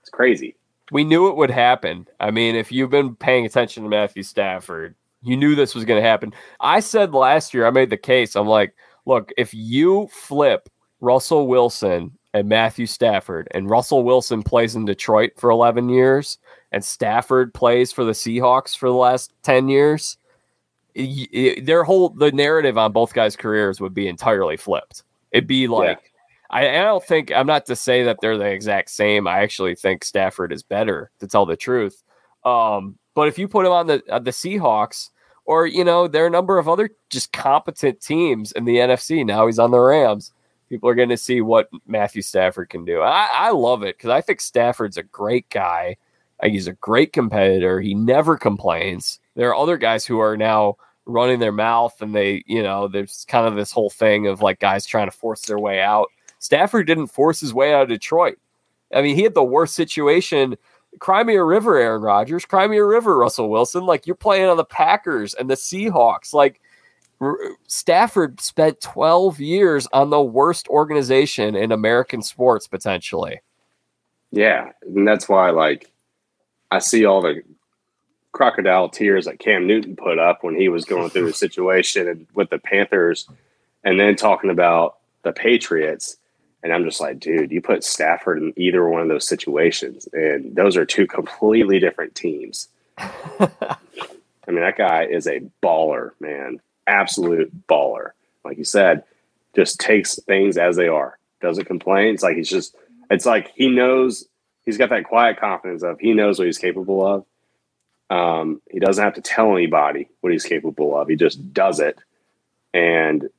[0.00, 0.54] It's crazy.
[0.90, 2.06] We knew it would happen.
[2.20, 6.02] I mean, if you've been paying attention to Matthew Stafford, you knew this was going
[6.02, 6.32] to happen.
[6.60, 8.36] I said last year, I made the case.
[8.36, 8.74] I'm like,
[9.04, 10.68] look, if you flip
[11.00, 16.38] Russell Wilson and Matthew Stafford, and Russell Wilson plays in Detroit for 11 years,
[16.72, 20.18] and Stafford plays for the Seahawks for the last 10 years,
[20.94, 25.04] their whole the narrative on both guys' careers would be entirely flipped.
[25.30, 26.12] It'd be like,
[26.50, 29.26] I, I don't think I'm not to say that they're the exact same.
[29.26, 32.02] I actually think Stafford is better to tell the truth.
[32.44, 35.10] Um, but if you put him on the uh, the Seahawks,
[35.44, 39.24] or you know, there are a number of other just competent teams in the NFC.
[39.24, 40.32] Now he's on the Rams.
[40.68, 43.00] People are going to see what Matthew Stafford can do.
[43.00, 45.96] I, I love it because I think Stafford's a great guy.
[46.42, 47.80] He's a great competitor.
[47.80, 49.20] He never complains.
[49.34, 53.24] There are other guys who are now running their mouth and they, you know, there's
[53.28, 56.08] kind of this whole thing of like guys trying to force their way out.
[56.38, 58.38] Stafford didn't force his way out of Detroit.
[58.94, 60.56] I mean, he had the worst situation.
[61.00, 62.44] Cry me a river, Aaron Rodgers.
[62.44, 63.84] Cry me a river, Russell Wilson.
[63.84, 66.32] Like you're playing on the Packers and the Seahawks.
[66.32, 66.60] Like
[67.66, 73.40] Stafford spent 12 years on the worst organization in American sports, potentially.
[74.30, 75.90] Yeah, and that's why like
[76.70, 77.42] I see all the
[78.32, 82.26] crocodile tears that Cam Newton put up when he was going through the situation and
[82.34, 83.28] with the Panthers,
[83.84, 86.16] and then talking about the Patriots.
[86.62, 90.54] And I'm just like, dude, you put Stafford in either one of those situations, and
[90.54, 92.68] those are two completely different teams.
[92.98, 96.60] I mean, that guy is a baller, man.
[96.86, 98.10] Absolute baller.
[98.44, 99.04] Like you said,
[99.54, 101.18] just takes things as they are.
[101.40, 102.14] Doesn't complain.
[102.14, 102.74] It's like he's just
[103.10, 104.26] it's like he knows
[104.68, 107.24] he's got that quiet confidence of he knows what he's capable of.
[108.10, 111.08] Um, he doesn't have to tell anybody what he's capable of.
[111.08, 111.98] He just does it.
[112.74, 113.30] And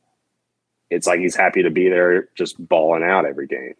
[0.90, 3.76] it's like he's happy to be there just balling out every game.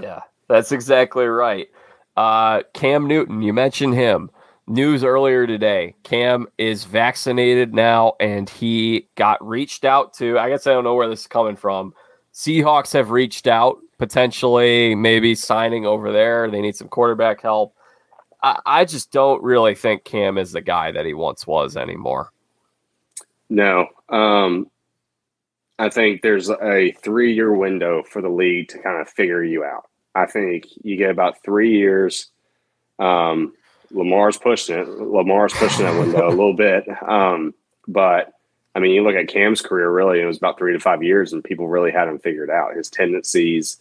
[0.00, 1.68] Yeah, that's exactly right.
[2.16, 4.30] Uh, Cam Newton, you mentioned him.
[4.66, 10.38] News earlier today Cam is vaccinated now and he got reached out to.
[10.38, 11.92] I guess I don't know where this is coming from.
[12.34, 16.50] Seahawks have reached out, potentially maybe signing over there.
[16.50, 17.76] They need some quarterback help.
[18.42, 22.32] I, I just don't really think Cam is the guy that he once was anymore.
[23.48, 23.86] No.
[24.08, 24.68] Um,
[25.78, 29.64] I think there's a three year window for the league to kind of figure you
[29.64, 29.88] out.
[30.14, 32.30] I think you get about three years.
[32.98, 33.54] Um,
[33.90, 34.88] Lamar's pushing it.
[34.88, 36.84] Lamar's pushing that window a little bit.
[37.06, 37.54] Um,
[37.86, 38.32] but
[38.74, 41.32] I mean, you look at Cam's career, really, it was about three to five years,
[41.32, 42.74] and people really had him figured out.
[42.74, 43.78] His tendencies,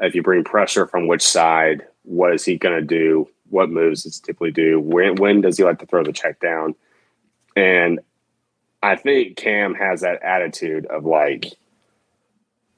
[0.00, 3.28] if you bring pressure from which side, what is he going to do?
[3.50, 4.80] What moves does he typically do?
[4.80, 6.74] When, when does he like to throw the check down?
[7.54, 8.00] And
[8.82, 11.46] I think Cam has that attitude of like,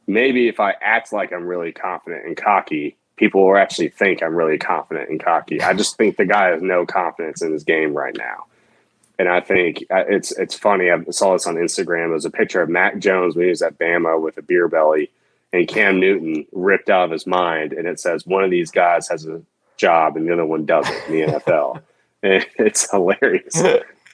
[0.06, 4.34] maybe if I act like I'm really confident and cocky, people will actually think I'm
[4.34, 5.62] really confident and cocky.
[5.62, 8.47] I just think the guy has no confidence in his game right now.
[9.23, 10.90] And I think uh, it's it's funny.
[10.90, 12.09] I saw this on Instagram.
[12.09, 14.66] It was a picture of Mac Jones when he was at Bama with a beer
[14.66, 15.12] belly,
[15.53, 17.73] and Cam Newton ripped out of his mind.
[17.73, 19.40] And it says one of these guys has a
[19.77, 21.82] job and the other one doesn't in the NFL.
[22.24, 23.62] And it's hilarious.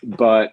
[0.03, 0.53] but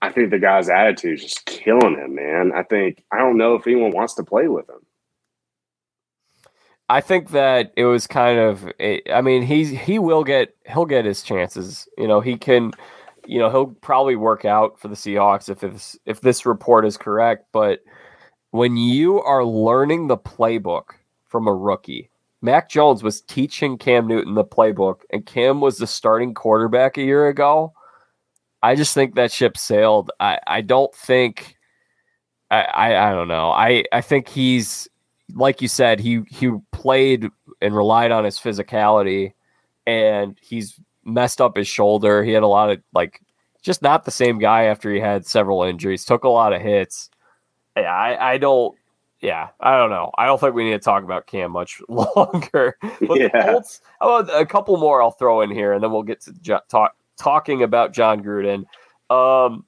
[0.00, 2.52] I think the guy's attitude is just killing him, man.
[2.54, 4.86] I think I don't know if anyone wants to play with him.
[6.88, 8.64] I think that it was kind of.
[9.12, 11.88] I mean, he's he will get he'll get his chances.
[11.98, 12.70] You know, he can.
[13.26, 16.96] You know, he'll probably work out for the Seahawks if this if this report is
[16.96, 17.46] correct.
[17.52, 17.80] But
[18.50, 20.84] when you are learning the playbook
[21.24, 25.86] from a rookie, Mac Jones was teaching Cam Newton the playbook, and Cam was the
[25.86, 27.72] starting quarterback a year ago.
[28.62, 30.10] I just think that ship sailed.
[30.20, 31.56] I, I don't think
[32.50, 33.50] I, I, I don't know.
[33.50, 34.88] I, I think he's
[35.34, 37.28] like you said, he he played
[37.60, 39.32] and relied on his physicality
[39.86, 42.22] and he's messed up his shoulder.
[42.24, 43.20] He had a lot of like
[43.62, 47.10] just not the same guy after he had several injuries, took a lot of hits.
[47.76, 48.76] Yeah, I, I don't
[49.22, 50.10] yeah, I don't know.
[50.18, 52.76] I don't think we need to talk about Cam much longer.
[52.80, 53.28] But yeah.
[53.28, 56.60] the Colts, a couple more I'll throw in here, and then we'll get to jo-
[56.68, 58.64] talk talking about Jon Gruden.
[59.10, 59.64] Um,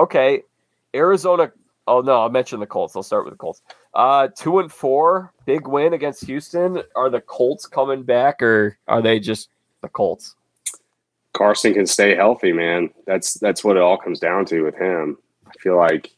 [0.00, 0.42] okay,
[0.94, 1.52] Arizona.
[1.86, 2.96] Oh no, I mentioned the Colts.
[2.96, 3.62] I'll start with the Colts.
[3.94, 6.82] Uh, two and four, big win against Houston.
[6.96, 9.50] Are the Colts coming back, or are they just
[9.82, 10.34] the Colts?
[11.36, 12.90] Carson can stay healthy, man.
[13.06, 15.18] That's that's what it all comes down to with him.
[15.46, 16.10] I feel like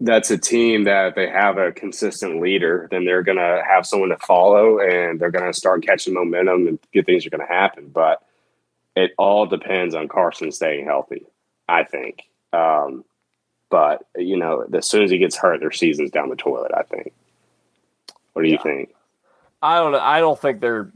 [0.00, 4.10] that's a team that they have a consistent leader, then they're going to have someone
[4.10, 7.52] to follow and they're going to start catching momentum and good things are going to
[7.52, 7.88] happen.
[7.88, 8.22] But
[8.94, 11.26] it all depends on Carson staying healthy,
[11.68, 12.24] I think.
[12.52, 13.04] Um,
[13.70, 16.82] but, you know, as soon as he gets hurt, their season's down the toilet, I
[16.82, 17.12] think.
[18.34, 18.56] What do yeah.
[18.56, 18.94] you think?
[19.62, 19.94] I don't.
[19.94, 20.92] I don't think they're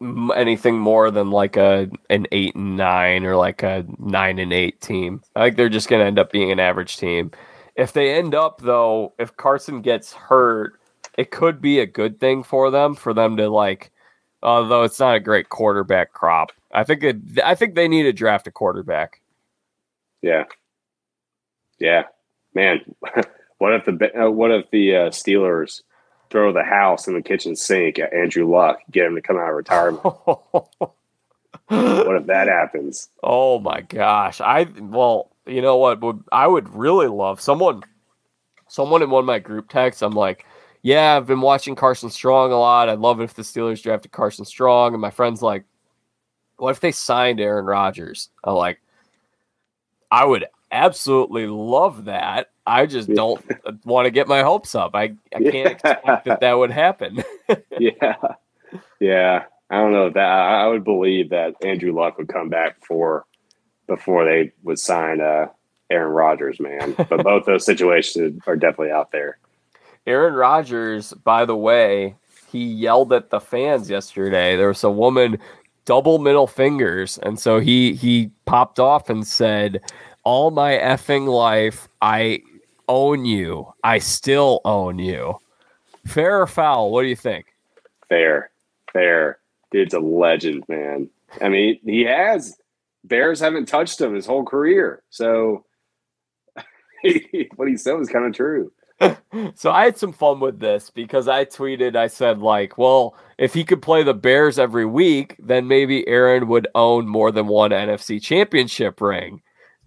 [0.00, 4.80] anything more than like a an eight and nine or like a nine and eight
[4.80, 5.22] team.
[5.36, 7.30] I think they're just going to end up being an average team.
[7.76, 10.78] If they end up though, if Carson gets hurt,
[11.16, 13.90] it could be a good thing for them for them to like
[14.42, 16.52] although it's not a great quarterback crop.
[16.72, 19.20] I think it, I think they need to draft a quarterback.
[20.22, 20.44] Yeah.
[21.78, 22.04] Yeah.
[22.54, 22.80] Man,
[23.58, 25.82] what if the uh, what if the uh, Steelers
[26.34, 29.50] throw the house in the kitchen sink at Andrew Luck, get him to come out
[29.50, 30.02] of retirement?
[31.68, 33.08] what if that happens?
[33.22, 34.40] Oh my gosh.
[34.40, 37.84] I well, you know what would I would really love someone
[38.66, 40.02] someone in one of my group texts.
[40.02, 40.44] I'm like,
[40.82, 42.88] yeah, I've been watching Carson Strong a lot.
[42.88, 44.92] I'd love it if the Steelers drafted Carson Strong.
[44.92, 45.64] And my friend's like,
[46.56, 48.30] what if they signed Aaron Rodgers?
[48.42, 48.80] I'm like,
[50.10, 52.50] I would absolutely love that.
[52.66, 53.44] I just don't
[53.84, 54.94] want to get my hopes up.
[54.94, 55.68] I, I can't yeah.
[55.68, 57.22] expect that that would happen.
[57.78, 58.16] yeah.
[59.00, 59.44] Yeah.
[59.70, 63.26] I don't know that I would believe that Andrew Luck would come back for
[63.86, 65.46] before they would sign uh,
[65.90, 66.94] Aaron Rodgers, man.
[67.08, 69.38] But both those situations are definitely out there.
[70.06, 72.14] Aaron Rodgers, by the way,
[72.50, 74.56] he yelled at the fans yesterday.
[74.56, 75.38] There was a woman
[75.86, 79.80] double middle fingers, and so he he popped off and said,
[80.24, 82.42] "All my effing life, I
[82.88, 83.72] own you.
[83.82, 85.38] I still own you."
[86.06, 86.90] Fair or foul?
[86.90, 87.46] What do you think?
[88.08, 88.50] Fair,
[88.92, 89.38] fair.
[89.70, 91.08] Dude's a legend, man.
[91.40, 92.56] I mean, he has
[93.04, 95.02] Bears haven't touched him his whole career.
[95.10, 95.64] So
[97.56, 98.72] what he said was kind of true.
[99.54, 103.52] so I had some fun with this because I tweeted, I said, like, well, if
[103.52, 107.70] he could play the Bears every week, then maybe Aaron would own more than one
[107.70, 109.42] NFC championship ring.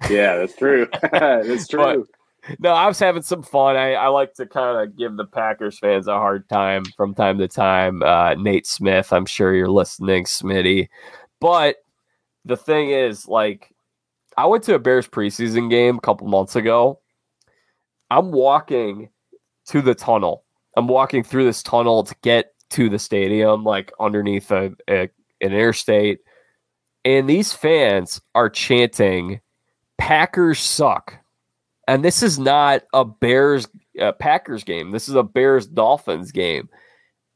[0.10, 0.88] Yeah, that's true.
[1.12, 2.08] that's true.
[2.60, 3.76] No, I was having some fun.
[3.76, 7.38] I, I like to kind of give the Packers fans a hard time from time
[7.40, 8.04] to time.
[8.04, 10.88] Uh, Nate Smith, I'm sure you're listening, Smitty.
[11.40, 11.78] But
[12.46, 13.74] the thing is, like,
[14.38, 17.00] I went to a Bears preseason game a couple months ago.
[18.10, 19.10] I'm walking
[19.68, 20.46] to the tunnel.
[20.76, 25.10] I'm walking through this tunnel to get to the stadium, like underneath a, a
[25.42, 26.20] an interstate.
[27.06, 29.40] And these fans are chanting,
[29.98, 31.16] Packers suck.
[31.88, 33.68] And this is not a Bears
[34.02, 34.92] uh, Packers game.
[34.92, 36.70] This is a Bears Dolphins game.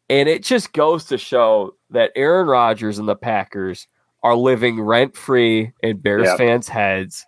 [0.09, 3.87] And it just goes to show that Aaron Rodgers and the Packers
[4.23, 6.37] are living rent free in Bears Yep.
[6.37, 7.25] fans' heads.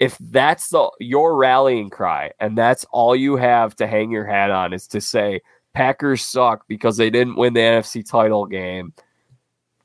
[0.00, 4.50] If that's the your rallying cry and that's all you have to hang your hat
[4.50, 5.40] on is to say
[5.74, 8.92] Packers suck because they didn't win the NFC title game,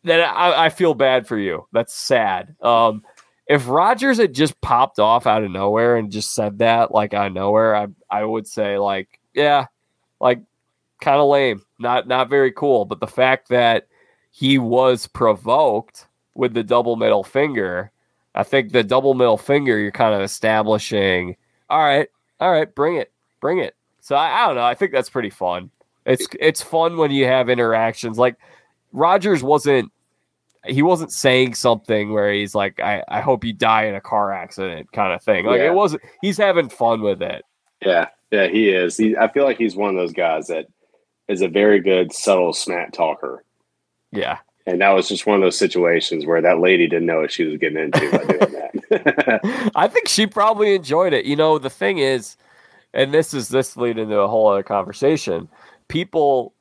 [0.03, 1.67] then I, I feel bad for you.
[1.73, 2.55] That's sad.
[2.61, 3.03] Um,
[3.47, 7.27] if Rodgers had just popped off out of nowhere and just said that like out
[7.27, 9.65] of nowhere, I I would say like yeah,
[10.19, 10.41] like
[11.01, 12.85] kind of lame, not not very cool.
[12.85, 13.87] But the fact that
[14.31, 17.91] he was provoked with the double middle finger,
[18.35, 21.37] I think the double middle finger you're kind of establishing.
[21.69, 22.09] All right,
[22.39, 23.75] all right, bring it, bring it.
[24.01, 24.63] So I, I don't know.
[24.63, 25.71] I think that's pretty fun.
[26.05, 28.35] It's it's fun when you have interactions like
[28.91, 29.91] Rodgers wasn't
[30.69, 34.31] he wasn't saying something where he's like, I, I hope you die in a car
[34.33, 35.45] accident kind of thing.
[35.45, 35.67] Like Yeah.
[35.67, 37.43] it wasn't he's having fun with it.
[37.85, 38.97] Yeah, yeah, he is.
[38.97, 40.65] He, I feel like he's one of those guys that
[41.27, 43.43] is a very good, subtle smack talker.
[44.11, 44.39] Yeah.
[44.65, 47.43] And that was just one of those situations where that lady didn't know what she
[47.45, 48.39] was getting into by doing
[48.89, 49.71] that.
[49.75, 51.25] I think she probably enjoyed it.
[51.25, 52.35] You know, the thing is,
[52.93, 55.47] and this is this lead into a whole other conversation.
[55.87, 56.53] People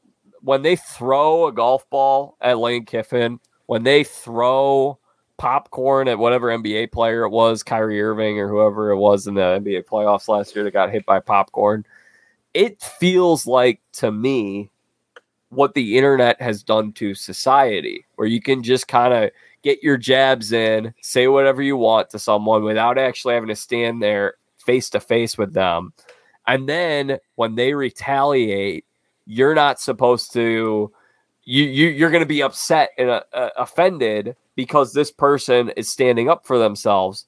[0.42, 4.98] when they throw a golf ball at Lane Kiffin, when they throw
[5.36, 9.40] popcorn at whatever NBA player it was, Kyrie Irving or whoever it was in the
[9.40, 11.84] NBA playoffs last year that got hit by popcorn,
[12.54, 14.70] it feels like to me
[15.50, 19.30] what the internet has done to society, where you can just kind of
[19.62, 24.02] get your jabs in, say whatever you want to someone without actually having to stand
[24.02, 25.92] there face to face with them.
[26.46, 28.84] And then when they retaliate,
[29.26, 30.92] you're not supposed to
[31.46, 35.88] you, you you're going to be upset and uh, uh, offended because this person is
[35.88, 37.26] standing up for themselves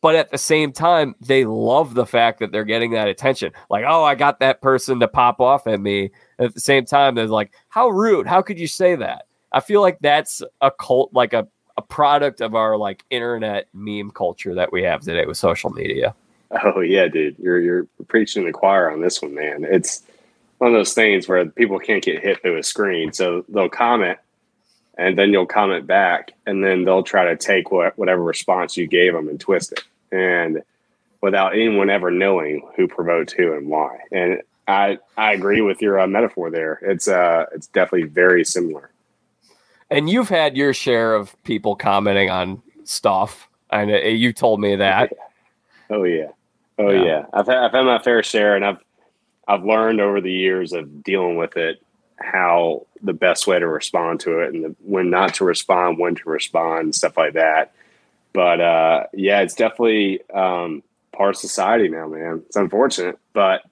[0.00, 3.52] but at the same time they love the fact that they're getting that attention.
[3.68, 6.10] Like oh i got that person to pop off at me.
[6.38, 8.26] At the same time they're like how rude.
[8.26, 9.26] How could you say that?
[9.52, 14.10] I feel like that's a cult like a, a product of our like internet meme
[14.10, 16.14] culture that we have today with social media.
[16.64, 19.64] Oh yeah, dude, you're you're preaching the choir on this one, man.
[19.64, 20.02] It's
[20.60, 24.18] one of those things where people can't get hit through a screen, so they'll comment,
[24.98, 28.86] and then you'll comment back, and then they'll try to take what whatever response you
[28.86, 29.82] gave them and twist it,
[30.12, 30.62] and
[31.22, 33.98] without anyone ever knowing who provoked who and why.
[34.12, 36.78] And I I agree with your uh, metaphor there.
[36.82, 38.90] It's uh it's definitely very similar.
[39.90, 44.76] and you've had your share of people commenting on stuff and uh, you told me
[44.76, 45.12] that
[45.90, 46.28] Oh yeah,
[46.78, 47.04] oh Yeah.
[47.04, 47.26] yeah.
[47.32, 48.78] I've had, I've had my fair share, and I've
[49.50, 51.82] I've learned over the years of dealing with it
[52.20, 56.14] how the best way to respond to it, and the, when not to respond, when
[56.14, 57.72] to respond, stuff like that.
[58.32, 62.42] But uh, yeah, it's definitely um, part of society now, man.
[62.46, 63.62] It's unfortunate, but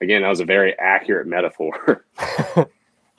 [0.00, 2.04] again, that was a very accurate metaphor.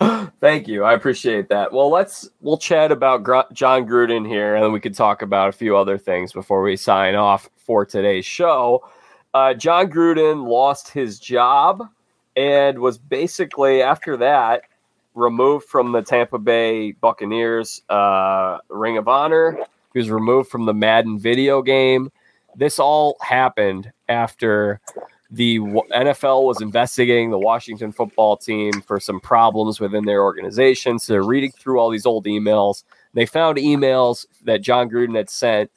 [0.41, 0.83] Thank you.
[0.83, 1.71] I appreciate that.
[1.71, 5.47] Well, let's we'll chat about Gr- Jon Gruden here, and then we could talk about
[5.47, 8.83] a few other things before we sign off for today's show.
[9.33, 11.87] Uh, Jon Gruden lost his job
[12.35, 14.63] and was basically after that
[15.13, 19.57] removed from the Tampa Bay Buccaneers uh, Ring of Honor.
[19.93, 22.11] He was removed from the Madden video game.
[22.55, 24.79] This all happened after
[25.29, 30.99] the NFL was investigating the Washington football team for some problems within their organization.
[30.99, 32.83] So they're reading through all these old emails.
[33.13, 35.71] They found emails that Jon Gruden had sent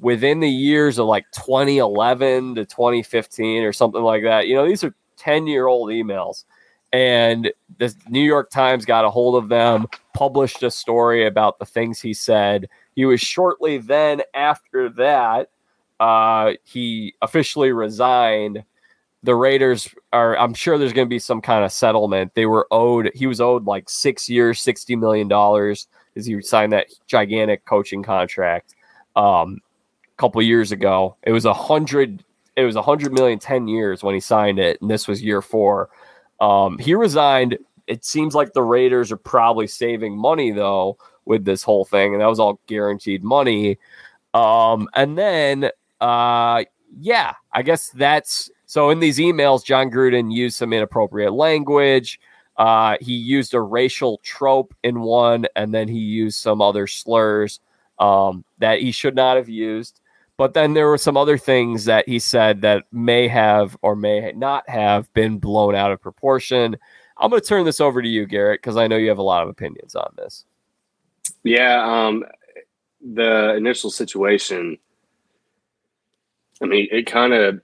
[0.00, 4.48] within the years of like 2011 to 2015 or something like that.
[4.48, 6.44] You know, these are 10 year old emails.
[6.92, 11.66] And the New York Times got a hold of them, published a story about the
[11.66, 12.68] things he said.
[12.96, 15.50] He was shortly then after that,
[16.00, 18.64] uh, he officially resigned
[19.22, 22.34] the Raiders are I'm sure there's going to be some kind of settlement.
[22.34, 26.72] They were owed he was owed like 6 years, 60 million dollars as he signed
[26.72, 28.74] that gigantic coaching contract
[29.16, 29.60] um
[30.04, 31.16] a couple years ago.
[31.22, 32.24] It was a 100
[32.62, 35.42] it was a 100 million 10 years when he signed it and this was year
[35.42, 35.88] 4.
[36.40, 37.58] Um he resigned.
[37.86, 42.20] It seems like the Raiders are probably saving money though with this whole thing and
[42.20, 43.78] that was all guaranteed money.
[44.34, 45.70] Um and then
[46.00, 46.64] uh
[46.98, 48.90] yeah, I guess that's so.
[48.90, 52.20] In these emails, Jon Gruden used some inappropriate language.
[52.56, 57.60] Uh, he used a racial trope in one, and then he used some other slurs
[57.98, 60.00] um, that he should not have used.
[60.40, 64.32] But then there were some other things that he said that may have or may
[64.32, 66.78] not have been blown out of proportion.
[67.18, 69.22] I'm going to turn this over to you, Garrett, because I know you have a
[69.22, 70.46] lot of opinions on this.
[71.44, 72.24] Yeah, um,
[73.02, 74.78] the initial situation.
[76.62, 77.60] I mean, it kind of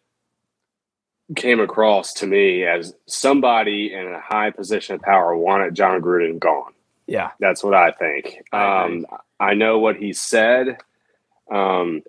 [1.34, 6.38] came across to me as somebody in a high position of power wanted Jon Gruden
[6.38, 6.74] gone.
[7.06, 7.30] Yeah.
[7.40, 8.42] That's what I think.
[8.52, 9.06] I um,
[9.40, 10.76] I know what he said
[11.50, 12.02] um,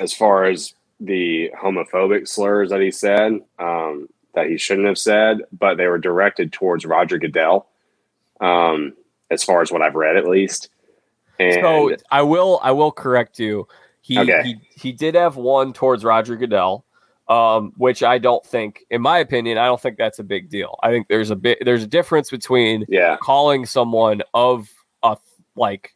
[0.00, 5.38] as far as the homophobic slurs that he said um, that he shouldn't have said,
[5.52, 7.68] but they were directed towards Roger Goodell,
[8.40, 8.94] um,
[9.30, 10.70] as far as what I've read at least.
[11.38, 13.66] And So I will I will correct you.
[14.00, 14.42] He Okay.
[14.42, 16.84] he he did have one towards Roger Goodell,
[17.28, 20.78] um, which I don't think, in my opinion, I don't think that's a big deal.
[20.82, 24.70] I think there's a bit there's a difference between yeah, calling someone of
[25.02, 25.16] a
[25.56, 25.94] like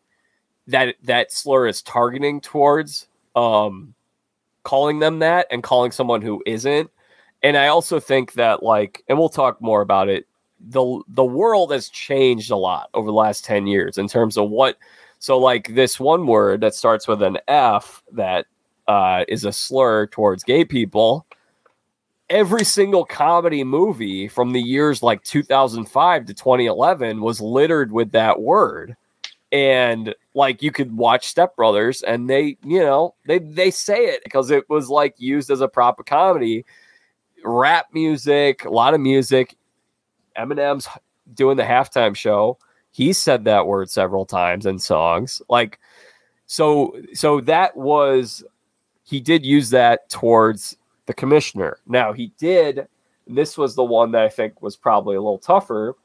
[0.66, 3.06] that that slur is targeting towards
[3.36, 3.94] um
[4.62, 6.90] calling them that and calling someone who isn't.
[7.42, 10.26] And i also think that like and we'll talk more about it
[10.68, 14.50] the the world has changed a lot over the last 10 years in terms of
[14.50, 14.76] what
[15.18, 18.46] so like this one word that starts with an f that
[18.88, 21.24] uh, is a slur towards gay people
[22.28, 28.40] every single comedy movie from the years like 2005 to 2011 was littered with that
[28.40, 28.96] word
[29.52, 34.22] and like you could watch step brothers and they you know they they say it
[34.24, 36.64] because it was like used as a prop of comedy.
[37.44, 39.56] Rap music a lot of music.
[40.36, 40.88] Eminem's
[41.34, 42.58] doing the halftime show.
[42.92, 45.42] He said that word several times in songs.
[45.48, 45.80] Like
[46.46, 48.44] so so that was
[49.02, 51.78] he did use that towards the commissioner.
[51.86, 52.86] Now he did
[53.36, 55.96] this was the one that i think was probably a little tougher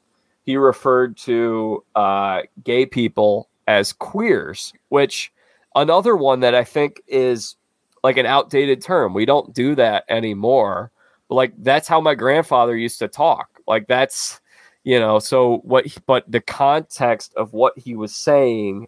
[0.46, 5.32] he referred to uh, gay people as queers, which
[5.74, 7.56] another one that I think is
[8.04, 9.12] like an outdated term.
[9.12, 10.92] We don't do that anymore.
[11.28, 13.60] But like that's how my grandfather used to talk.
[13.66, 14.40] Like that's
[14.84, 15.18] you know.
[15.18, 15.86] So what?
[16.06, 18.86] But the context of what he was saying,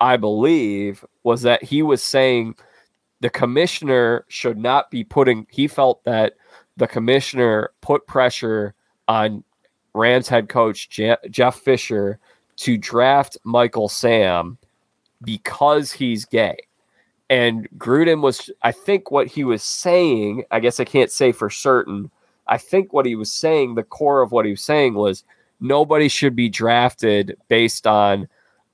[0.00, 2.56] I believe, was that he was saying
[3.20, 5.46] the commissioner should not be putting.
[5.50, 6.32] He felt that
[6.76, 8.74] the commissioner put pressure
[9.06, 9.44] on
[9.94, 12.18] Rams head coach Je- Jeff Fisher
[12.56, 14.58] to draft Michael Sam
[15.22, 16.56] because he's gay.
[17.28, 21.48] And Gruden was, I think, what he was saying, I guess I can't say for
[21.48, 22.10] certain.
[22.48, 25.22] I think what he was saying, the core of what he was saying was
[25.60, 28.26] nobody should be drafted based on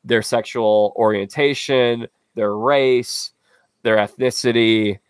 [0.05, 3.33] their sexual orientation, their race,
[3.83, 5.01] their ethnicity,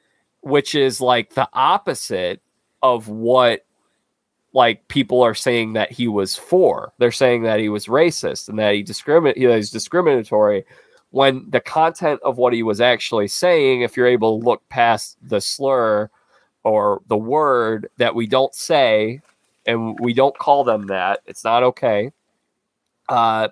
[0.41, 2.41] which is like the opposite
[2.83, 3.66] of what
[4.57, 6.91] like people are saying that he was for.
[6.97, 10.65] They're saying that he was racist and that he discriminate he was discriminatory
[11.11, 15.19] when the content of what he was actually saying, if you're able to look past
[15.23, 16.09] the slur
[16.65, 19.21] or the word that we don't say
[19.67, 22.11] and we don't call them that, it's not okay.
[23.11, 23.49] Uh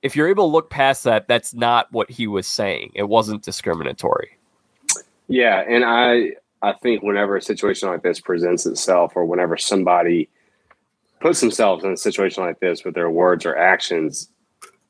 [0.00, 2.92] if you're able to look past that, that's not what he was saying.
[2.94, 4.38] It wasn't discriminatory.
[5.28, 6.32] yeah, and I
[6.62, 10.28] I think whenever a situation like this presents itself, or whenever somebody
[11.20, 14.28] puts themselves in a situation like this with their words or actions,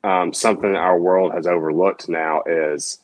[0.03, 2.99] um, something our world has overlooked now is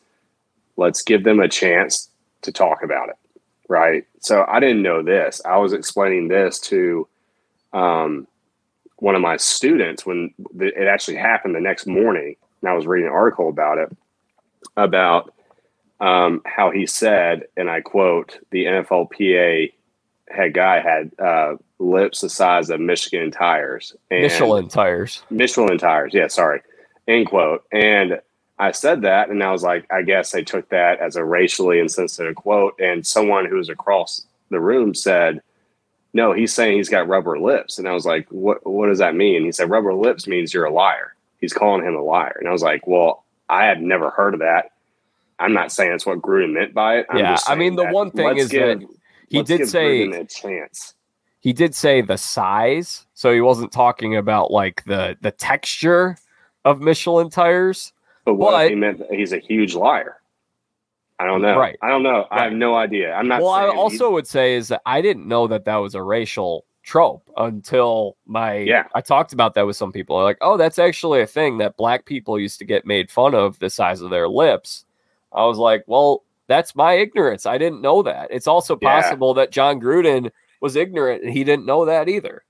[0.78, 2.10] let's give them a chance
[2.42, 3.16] to talk about it,
[3.68, 4.06] right?
[4.20, 5.42] So I didn't know this.
[5.46, 7.08] I was explaining this to
[7.74, 8.28] um,
[8.98, 13.08] one of my students when it actually happened the next morning, and I was reading
[13.08, 13.96] an article about it
[14.78, 15.34] about
[16.00, 19.74] um, how he said, and I quote, the NFLPA
[20.30, 23.96] head guy had uh, lips the size of Michigan tires.
[24.12, 25.24] And Michelin tires.
[25.30, 26.14] Michelin tires.
[26.14, 26.62] Yeah, sorry.
[27.08, 27.64] End quote.
[27.72, 28.22] And
[28.60, 31.80] I said that, and I was like, I guess they took that as a racially
[31.80, 32.80] insensitive quote.
[32.80, 35.42] And someone who was across the room said,
[36.14, 37.80] No, he's saying he's got rubber lips.
[37.80, 39.46] And I was like, What what does that mean?
[39.46, 41.16] He said, Rubber lips means you're a liar.
[41.40, 42.36] He's calling him a liar.
[42.38, 44.72] And I was like, Well, I had never heard of that.
[45.40, 47.06] I'm not saying that's what Gruden meant by it.
[47.10, 48.82] I'm Yeah, I mean, the one thing is that
[49.30, 50.96] he did say Gruden a chance.
[51.40, 56.18] he did say the size, so he wasn't talking about like the the texture
[56.66, 57.94] of Michelin tires.
[58.26, 60.18] But what But- he meant he's a huge liar?
[61.22, 61.58] I don't know.
[61.58, 61.78] Right.
[61.82, 62.28] I don't know.
[62.32, 63.14] I have no idea.
[63.14, 63.42] I'm not.
[63.42, 66.64] well, I also would say is that I didn't know that that was a racial
[66.84, 68.86] trope until my Yeah.
[68.96, 70.16] I talked about that with some people.
[70.18, 73.36] They're like, oh, that's actually a thing that black people used to get made fun
[73.36, 74.86] of the size of their lips.
[75.34, 77.46] I was like, well, that's my ignorance.
[77.46, 78.30] I didn't know that.
[78.32, 78.90] It's also Yeah.
[79.02, 80.32] possible that Jon Gruden
[80.62, 82.44] was ignorant and he didn't know that either.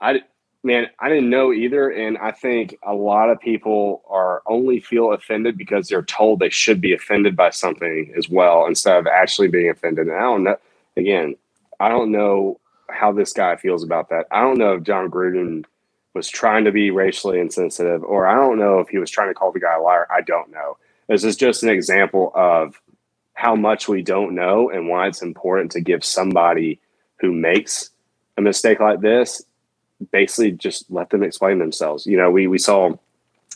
[0.00, 0.22] I
[0.64, 5.12] man, I didn't know either, and I think a lot of people are only feel
[5.12, 9.46] offended because they're told they should be offended by something as well, instead of actually
[9.48, 10.08] being offended.
[10.08, 10.56] And I don't know.
[10.96, 11.36] Again,
[11.78, 12.58] I don't know
[12.90, 14.26] how this guy feels about that.
[14.32, 15.64] I don't know if Jon Gruden
[16.14, 19.34] was trying to be racially insensitive, or I don't know if he was trying to
[19.34, 20.06] call the guy a liar.
[20.10, 20.78] I don't know.
[21.08, 22.80] This is just an example of
[23.34, 26.80] how much we don't know and why it's important to give somebody
[27.20, 27.90] who makes
[28.36, 29.42] a mistake like this,
[30.10, 32.06] basically just let them explain themselves.
[32.06, 32.96] You know, we we saw.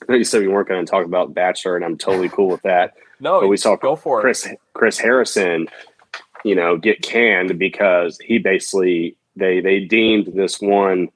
[0.09, 2.95] You said we weren't going to talk about Bachelor, and I'm totally cool with that.
[3.21, 4.59] no, but we saw go for Chris it.
[4.73, 5.69] Chris Harrison,
[6.45, 11.09] you know, get canned because he basically they they deemed this one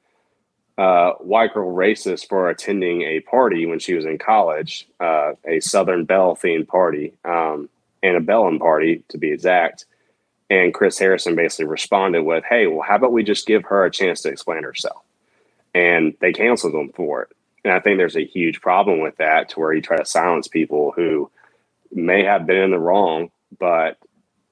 [0.77, 5.61] uh, white girl racist for attending a party when she was in college, uh, a
[5.61, 7.69] Southern Belle themed party, um,
[8.03, 9.87] antebellum party to be exact.
[10.51, 13.91] And Chris Harrison basically responded with, "Hey, well, how about we just give her a
[13.91, 15.03] chance to explain herself?"
[15.75, 17.29] And they canceled him for it.
[17.65, 20.49] And I think there's a huge problem with that, to where you try to silence
[20.49, 21.31] people who
[21.93, 23.99] may have been in the wrong, but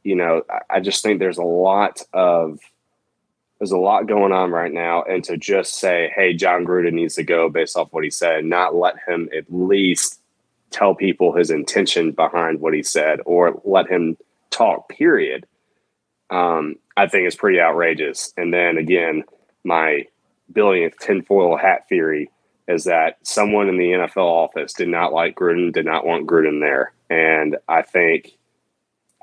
[0.05, 2.59] you know, I just think there's a lot of
[3.63, 7.15] there's a lot going on right now, and to just say, "Hey, Jon Gruden needs
[7.15, 10.21] to go," based off what he said, not let him at least
[10.73, 14.17] tell people his intention behind what he said, or let him
[14.51, 14.89] talk.
[14.89, 15.47] Period.
[16.29, 18.35] Um, I think is pretty outrageous.
[18.37, 19.23] And then again,
[19.63, 20.09] my
[20.53, 22.33] billionth tinfoil hat theory
[22.67, 26.59] is that someone in the NFL office did not like Gruden, did not want Gruden
[26.59, 28.33] there, and I think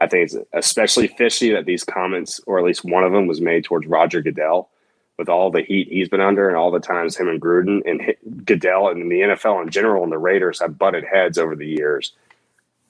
[0.01, 3.41] I think it's especially fishy that these comments, or at least one of them, was
[3.41, 4.69] made towards Roger Goodell,
[5.17, 8.45] with all the heat he's been under and all the times him and Gruden and
[8.45, 12.13] Goodell and the NFL in general and the Raiders have butted heads over the years.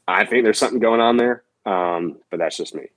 [0.08, 2.88] I think there's something going on there, um, but that's just me.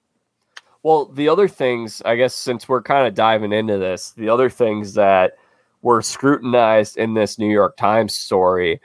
[0.83, 4.51] Well, the other things, I guess, since we're kind of diving into this, the other
[4.51, 5.39] things that
[5.81, 8.81] were scrutinized in this New York Times story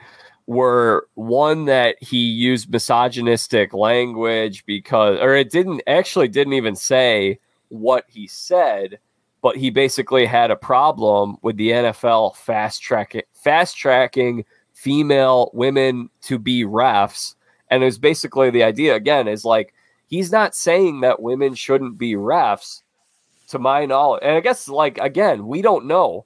[0.47, 7.39] were one that he used misogynistic language because, or it didn't actually didn't even say
[7.67, 8.97] what he said,
[9.41, 16.09] but he basically had a problem with the NFL fast tracking fast tracking female women
[16.21, 17.35] to be refs,
[17.69, 19.73] and it was basically the idea again is like
[20.07, 22.83] he's not saying that women shouldn't be refs,
[23.49, 26.25] to my knowledge, and I guess like again we don't know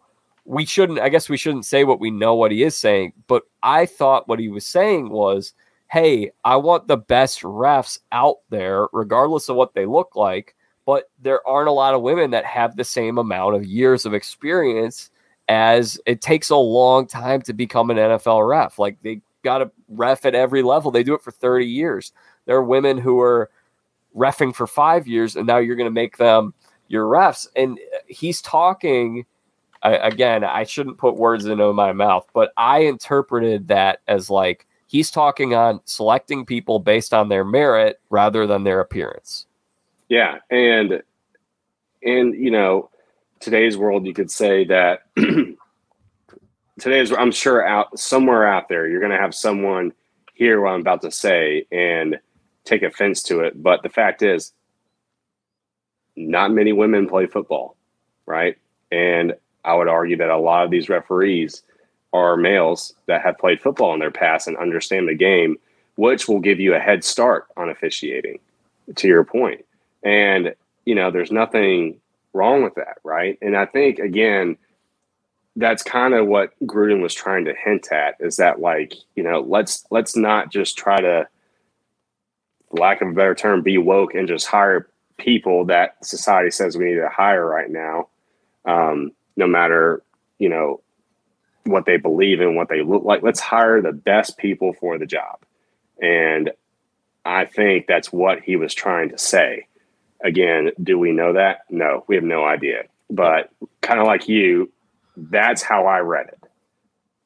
[0.51, 3.43] we shouldn't i guess we shouldn't say what we know what he is saying but
[3.63, 5.53] i thought what he was saying was
[5.89, 10.55] hey i want the best refs out there regardless of what they look like
[10.85, 14.13] but there aren't a lot of women that have the same amount of years of
[14.13, 15.09] experience
[15.47, 18.79] as it takes a long time to become an nfl ref.
[18.79, 20.91] Like they got to ref at every level.
[20.91, 22.13] They do it for 30 years.
[22.45, 23.49] There are women who are
[24.15, 26.53] refing for five years and now you're going to make them
[26.87, 27.47] your refs.
[27.55, 29.25] And he's talking
[29.83, 34.67] I, again, I shouldn't put words into my mouth, but I interpreted that as like
[34.87, 39.47] he's talking on selecting people based on their merit rather than their appearance.
[40.09, 41.01] Yeah, and
[42.03, 42.89] and you know,
[43.39, 45.03] today's world, you could say that
[46.79, 47.11] today's.
[47.11, 49.93] I'm sure out somewhere out there, you're going to have someone
[50.33, 52.19] hear what I'm about to say and
[52.65, 53.61] take offense to it.
[53.61, 54.53] But the fact is,
[56.15, 57.77] not many women play football,
[58.25, 58.57] right?
[58.91, 61.63] And I would argue that a lot of these referees
[62.13, 65.57] are males that have played football in their past and understand the game,
[65.95, 68.39] which will give you a head start on officiating,
[68.95, 69.65] to your point.
[70.03, 70.55] And,
[70.85, 71.99] you know, there's nothing
[72.33, 73.37] wrong with that, right?
[73.41, 74.57] And I think, again,
[75.55, 79.41] that's kind of what Gruden was trying to hint at is that like, you know,
[79.41, 81.27] let's let's not just try to
[82.71, 86.85] lack of a better term, be woke and just hire people that society says we
[86.85, 88.07] need to hire right now.
[88.65, 90.03] Um, no matter
[90.39, 90.81] you know
[91.65, 93.21] what they believe in, what they look like.
[93.21, 95.39] Let's hire the best people for the job,
[96.01, 96.51] and
[97.25, 99.67] I think that's what he was trying to say.
[100.23, 101.61] Again, do we know that?
[101.69, 102.83] No, we have no idea.
[103.09, 103.51] But
[103.81, 104.71] kind of like you,
[105.15, 106.39] that's how I read it.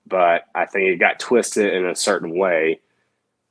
[0.07, 2.80] But I think it got twisted in a certain way,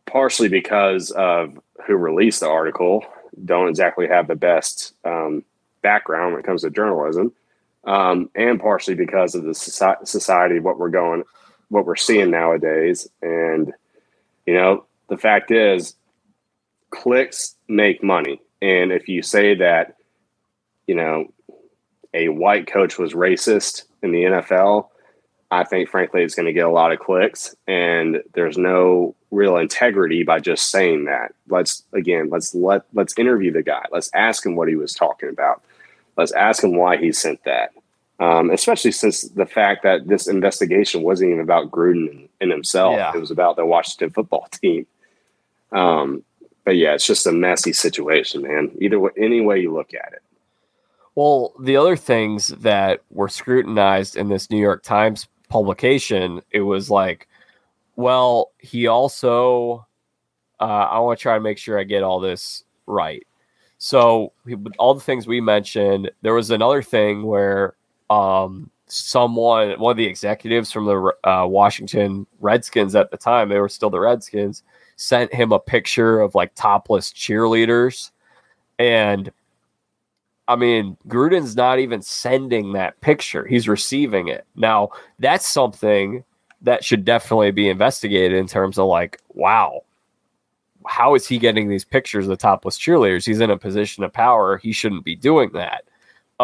[0.06, 3.04] partially because of who released the article.
[3.44, 5.44] Don't exactly have the best um,
[5.82, 7.32] background when it comes to journalism
[7.86, 11.24] um, and partially because of the society, what we're going,
[11.68, 13.08] what we're seeing nowadays.
[13.22, 13.72] And,
[14.46, 15.94] you know, the fact is,
[16.90, 18.40] clicks make money.
[18.62, 19.96] And if you say that,
[20.86, 21.32] you know,
[22.14, 24.88] a white coach was racist in the NFL,
[25.50, 27.54] I think, frankly, it's going to get a lot of clicks.
[27.66, 31.34] And there's no real integrity by just saying that.
[31.48, 33.84] Let's, again, let's let, let's interview the guy.
[33.90, 35.62] Let's ask him what he was talking about
[36.16, 37.70] let's ask him why he sent that.
[38.20, 43.12] Um, especially since the fact that this investigation wasn't even about Gruden and himself; Yeah.
[43.14, 44.86] it was about the Washington football team.
[45.72, 46.22] Um,
[46.64, 48.70] but yeah, it's just a messy situation, man.
[48.80, 50.22] Either way, any way you look at it.
[51.16, 56.90] Well, the other things that were scrutinized in this New York Times publication, it was
[56.90, 57.28] like,
[57.96, 59.86] well, he also,
[60.60, 63.24] uh, I want to try to make sure I get all this right.
[63.84, 64.32] So
[64.78, 67.74] all the things we mentioned, there was another thing where
[68.08, 73.60] um, someone, one of the executives from the uh, Washington Redskins at the time, they
[73.60, 74.62] were still the Redskins,
[74.96, 78.10] sent him a picture of like topless cheerleaders.
[78.78, 79.30] And
[80.48, 84.46] I mean, Gruden's not even sending that picture, he's receiving it.
[84.56, 86.24] Now, that's something
[86.62, 89.82] that should definitely be investigated in terms of like, wow,
[90.86, 93.26] how is he getting these pictures of the topless cheerleaders?
[93.26, 94.58] He's in a position of power.
[94.58, 95.84] He shouldn't be doing that.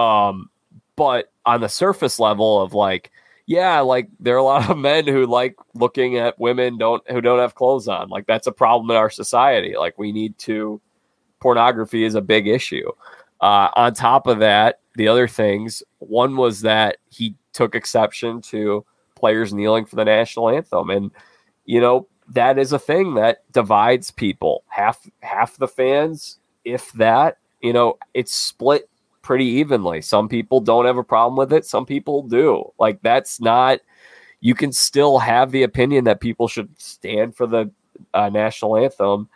[0.01, 0.51] Um,
[0.97, 3.11] but on the surface level of like,
[3.47, 7.21] yeah, like there are a lot of men who like looking at women don't who
[7.21, 8.09] don't have clothes on.
[8.09, 9.75] Like that's a problem in our society.
[9.77, 10.81] Like we need to
[11.41, 12.89] pornography is a big issue.
[13.41, 18.85] Uh, on top of that, the other things, one was that he took exception to
[19.15, 20.91] players kneeling for the national anthem.
[20.91, 21.11] And,
[21.65, 24.65] you know, that is a thing that divides people.
[24.69, 28.89] Half half the fans, if that, you know, it's split
[29.23, 30.01] pretty evenly.
[30.01, 32.65] Some people don't have a problem with it, some people do.
[32.79, 33.81] Like that's not
[34.41, 37.71] you can still have the opinion that people should stand for the
[38.15, 39.29] uh, national anthem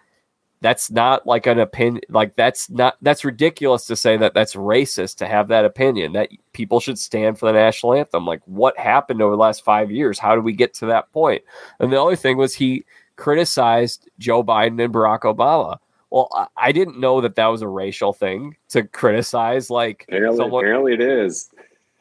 [0.64, 5.16] that's not like an opinion like that's not that's ridiculous to say that that's racist
[5.16, 8.24] to have that opinion that people should stand for the national anthem.
[8.24, 10.18] Like what happened over the last five years?
[10.18, 11.42] How did we get to that point?
[11.80, 12.86] And the other thing was he
[13.16, 15.76] criticized joe biden and barack obama.
[16.08, 20.64] Well i didn't know that that was a racial thing to criticize like apparently, someone,
[20.64, 21.50] apparently it is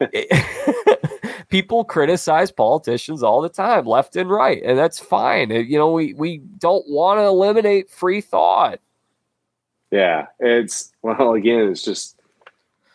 [1.54, 5.50] people criticize politicians all the time, left and right, and that's fine.
[5.50, 8.80] You know, we we don't want to eliminate free thought.
[9.92, 12.18] Yeah, it's well, again, it's just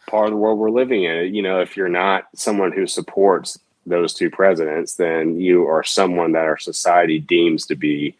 [0.09, 1.33] part of the world we're living in.
[1.33, 6.33] You know, if you're not someone who supports those two presidents, then you are someone
[6.33, 8.13] that our society deems to be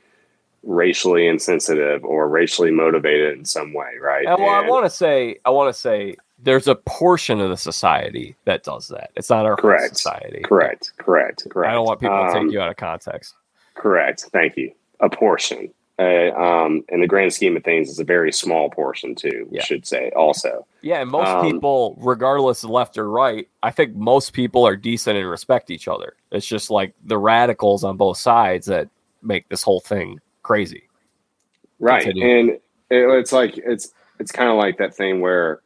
[0.64, 4.26] racially insensitive or racially motivated in some way, right?
[4.26, 7.49] And, well, and, I want to say, I want to say there's a portion of
[7.49, 9.11] the society that does that.
[9.16, 10.41] It's not our correct society.
[10.41, 10.94] Correct.
[10.98, 11.48] Correct.
[11.49, 11.70] Correct.
[11.70, 13.36] I don't want people um, to take you out of context.
[13.76, 14.26] Correct.
[14.32, 14.72] Thank you.
[14.99, 15.74] A portion.
[15.98, 19.48] Uh, um, in the grand scheme of things, it's a very small portion too.
[19.52, 19.64] Yeah.
[19.64, 20.66] Should say also.
[20.82, 24.78] Yeah, and most um, people, regardless of left or right, I think most people are
[24.78, 26.14] decent and respect each other.
[26.32, 28.88] It's just like the radicals on both sides that
[29.22, 30.84] make this whole thing crazy.
[31.80, 32.40] Right, Continue.
[32.40, 35.60] and it, it's like it's it's kind of like that thing where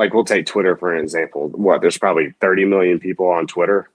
[0.00, 1.50] like we'll take Twitter for an example.
[1.50, 3.90] What there's probably 30 million people on Twitter.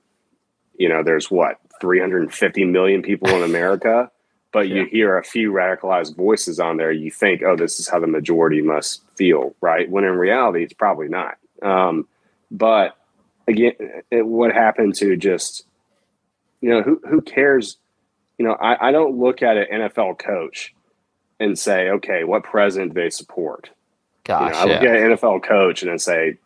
[0.78, 4.12] You know, there's what 350 million people in America,
[4.54, 4.76] but yeah.
[4.76, 6.92] you hear a few radicalized voices on there.
[6.92, 9.90] You think, oh, this is how the majority must feel, right?
[9.90, 11.38] When in reality, it's probably not.
[11.64, 12.08] Um,
[12.52, 12.96] but
[13.48, 13.74] again,
[14.12, 15.66] it, what happened to just,
[16.62, 17.78] you know, who who cares?
[18.38, 20.76] You know, I, I don't look at an NFL coach
[21.40, 23.72] and say, okay, what president do they support?
[24.26, 26.38] Gosh, you know, I look at an NFL coach and I say,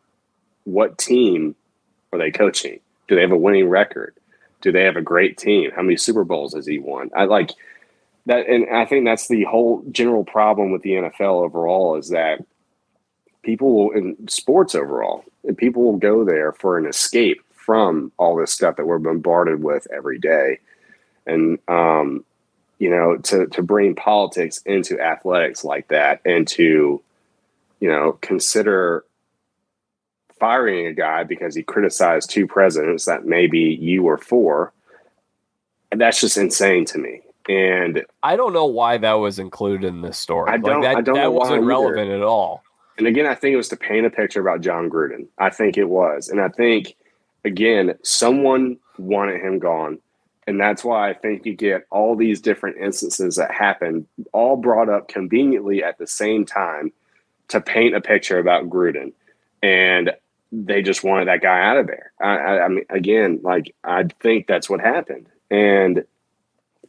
[0.65, 1.56] what team
[2.14, 2.80] are they coaching?
[3.07, 4.15] Do they have a winning record?
[4.61, 5.72] Do they have a great team?
[5.72, 7.10] How many Super Bowls has he won?
[7.15, 7.51] I like
[8.26, 12.43] that, and I think that's the whole general problem with the NFL overall is that
[13.41, 18.35] people will in sports overall, and people will go there for an escape from all
[18.35, 20.60] this stuff that we're bombarded with every day,
[21.26, 22.26] and um,
[22.77, 27.01] you know, to to bring politics into athletics like that, and to
[27.80, 29.06] you know, consider
[30.39, 34.72] firing a guy because he criticized two presidents that maybe you were for.
[35.91, 37.22] And that's just insane to me.
[37.47, 40.51] And I don't know why that was included in this story.
[40.51, 40.81] I don't.
[40.81, 42.64] Like that, I don't that wasn't relevant at all.
[42.99, 45.27] And again, I think it was to paint a picture about Jon Gruden.
[45.38, 46.95] I think it was, and I think
[47.45, 49.97] again, someone wanted him gone,
[50.45, 54.89] and that's why I think you get all these different instances that happen, all brought
[54.89, 56.91] up conveniently at the same time,
[57.49, 59.13] to paint a picture about Gruden,
[59.61, 60.11] and
[60.51, 62.11] they just wanted that guy out of there.
[62.21, 66.03] I, I, I mean, again, like I think that's what happened, and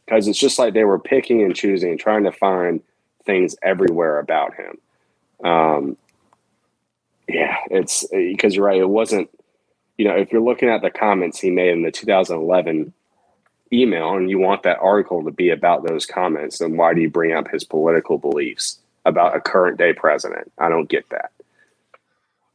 [0.05, 2.81] because it's just like they were picking and choosing, trying to find
[3.25, 4.77] things everywhere about him.
[5.47, 5.97] Um,
[7.27, 8.81] yeah, it's because you're right.
[8.81, 9.29] It wasn't,
[9.97, 12.93] you know, if you're looking at the comments he made in the 2011
[13.71, 17.09] email and you want that article to be about those comments, then why do you
[17.09, 18.80] bring up his political beliefs?
[19.05, 20.51] About a current day president.
[20.57, 21.31] I don't get that.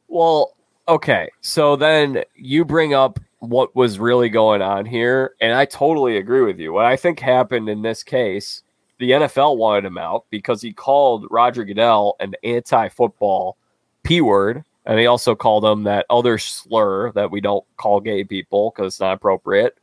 [0.07, 0.55] Well,
[0.87, 1.29] okay.
[1.41, 6.41] So then you bring up what was really going on here, and I totally agree
[6.41, 6.73] with you.
[6.73, 8.63] What I think happened in this case,
[8.99, 13.57] the NFL wanted him out because he called Roger Goodell an anti football
[14.03, 14.63] P word.
[14.85, 18.93] And he also called him that other slur that we don't call gay people because
[18.93, 19.77] it's not appropriate.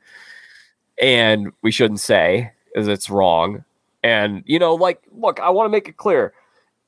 [1.01, 3.65] And we shouldn't say, as it's wrong.
[4.03, 6.33] And, you know, like, look, I want to make it clear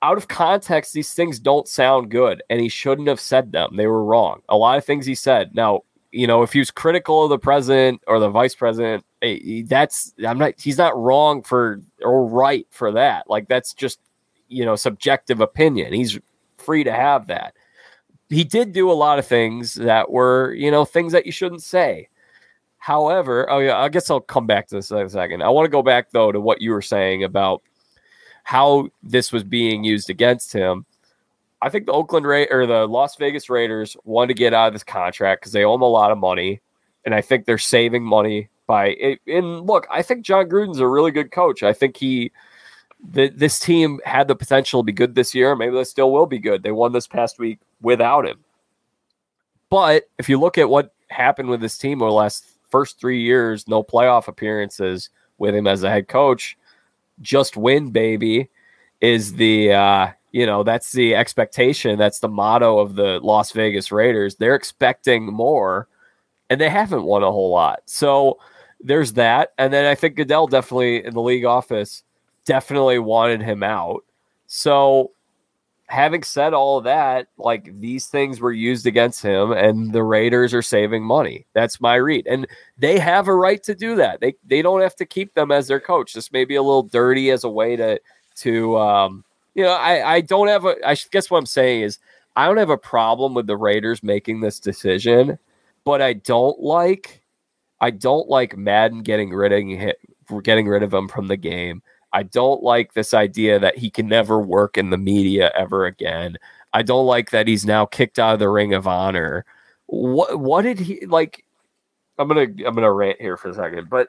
[0.02, 3.76] out of context, these things don't sound good, and he shouldn't have said them.
[3.76, 4.42] They were wrong.
[4.48, 5.54] A lot of things he said.
[5.54, 5.82] Now,
[6.12, 10.14] you know, if he was critical of the president or the vice president, eh, that's
[10.26, 10.54] I'm not.
[10.58, 13.28] He's not wrong for or right for that.
[13.28, 14.00] Like that's just
[14.48, 15.92] you know subjective opinion.
[15.92, 16.18] He's
[16.58, 17.54] free to have that.
[18.28, 21.62] He did do a lot of things that were you know things that you shouldn't
[21.62, 22.08] say.
[22.78, 25.42] However, oh yeah, I guess I'll come back to this in a second.
[25.42, 27.62] I want to go back though to what you were saying about
[28.46, 30.86] how this was being used against him.
[31.60, 34.72] I think the Oakland Ra- or the Las Vegas Raiders want to get out of
[34.72, 36.60] this contract because they owe him a lot of money,
[37.04, 39.18] and I think they're saving money by it.
[39.26, 41.64] And look, I think Jon Gruden's a really good coach.
[41.64, 42.30] I think he,
[43.04, 45.56] the, this team had the potential to be good this year.
[45.56, 46.62] Maybe they still will be good.
[46.62, 48.44] They won this past week without him.
[49.70, 53.22] But if you look at what happened with this team over the last first three
[53.22, 56.56] years, no playoff appearances with him as a head coach,
[57.20, 58.50] just win, baby,
[59.00, 61.98] is the uh, you know that's the expectation.
[61.98, 64.36] That's the motto of the Las Vegas Raiders.
[64.36, 65.88] They're expecting more,
[66.50, 67.82] and they haven't won a whole lot.
[67.86, 68.38] So
[68.80, 72.02] there's that, and then I think Goodell definitely in the league office
[72.44, 74.04] definitely wanted him out.
[74.46, 75.10] So
[75.88, 80.62] having said all that, like these things were used against him, and the Raiders are
[80.62, 81.46] saving money.
[81.52, 82.46] That's my read, and
[82.78, 84.20] they have a right to do that.
[84.20, 86.12] They they don't have to keep them as their coach.
[86.12, 88.00] This may be a little dirty as a way to
[88.36, 89.72] to um, you know.
[89.72, 90.74] I I don't have a.
[90.84, 91.98] I guess what I'm saying is
[92.34, 95.38] I don't have a problem with the Raiders making this decision,
[95.84, 97.22] but I don't like
[97.80, 101.82] I don't like Madden getting rid of getting rid of him from the game.
[102.16, 106.38] I don't like this idea that he can never work in the media ever again.
[106.72, 109.44] I don't like that he's now kicked out of the Ring of Honor.
[109.84, 111.44] What what did he like?
[112.18, 114.08] I'm gonna I'm gonna rant here for a second, but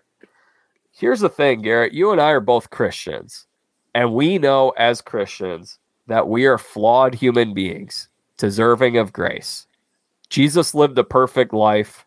[0.94, 1.92] here's the thing, Garrett.
[1.92, 3.46] You and I are both Christians,
[3.94, 5.78] and we know as Christians
[6.08, 8.08] that we are flawed human beings,
[8.38, 9.68] deserving of grace.
[10.30, 12.06] Jesus lived a perfect life,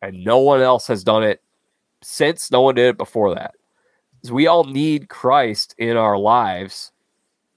[0.00, 1.42] and no one else has done it
[2.02, 2.50] since.
[2.50, 3.56] No one did it before that
[4.26, 6.92] is we all need Christ in our lives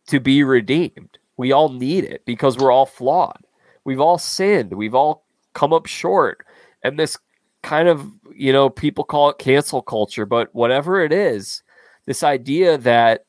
[0.08, 1.18] to be redeemed.
[1.38, 3.44] We all need it because we're all flawed.
[3.86, 4.74] We've all sinned.
[4.74, 6.46] We've all come up short.
[6.84, 7.18] And this
[7.64, 11.64] kind of, you know, people call it cancel culture, but whatever it is,
[12.06, 13.26] this idea that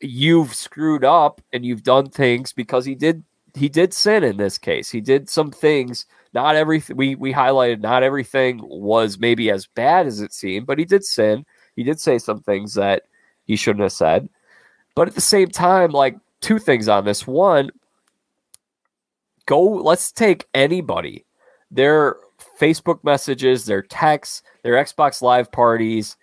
[0.00, 3.22] you've screwed up and you've done things because he did
[3.54, 4.90] he did sin in this case.
[4.90, 6.06] He did some things.
[6.32, 7.80] Not everything we we highlighted.
[7.80, 11.44] Not everything was maybe as bad as it seemed, but he did sin.
[11.80, 13.04] He did say some things that
[13.46, 14.28] he shouldn't have said.
[14.94, 17.26] But at the same time, like two things on this.
[17.26, 17.70] One,
[19.46, 21.24] go, let's take anybody,
[21.70, 22.16] their
[22.60, 26.18] Facebook messages, their texts, their Xbox Live parties,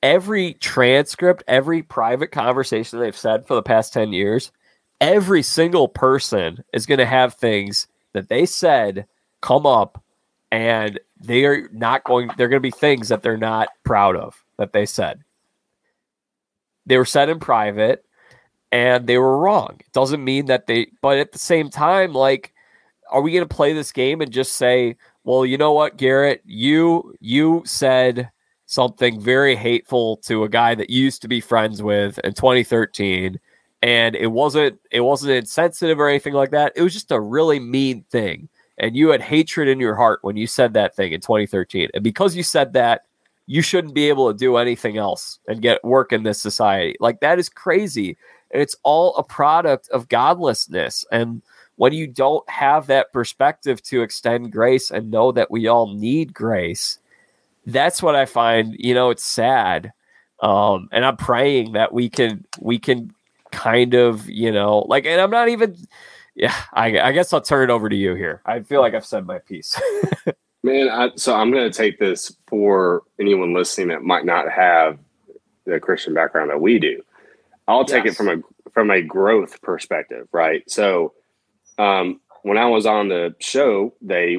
[0.00, 4.52] every transcript, every private conversation they've said for the past 10 years,
[5.00, 9.08] every single person is going to have things that they said
[9.40, 10.00] come up
[10.52, 14.42] and they are not going, they're going to be things that they're not proud of
[14.58, 15.20] that they said.
[16.86, 18.04] They were said in private
[18.70, 19.76] and they were wrong.
[19.80, 22.52] It doesn't mean that they, but at the same time, like,
[23.10, 26.42] are we going to play this game and just say, well, you know what, Garrett,
[26.44, 28.30] you you said
[28.66, 33.38] something very hateful to a guy that you used to be friends with in 2013
[33.82, 36.72] and it wasn't it wasn't insensitive or anything like that.
[36.74, 38.48] It was just a really mean thing.
[38.78, 41.90] And you had hatred in your heart when you said that thing in 2013.
[41.94, 43.02] And because you said that,
[43.46, 46.96] you shouldn't be able to do anything else and get work in this society.
[46.98, 48.16] Like that is crazy.
[48.50, 51.04] And it's all a product of godlessness.
[51.12, 51.42] And
[51.76, 56.32] when you don't have that perspective to extend grace and know that we all need
[56.32, 56.98] grace,
[57.66, 59.92] that's what I find, you know, it's sad.
[60.40, 63.12] Um, and I'm praying that we can we can
[63.50, 65.76] kind of, you know, like and I'm not even
[66.34, 68.42] yeah, I, I guess I'll turn it over to you here.
[68.44, 69.80] I feel like I've said my piece.
[70.62, 74.98] Man, I, so I'm going to take this for anyone listening that might not have
[75.66, 77.02] the Christian background that we do.
[77.68, 78.14] I'll take yes.
[78.14, 80.68] it from a from a growth perspective, right?
[80.68, 81.12] So,
[81.78, 84.38] um, when I was on the show, they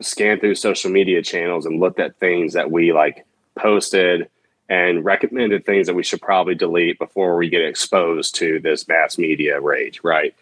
[0.00, 3.26] scanned through social media channels and looked at things that we like
[3.58, 4.28] posted
[4.68, 9.18] and recommended things that we should probably delete before we get exposed to this mass
[9.18, 10.34] media rage, right?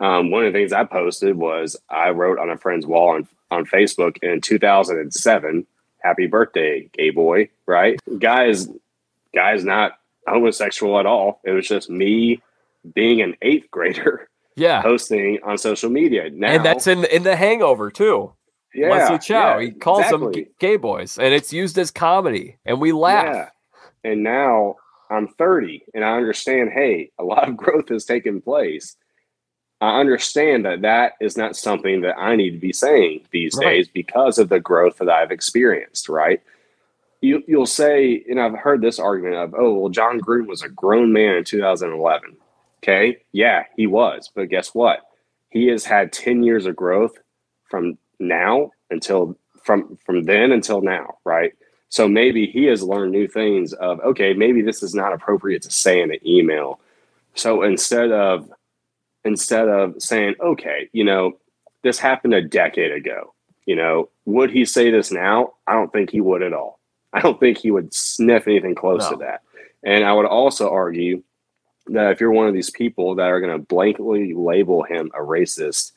[0.00, 3.28] Um, one of the things I posted was I wrote on a friend's wall on
[3.50, 5.66] on Facebook in 2007.
[6.02, 7.50] Happy birthday, gay boy!
[7.66, 8.68] Right, Guys,
[9.34, 11.40] guys, not homosexual at all.
[11.44, 12.42] It was just me
[12.94, 14.26] being an eighth grader.
[14.56, 18.34] Yeah, posting on social media now, and that's in in the Hangover too.
[18.74, 19.58] Yeah, Leslie Chow.
[19.58, 20.42] Yeah, he calls exactly.
[20.44, 23.24] them gay boys, and it's used as comedy, and we laugh.
[23.24, 23.48] Yeah.
[24.10, 24.76] And now
[25.10, 28.96] I'm 30 and I understand, hey, a lot of growth has taken place.
[29.80, 33.76] I understand that that is not something that I need to be saying these Right.
[33.76, 36.42] days because of the growth that I've experienced, right?
[37.22, 40.68] You, you'll say, and I've heard this argument of, oh, well, Jon Gruden was a
[40.68, 42.36] grown man in 2011.
[42.82, 43.18] Okay.
[43.32, 44.30] Yeah, he was.
[44.34, 45.00] But guess what?
[45.50, 47.18] He has had 10 years of growth
[47.68, 51.52] from now until from from then until now, right?
[51.90, 55.70] So maybe he has learned new things of okay, maybe this is not appropriate to
[55.70, 56.80] say in an email.
[57.34, 58.50] So instead of
[59.24, 61.38] instead of saying, okay, you know,
[61.82, 63.34] this happened a decade ago,
[63.66, 65.52] you know, would he say this now?
[65.66, 66.80] I don't think he would at all.
[67.12, 69.42] I don't think he would sniff anything close to that.
[69.82, 71.22] And I would also argue
[71.86, 75.20] that if you're one of these people that are going to blankly label him a
[75.20, 75.92] racist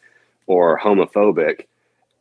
[0.48, 1.68] or homophobic,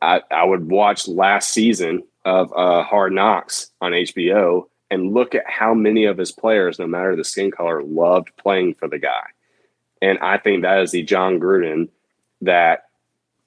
[0.01, 5.49] I, I would watch last season of uh, Hard Knocks on HBO and look at
[5.49, 9.23] how many of his players, no matter the skin color, loved playing for the guy.
[10.03, 11.87] And I think that is the Jon Gruden
[12.41, 12.89] that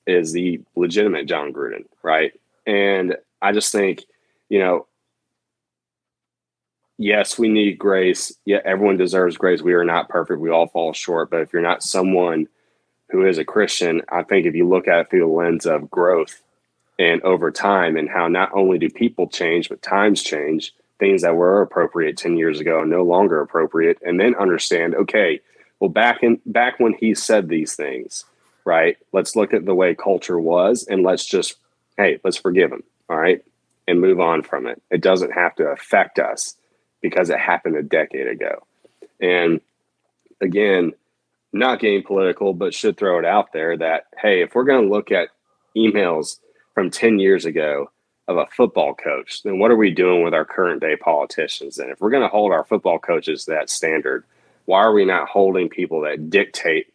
[0.06, 2.32] is the legitimate Jon Gruden, right?
[2.66, 4.04] And I just think,
[4.48, 4.86] you know,
[6.96, 8.32] yes, we need grace.
[8.46, 9.60] Yeah, everyone deserves grace.
[9.60, 10.40] We are not perfect.
[10.40, 11.28] We all fall short.
[11.28, 12.48] But if you're not someone
[13.10, 15.90] who is a Christian, I think if you look at it through the lens of
[15.90, 16.42] growth
[16.98, 21.36] and over time and how not only do people change, but times change, things that
[21.36, 25.38] were appropriate 10 years ago no longer appropriate, and then understand, okay,
[25.80, 28.24] well, back in back when he said these things,
[28.64, 28.96] right?
[29.12, 31.56] Let's look at the way culture was and let's just,
[31.96, 33.42] hey, let's forgive him, all right,
[33.86, 34.82] and move on from it.
[34.90, 36.56] It doesn't have to affect us
[37.00, 38.66] because it happened a decade ago.
[39.20, 39.60] And
[40.40, 40.92] again,
[41.52, 44.92] not getting political, but should throw it out there that, hey, if we're going to
[44.92, 45.28] look at
[45.76, 46.38] emails
[46.74, 47.90] from 10 years ago
[48.28, 51.78] of a football coach, then what are we doing with our current day politicians?
[51.78, 54.24] And if we're going to hold our football coaches that standard,
[54.66, 56.86] why are we not holding people that dictate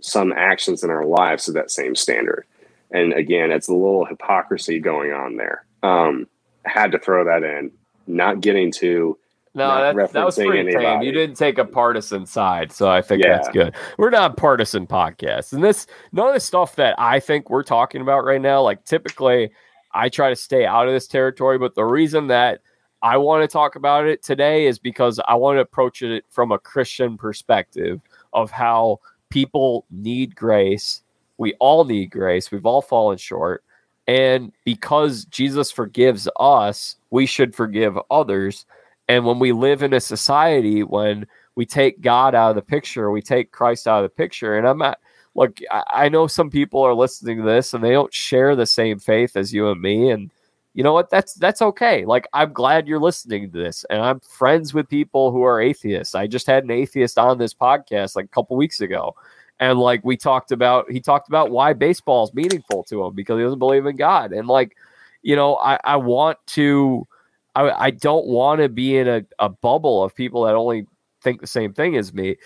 [0.00, 2.44] some actions in our lives to that same standard?
[2.90, 5.64] And again, it's a little hypocrisy going on there.
[5.82, 6.26] Um,
[6.64, 7.70] had to throw that in,
[8.06, 9.18] not getting to
[9.54, 11.02] No, that, that was pretty tame.
[11.02, 13.36] You didn't take a partisan side, so I think Yeah.
[13.36, 13.74] that's good.
[13.98, 18.00] We're not partisan podcast, and this none of the stuff that I think we're talking
[18.00, 18.62] about right now.
[18.62, 19.50] Like typically,
[19.92, 22.60] I try to stay out of this territory, but the reason that
[23.02, 26.52] I want to talk about it today is because I want to approach it from
[26.52, 28.00] a Christian perspective
[28.32, 31.02] of how people need grace.
[31.38, 32.50] We all need grace.
[32.50, 33.64] We've all fallen short.
[34.06, 38.66] And because Jesus forgives us, we should forgive others.
[39.08, 43.10] And when we live in a society when we take God out of the picture,
[43.10, 44.56] we take Christ out of the picture.
[44.56, 44.98] And I'm not
[45.34, 48.98] look, I, know some people are listening to this and they don't share the same
[48.98, 50.10] faith as you and me.
[50.10, 50.30] And
[50.74, 51.10] you know what?
[51.10, 52.04] That's that's okay.
[52.04, 53.84] Like I'm glad you're listening to this.
[53.90, 56.14] And I'm friends with people who are atheists.
[56.14, 59.14] I just had an atheist on this podcast like a couple weeks ago.
[59.60, 63.38] And like we talked about, he talked about why baseball is meaningful to him because
[63.38, 64.32] he doesn't believe in God.
[64.32, 64.76] And like,
[65.22, 67.06] you know, I, I want to
[67.54, 70.86] I, I don't want to be in a, a bubble of people that only
[71.22, 72.36] think the same thing as me.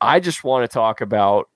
[0.00, 1.48] I just want to talk about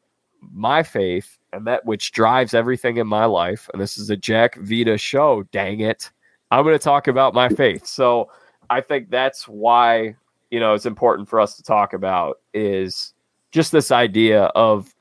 [0.52, 3.68] my faith and that which drives everything in my life.
[3.72, 6.10] And this is a Jack Vita show, dang it.
[6.50, 7.86] I'm going to talk about my faith.
[7.86, 8.30] So
[8.70, 10.16] I think that's why,
[10.50, 13.14] you know, it's important for us to talk about is
[13.52, 14.94] just this idea of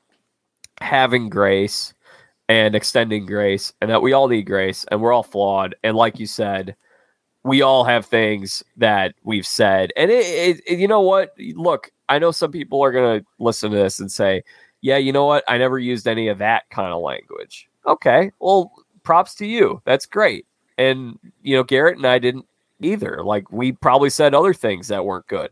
[0.80, 1.94] having grace
[2.48, 5.74] and extending grace and that we all need grace and we're all flawed.
[5.82, 6.76] And like you said,
[7.44, 9.92] we all have things that we've said.
[9.96, 11.34] And it, it, it- you know what?
[11.54, 14.42] Look, I know some people are going to listen to this and say,
[14.86, 15.42] yeah, you know what?
[15.48, 17.68] I never used any of that kind of language.
[17.86, 18.30] Okay.
[18.38, 18.70] Well,
[19.02, 19.82] props to you.
[19.84, 20.46] That's great.
[20.78, 22.46] And, you know, Garrett and I didn't
[22.80, 23.24] either.
[23.24, 25.50] Like, we probably said other things that weren't good.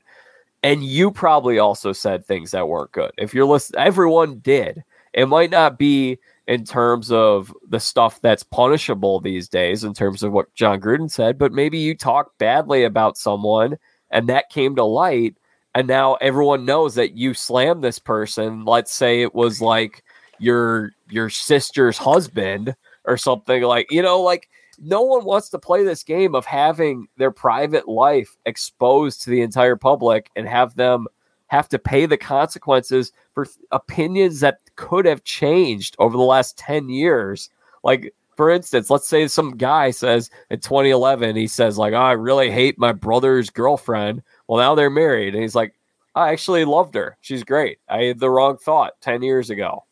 [0.62, 3.10] And you probably also said things that weren't good.
[3.18, 4.84] If you're listening, everyone did.
[5.14, 6.16] It might not be
[6.46, 11.10] in terms of the stuff that's punishable these days, in terms of what Jon Gruden
[11.10, 13.78] said, but maybe you talked badly about someone
[14.10, 15.34] and that came to light.
[15.74, 18.64] And now everyone knows that you slammed this person.
[18.64, 20.04] Let's say it was like
[20.38, 24.48] your your sister's husband or something like, you know, like
[24.78, 29.42] no one wants to play this game of having their private life exposed to the
[29.42, 31.06] entire public and have them
[31.48, 36.88] have to pay the consequences for opinions that could have changed over the last 10
[36.88, 37.50] years.
[37.82, 42.12] Like, for instance, let's say some guy says in 2011, he says, like, oh, I
[42.12, 44.22] really hate my brother's girlfriend.
[44.48, 45.34] Well, now they're married.
[45.34, 45.74] And he's like,
[46.14, 47.16] I actually loved her.
[47.20, 47.78] She's great.
[47.88, 49.84] I had the wrong thought 10 years ago.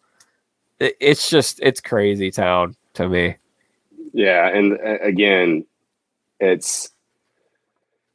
[0.79, 3.37] It- It's just, it's crazy town to me.
[4.12, 5.65] Yeah, and uh, again,
[6.39, 6.91] it's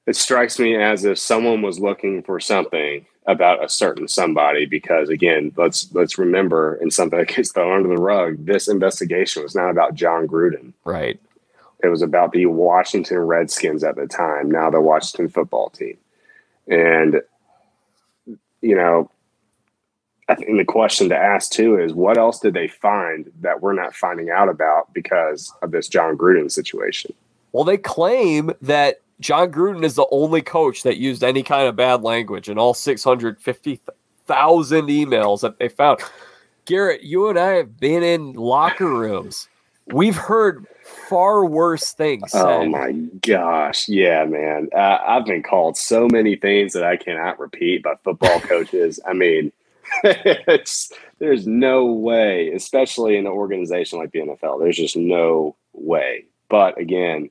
[0.06, 5.10] it strikes me as if someone was looking for something about a certain somebody because
[5.10, 9.54] again let's let's remember in something that gets thrown under the rug this investigation was
[9.56, 11.20] not about jon gruden right
[11.84, 15.98] it was about the washington redskins at the time now the washington football team
[16.68, 17.22] and
[18.62, 19.10] you know
[20.28, 23.74] i think the question to ask too is what else did they find that we're
[23.74, 27.14] not finding out about because of this Jon gruden situation
[27.52, 31.76] well they claim that Jon Gruden is the only coach that used any kind of
[31.76, 36.02] bad language in all 650,000 emails that they found.
[36.66, 39.50] Garrett, you and I have been in locker rooms.
[39.94, 42.32] We've heard far worse things.
[42.34, 42.92] Oh my
[43.26, 43.88] gosh.
[43.88, 44.70] Yeah, man.
[44.76, 49.00] Uh, I've been called so many things that I cannot repeat by football coaches.
[49.08, 49.52] I mean,
[50.04, 56.26] it's there's no way, especially in an organization like the NFL, there's just no way.
[56.50, 57.30] But again,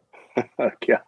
[0.58, 1.00] God,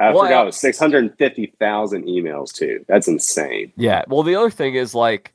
[0.00, 2.84] I well, forgot it was 650,000 emails too.
[2.88, 3.72] That's insane.
[3.76, 4.04] Yeah.
[4.08, 5.32] Well, the other thing is like,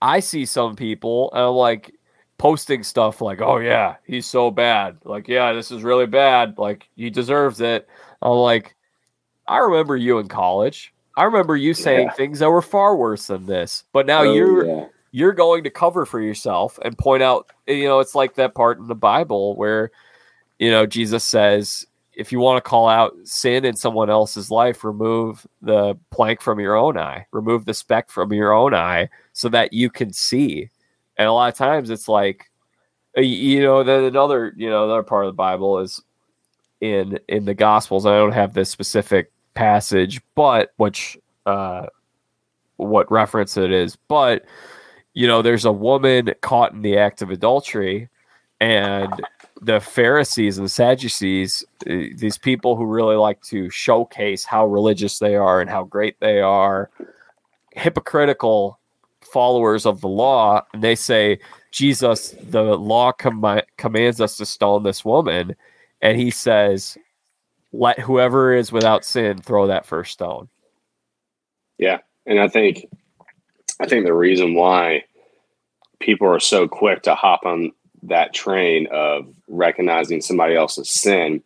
[0.00, 1.94] I see some people and I'm like
[2.42, 4.96] posting stuff like, oh, yeah, he's so bad.
[5.04, 6.58] Like, yeah, this is really bad.
[6.58, 7.88] Like, he deserves it.
[8.20, 8.74] I'm like,
[9.46, 10.92] I remember you in college.
[11.16, 12.12] I remember you saying yeah.
[12.14, 13.84] things that were far worse than this.
[13.92, 14.66] But now oh, you're.
[14.66, 14.86] Yeah.
[15.12, 18.78] You're going to cover for yourself and point out, you know, it's like that part
[18.78, 19.90] in the Bible where,
[20.58, 24.82] you know, Jesus says, if you want to call out sin in someone else's life,
[24.82, 29.50] remove the plank from your own eye, remove the speck from your own eye so
[29.50, 30.70] that you can see.
[31.18, 32.50] And a lot of times it's like,
[33.16, 36.02] uh, you know, then another, you know, another part of the Bible is
[36.80, 38.06] in in the Gospels.
[38.06, 41.86] I don't have this specific passage, but which uh
[42.76, 44.44] what reference it is, but
[45.14, 48.08] you know, there's a woman caught in the act of adultery
[48.60, 49.12] and
[49.60, 55.18] the Pharisees and the Sadducees, uh, these people who really like to showcase how religious
[55.18, 56.90] they are and how great they are,
[57.72, 58.78] hypocritical
[59.32, 61.38] followers of the law, and they say,
[61.70, 65.56] Jesus, the law com- commands us to stone this woman.
[66.02, 66.98] And he says,
[67.72, 70.48] let whoever is without sin throw that first stone.
[71.78, 71.98] Yeah.
[72.26, 72.86] And I think,
[73.80, 75.04] I think the reason why
[75.98, 77.72] people are so quick to hop on
[78.02, 81.42] that train of recognizing somebody else's sin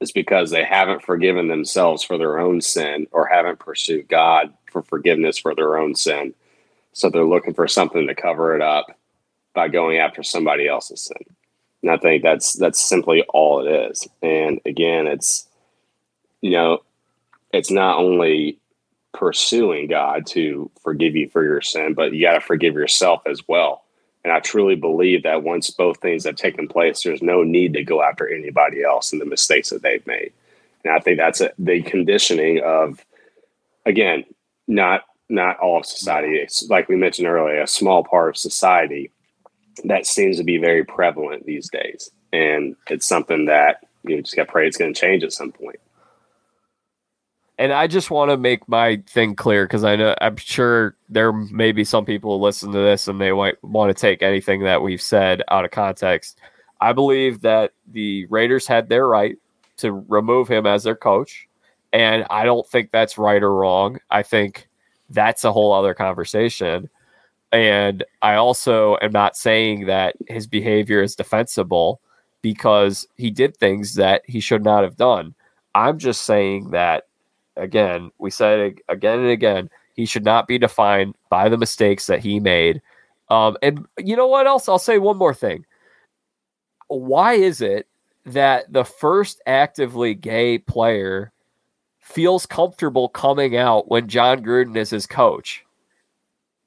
[0.00, 4.82] is because they haven't forgiven themselves for their own sin or haven't pursued God for
[4.82, 6.34] forgiveness for their own sin.
[6.92, 8.86] So they're looking for something to cover it up
[9.54, 11.34] by going after somebody else's sin.
[11.82, 14.06] And I think that's that's simply all it is.
[14.22, 15.48] And again, it's
[16.40, 16.82] you know,
[17.52, 18.58] it's not only
[19.12, 23.46] pursuing God to forgive you for your sin, but you got to forgive yourself as
[23.48, 23.84] well.
[24.24, 27.82] And I truly believe that once both things have taken place, there's no need to
[27.82, 30.32] go after anybody else and the mistakes that they've made.
[30.84, 33.04] And I think that's a, the conditioning of,
[33.86, 34.24] again,
[34.68, 36.36] not not all of society.
[36.36, 39.10] It's like we mentioned earlier, a small part of society
[39.84, 44.46] that seems to be very prevalent these days, and it's something that you just got
[44.46, 45.76] to pray it's going to change at some point.
[45.76, 45.80] point
[47.60, 51.30] and I just want to make my thing clear because I know I'm sure there
[51.30, 54.62] may be some people who listen to this and they might want to take anything
[54.62, 56.38] that we've said out of context.
[56.80, 59.36] I believe that the Raiders had their right
[59.76, 61.46] to remove him as their coach,
[61.92, 64.00] and I don't think that's right or wrong.
[64.10, 64.69] I think
[65.10, 66.88] that's a whole other conversation.
[67.52, 72.00] And I also am not saying that his behavior is defensible
[72.42, 75.34] because he did things that he should not have done.
[75.74, 77.04] I'm just saying that
[77.56, 82.20] again, we said again and again, he should not be defined by the mistakes that
[82.20, 82.80] he made.
[83.28, 84.68] Um, and you know what else?
[84.68, 85.64] I'll say one more thing.
[86.88, 87.86] Why is it
[88.26, 91.32] that the first actively gay player
[92.10, 95.64] feels comfortable coming out when Jon Gruden is his coach?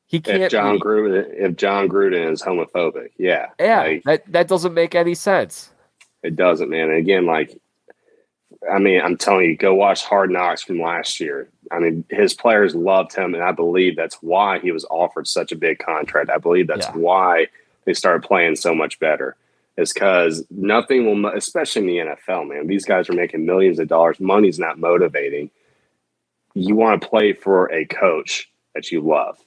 [0.05, 0.43] He can't.
[0.43, 4.73] If Jon be, Gruden, if Jon Gruden is homophobic, yeah, yeah, like, that that doesn't
[4.73, 5.71] make any sense.
[6.21, 6.89] It doesn't, man.
[6.89, 7.59] And again, like
[8.71, 11.49] I mean, I'm telling you, go watch Hard Knocks from last year.
[11.71, 15.51] I mean, his players loved him, and I believe that's why he was offered such
[15.51, 16.29] a big contract.
[16.29, 16.97] I believe that's yeah.
[16.97, 17.47] why
[17.85, 19.35] they started playing so much better.
[19.75, 22.67] Is because nothing will, especially in the NFL, man.
[22.67, 24.19] These guys are making millions of dollars.
[24.19, 25.49] Money's not motivating.
[26.53, 29.39] You want to play for a coach that you love,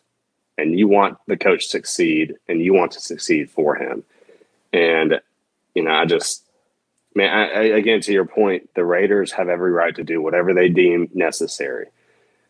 [0.58, 4.02] and you want the coach to succeed, and you want to succeed for him.
[4.72, 5.20] And
[5.76, 6.46] you know, I just
[7.16, 10.54] man, I, I, again, to your point, the Raiders have every right to do whatever
[10.54, 11.86] they deem necessary.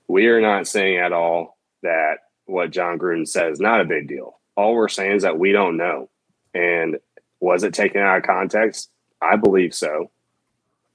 [0.09, 4.09] We are not saying at all that what Jon Gruden says is not a big
[4.09, 4.39] deal.
[4.57, 6.09] All we're saying is that we don't know.
[6.55, 6.99] And
[7.47, 8.91] was it taken out of context?
[9.23, 10.11] I believe so.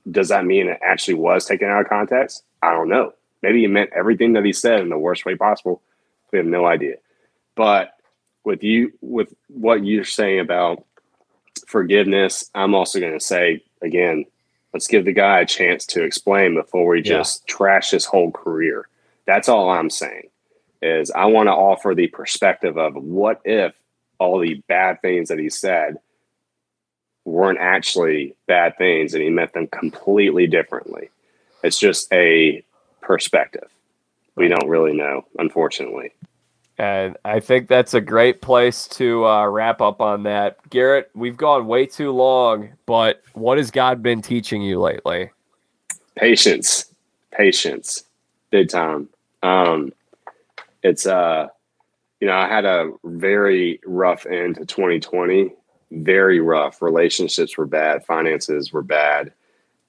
[0.09, 2.43] does that mean it actually was taken out of context?
[2.61, 3.13] I don't know.
[3.43, 5.81] Maybe he meant everything that he said in the worst way possible.
[6.31, 6.95] We have no idea.
[7.55, 7.93] But
[8.43, 10.83] with you, with what you're saying about
[11.67, 14.25] forgiveness, I'm also going to say again,
[14.73, 17.17] let's give the guy a chance to explain before we Yeah.
[17.19, 18.87] just trash his whole career.
[19.25, 20.29] That's all I'm saying.
[20.81, 23.73] Is I want to offer the perspective of what if
[24.19, 25.97] all the bad things that he said
[27.25, 31.09] weren't actually bad things and he meant them completely differently.
[31.63, 32.63] It's just a
[33.01, 33.69] perspective.
[34.35, 36.13] We don't really know, unfortunately.
[36.77, 40.57] And I think that's a great place to uh, wrap up on that.
[40.69, 45.29] Garrett, we've gone way too long, but what has God been teaching you lately?
[46.15, 46.91] Patience,
[47.31, 48.03] patience,
[48.49, 49.09] big time.
[49.43, 49.93] Um,
[50.81, 51.49] it's uh,
[52.19, 55.53] you know, I had a very rough end to 2020.
[55.91, 56.81] Very rough.
[56.81, 58.05] Relationships were bad.
[58.05, 59.33] Finances were bad.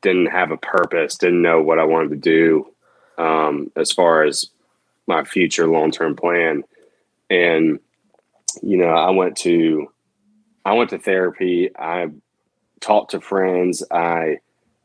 [0.03, 1.17] Didn't have a purpose.
[1.17, 2.73] Didn't know what I wanted to do
[3.23, 4.51] um, as far as
[5.07, 6.65] my future long term plan.
[7.31, 7.79] And
[8.63, 9.91] you know, I went to
[10.65, 11.71] I went to therapy.
[11.77, 12.11] I
[12.81, 13.83] talked to friends.
[13.91, 14.39] I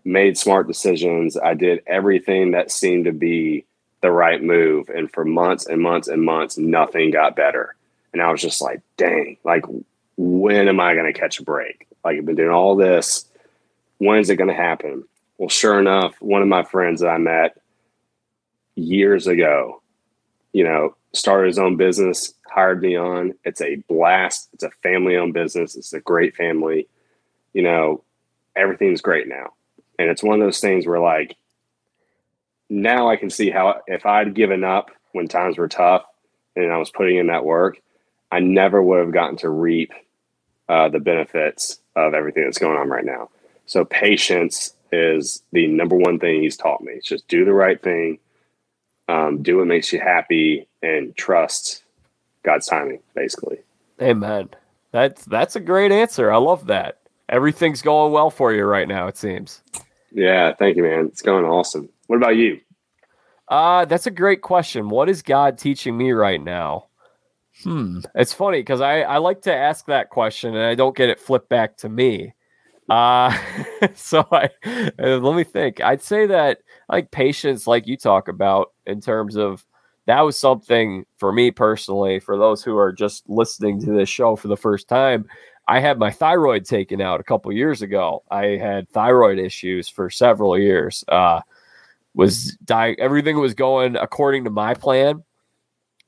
[0.06, 1.38] made smart decisions.
[1.38, 3.65] I did everything that seemed to be
[4.02, 4.89] the right move.
[4.89, 7.76] And for months and months and months, nothing got better.
[8.14, 9.65] And I was just like, dang, like,
[10.18, 11.88] when am I going to catch a break?
[12.03, 13.26] Like, I've been doing all this.
[13.99, 15.03] When is it going to happen?
[15.38, 17.61] Well, sure enough, one of my friends that I met
[18.76, 19.81] years ago,
[20.53, 23.34] you know, started his own business, hired me on.
[23.44, 24.49] It's a blast.
[24.53, 25.76] It's a family owned business.
[25.76, 26.88] It's a great family.
[27.53, 28.03] You know,
[28.56, 29.53] everything's great now.
[29.99, 31.35] And it's one of those things where, like,
[32.69, 36.06] now I can see how if I'd given up when times were tough
[36.56, 37.80] and I was putting in that work,
[38.31, 39.91] I never would have gotten to reap
[40.69, 43.30] uh, the benefits of everything that's going on right now.
[43.65, 46.94] So patience is the number one thing he's taught me.
[46.94, 48.19] It's just do the right thing,
[49.07, 51.84] um, do what makes you happy, and trust
[52.44, 52.99] God's timing.
[53.15, 53.60] Basically,
[54.02, 54.49] Amen.
[54.91, 56.31] That's that's a great answer.
[56.31, 56.99] I love that.
[57.30, 59.07] Everything's going well for you right now.
[59.07, 59.61] It seems.
[60.11, 60.53] yeah.
[60.53, 61.07] Thank you, man.
[61.07, 61.89] It's going awesome.
[62.07, 62.61] What about you?
[63.49, 64.89] Uh, that's a great question.
[64.89, 66.88] What is God teaching me right now?
[67.63, 67.99] Hmm.
[68.15, 71.19] It's funny because I, I like to ask that question and I don't get it
[71.19, 72.34] flipped back to me.
[72.89, 73.35] Uh,
[73.95, 74.49] so I
[74.99, 75.81] uh, let me think.
[75.81, 76.59] I'd say that
[76.89, 79.65] like patience, like you talk about in terms of
[80.05, 82.19] that was something for me personally.
[82.19, 85.27] For those who are just listening to this show for the first time,
[85.67, 88.23] I had my thyroid taken out a couple years ago.
[88.31, 91.03] I had thyroid issues for several years.
[91.07, 91.41] Uh,
[92.13, 95.23] was di- everything was going according to my plan.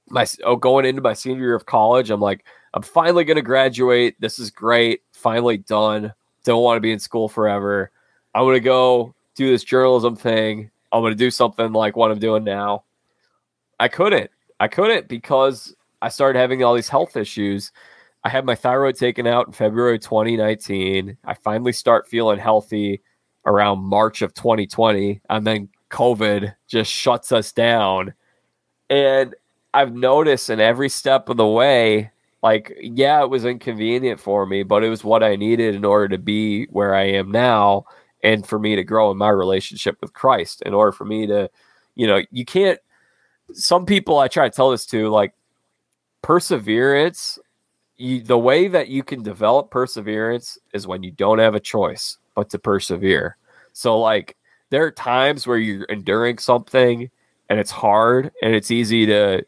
[0.10, 3.42] My oh, going into my senior year of college, I'm like, I'm finally going to
[3.42, 4.16] graduate.
[4.20, 5.02] This is great.
[5.12, 6.14] Finally done.
[6.44, 7.92] Don't want to be in school forever.
[8.34, 10.70] I'm going to go do this journalism thing.
[10.92, 12.84] I'm going to do something like what I'm doing now.
[13.80, 14.32] I couldn't.
[14.60, 17.72] I couldn't because I started having all these health issues.
[18.24, 21.18] I had my thyroid taken out in February 2019.
[21.24, 23.02] I finally start feeling healthy
[23.46, 25.22] around March of 2020.
[25.30, 28.14] And then COVID just shuts us down.
[28.90, 29.36] And
[29.74, 34.64] I've noticed in every step of the way, like, yeah, it was inconvenient for me,
[34.64, 37.86] but it was what I needed in order to be where I am now
[38.24, 40.62] and for me to grow in my relationship with Christ.
[40.64, 41.50] In order for me to,
[41.96, 42.80] you know, you can't,
[43.54, 45.34] some people I try to tell this to, like,
[46.22, 47.40] perseverance,
[47.98, 52.18] you, the way that you can develop perseverance is when you don't have a choice
[52.36, 53.38] but to persevere.
[53.74, 54.36] So, like,
[54.70, 57.10] there are times where you're enduring something
[57.50, 59.44] and it's hard and it's easy to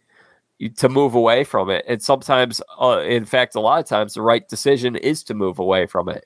[0.69, 1.83] to move away from it.
[1.87, 5.59] And sometimes uh, in fact a lot of times the right decision is to move
[5.59, 6.25] away from it.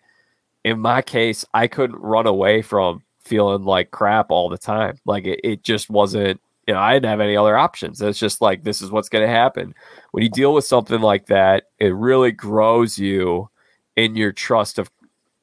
[0.64, 4.98] In my case i couldn't run away from feeling like crap all the time.
[5.06, 8.02] Like it, it just wasn't you know i didn't have any other options.
[8.02, 9.74] It's just like this is what's going to happen.
[10.12, 13.50] When you deal with something like that it really grows you
[13.96, 14.90] in your trust of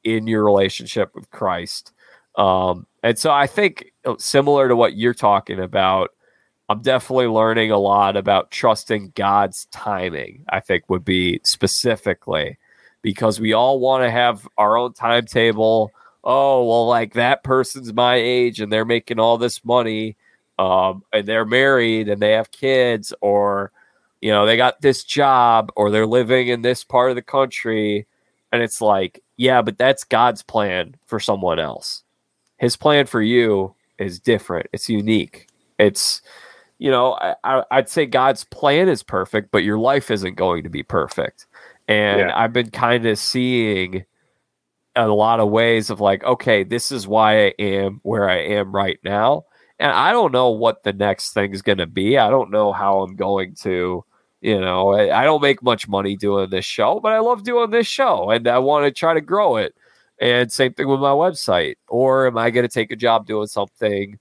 [0.03, 1.93] in your relationship with christ.
[2.35, 6.11] Um, and so I think similar to what you're talking about,
[6.73, 10.45] I'm definitely learning a lot about trusting God's timing.
[10.49, 12.57] I think would be specifically
[13.01, 15.91] because we all want to have our own timetable.
[16.23, 20.15] Oh, well, like that person's my age and they're making all this money,
[20.59, 23.71] um, and they're married and they have kids, or
[24.21, 28.07] you know, they got this job, or they're living in this part of the country,
[28.51, 32.03] and it's like, yeah, but that's God's plan for someone else
[32.63, 34.67] his plan for you is different.
[34.71, 35.47] It's unique.
[35.77, 36.21] It's,
[36.83, 40.69] you know, I, I'd say God's plan is perfect, but your life isn't going to
[40.69, 41.47] be perfect.
[41.87, 42.33] And Yeah.
[42.37, 44.03] I've been kind of seeing
[44.93, 48.75] a lot of ways of like, okay, this is why I am where I am
[48.75, 49.45] right now.
[49.79, 52.17] And I don't know what the next thing is going to be.
[52.17, 54.03] I don't know how I'm going to,
[54.41, 57.69] you know, I, I don't make much money doing this show, but I love doing
[57.69, 59.73] this show and I want to try to grow it.
[60.19, 61.75] And same thing with my website.
[61.87, 64.19] Or am I going to take a job doing something,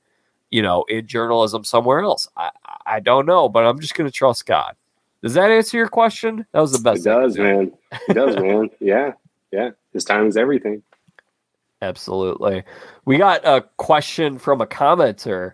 [0.53, 2.29] you know, in journalism somewhere else?
[2.37, 2.51] I,
[2.87, 4.77] I don't know, but I'm just going to trust God.
[5.23, 6.47] Does that answer your question?
[6.53, 7.07] That was the best.
[7.07, 7.73] It does, man.
[8.09, 8.70] It does, man.
[8.79, 9.12] Yeah.
[9.51, 9.70] Yeah.
[9.93, 10.83] His time is everything.
[11.81, 12.62] Absolutely.
[13.05, 15.53] We got a question from a commenter.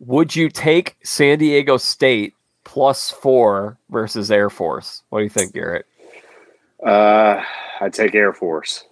[0.00, 2.34] Would you take San Diego State
[2.64, 5.02] plus four versus Air Force?
[5.08, 5.86] What do you think, Garrett?
[6.84, 7.42] Uh,
[7.80, 8.84] I'd take Air Force.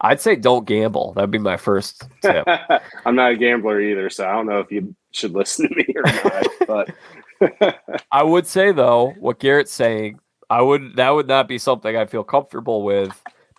[0.00, 1.12] I'd say don't gamble.
[1.14, 2.46] That'd be my first tip.
[3.04, 5.86] I'm not a gambler either, so I don't know if you should listen to me
[5.94, 6.46] or not.
[7.40, 10.20] but I would say though, what Garrett's saying,
[10.50, 13.10] I would that would not be something I feel comfortable with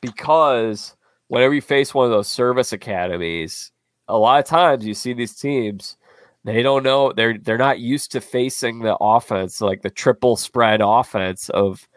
[0.01, 0.95] because
[1.27, 3.71] whenever you face one of those service academies,
[4.07, 5.97] a lot of times you see these teams
[6.45, 10.79] they don't know they're they're not used to facing the offense like the triple spread
[10.81, 11.87] offense of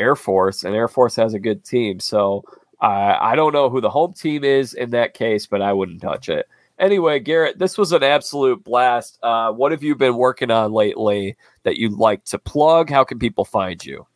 [0.00, 2.00] Air Force, and Air Force has a good team.
[2.00, 2.42] So
[2.80, 6.00] uh, I don't know who the home team is in that case, but I wouldn't
[6.00, 6.48] touch it.
[6.78, 9.18] Anyway, Garrett, this was an absolute blast.
[9.22, 12.88] Uh, what have you been working on lately that you'd like to plug?
[12.88, 14.06] How can people find you?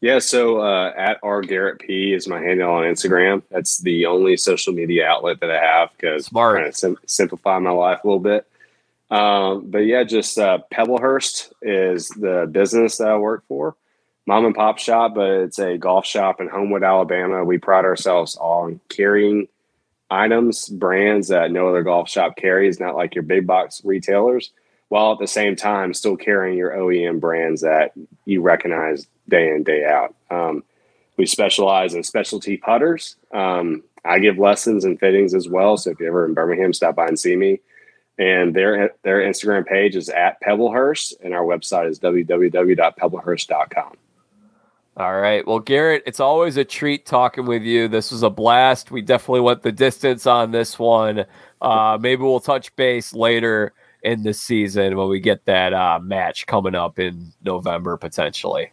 [0.00, 3.42] Yeah, so uh, at R Garrett P is my handle on Instagram.
[3.50, 6.56] That's the only social media outlet that I have because Smart.
[6.56, 8.46] trying to sim- simplify my life a little bit.
[9.10, 13.76] Um, but yeah, just uh, Pebblehurst is the business that I work for.
[14.30, 17.44] Mom and pop shop, but it's a golf shop in Homewood, Alabama.
[17.44, 19.48] We pride ourselves on carrying
[20.08, 24.52] items, brands that no other golf shop carries, not like your big box retailers,
[24.88, 27.90] while at the same time still carrying your OEM brands that
[28.24, 30.14] you recognize day in, day out.
[30.30, 30.62] Um,
[31.16, 33.16] we specialize in specialty putters.
[33.32, 35.76] Um, I give lessons and fittings as well.
[35.76, 37.58] So if you're ever in Birmingham, stop by and see me.
[38.16, 43.96] And their their Instagram page is at Pebblehurst, and our website is www.pebblehurst.com.
[45.00, 45.46] All right.
[45.46, 47.88] Well, Garrett, it's always a treat talking with you.
[47.88, 48.90] This was a blast.
[48.90, 51.24] We definitely went the distance on this one.
[51.62, 53.72] Uh, maybe we'll touch base later
[54.02, 58.72] in the season when we get that uh, match coming up in November potentially.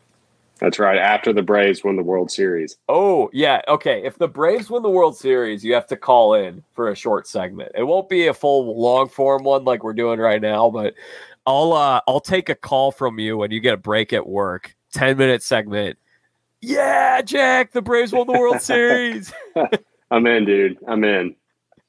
[0.60, 0.98] That's right.
[0.98, 2.76] After the Braves win the World Series.
[2.90, 3.62] Oh, yeah.
[3.70, 4.04] Okay.
[4.04, 7.26] If the Braves win the World Series, you have to call in for a short
[7.26, 7.72] segment.
[7.74, 10.94] It won't be a full long form one like we're doing right now, but
[11.45, 14.76] I'll uh, I'll take a call from you when you get a break at work.
[14.91, 15.98] 10 minute segment.
[16.61, 19.31] Yeah, Jack, the Braves won the World Series.
[20.11, 20.77] I'm in, dude.
[20.88, 21.35] I'm in.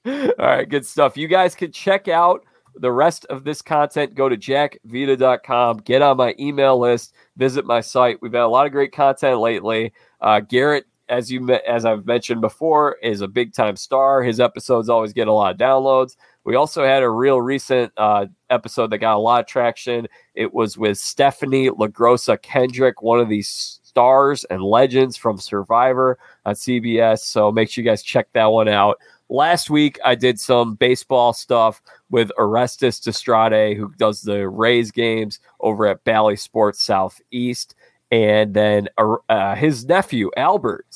[0.07, 1.17] All right, good stuff.
[1.17, 4.15] You guys can check out the rest of this content.
[4.15, 8.21] Go to jackvita.com, get on my email list, visit my site.
[8.23, 9.93] We've had a lot of great content lately.
[10.21, 14.23] Uh, Garrett, as you as I've mentioned before, is a big time star.
[14.23, 16.17] His episodes always get a lot of downloads.
[16.45, 20.07] We also had a real recent uh, episode that got a lot of traction.
[20.35, 26.55] It was with Stephanie LaGrossa Kendrick, one of these stars and legends from Survivor on
[26.55, 27.19] CBS.
[27.19, 28.97] So make sure you guys check that one out.
[29.29, 35.41] Last week, I did some baseball stuff with Orestes Destrade, who does the Rays games
[35.59, 37.75] over at Bally Sports Southeast.
[38.13, 38.89] And then
[39.29, 40.87] uh, his nephew, Albert,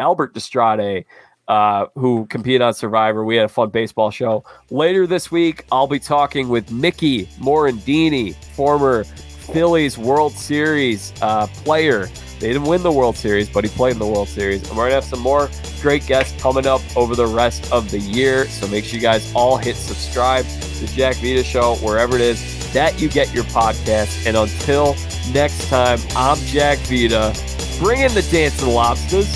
[0.00, 1.04] Albert Destrade,
[1.46, 3.24] uh, who competed on Survivor.
[3.24, 4.42] We had a fun baseball show.
[4.70, 12.08] Later this week, I'll be talking with Mickey Morandini, former Phillies World Series uh, player.
[12.40, 14.66] They didn't win the World Series, but he played in the World Series.
[14.66, 15.50] And we're going to have some more
[15.82, 18.46] great guests coming up over the rest of the year.
[18.46, 22.72] So make sure you guys all hit subscribe to Jack Vita Show, wherever it is
[22.72, 24.26] that you get your podcast.
[24.26, 24.96] And until
[25.32, 27.34] next time, I'm Jack Vita.
[27.78, 29.28] Bring in the dancing lobsters.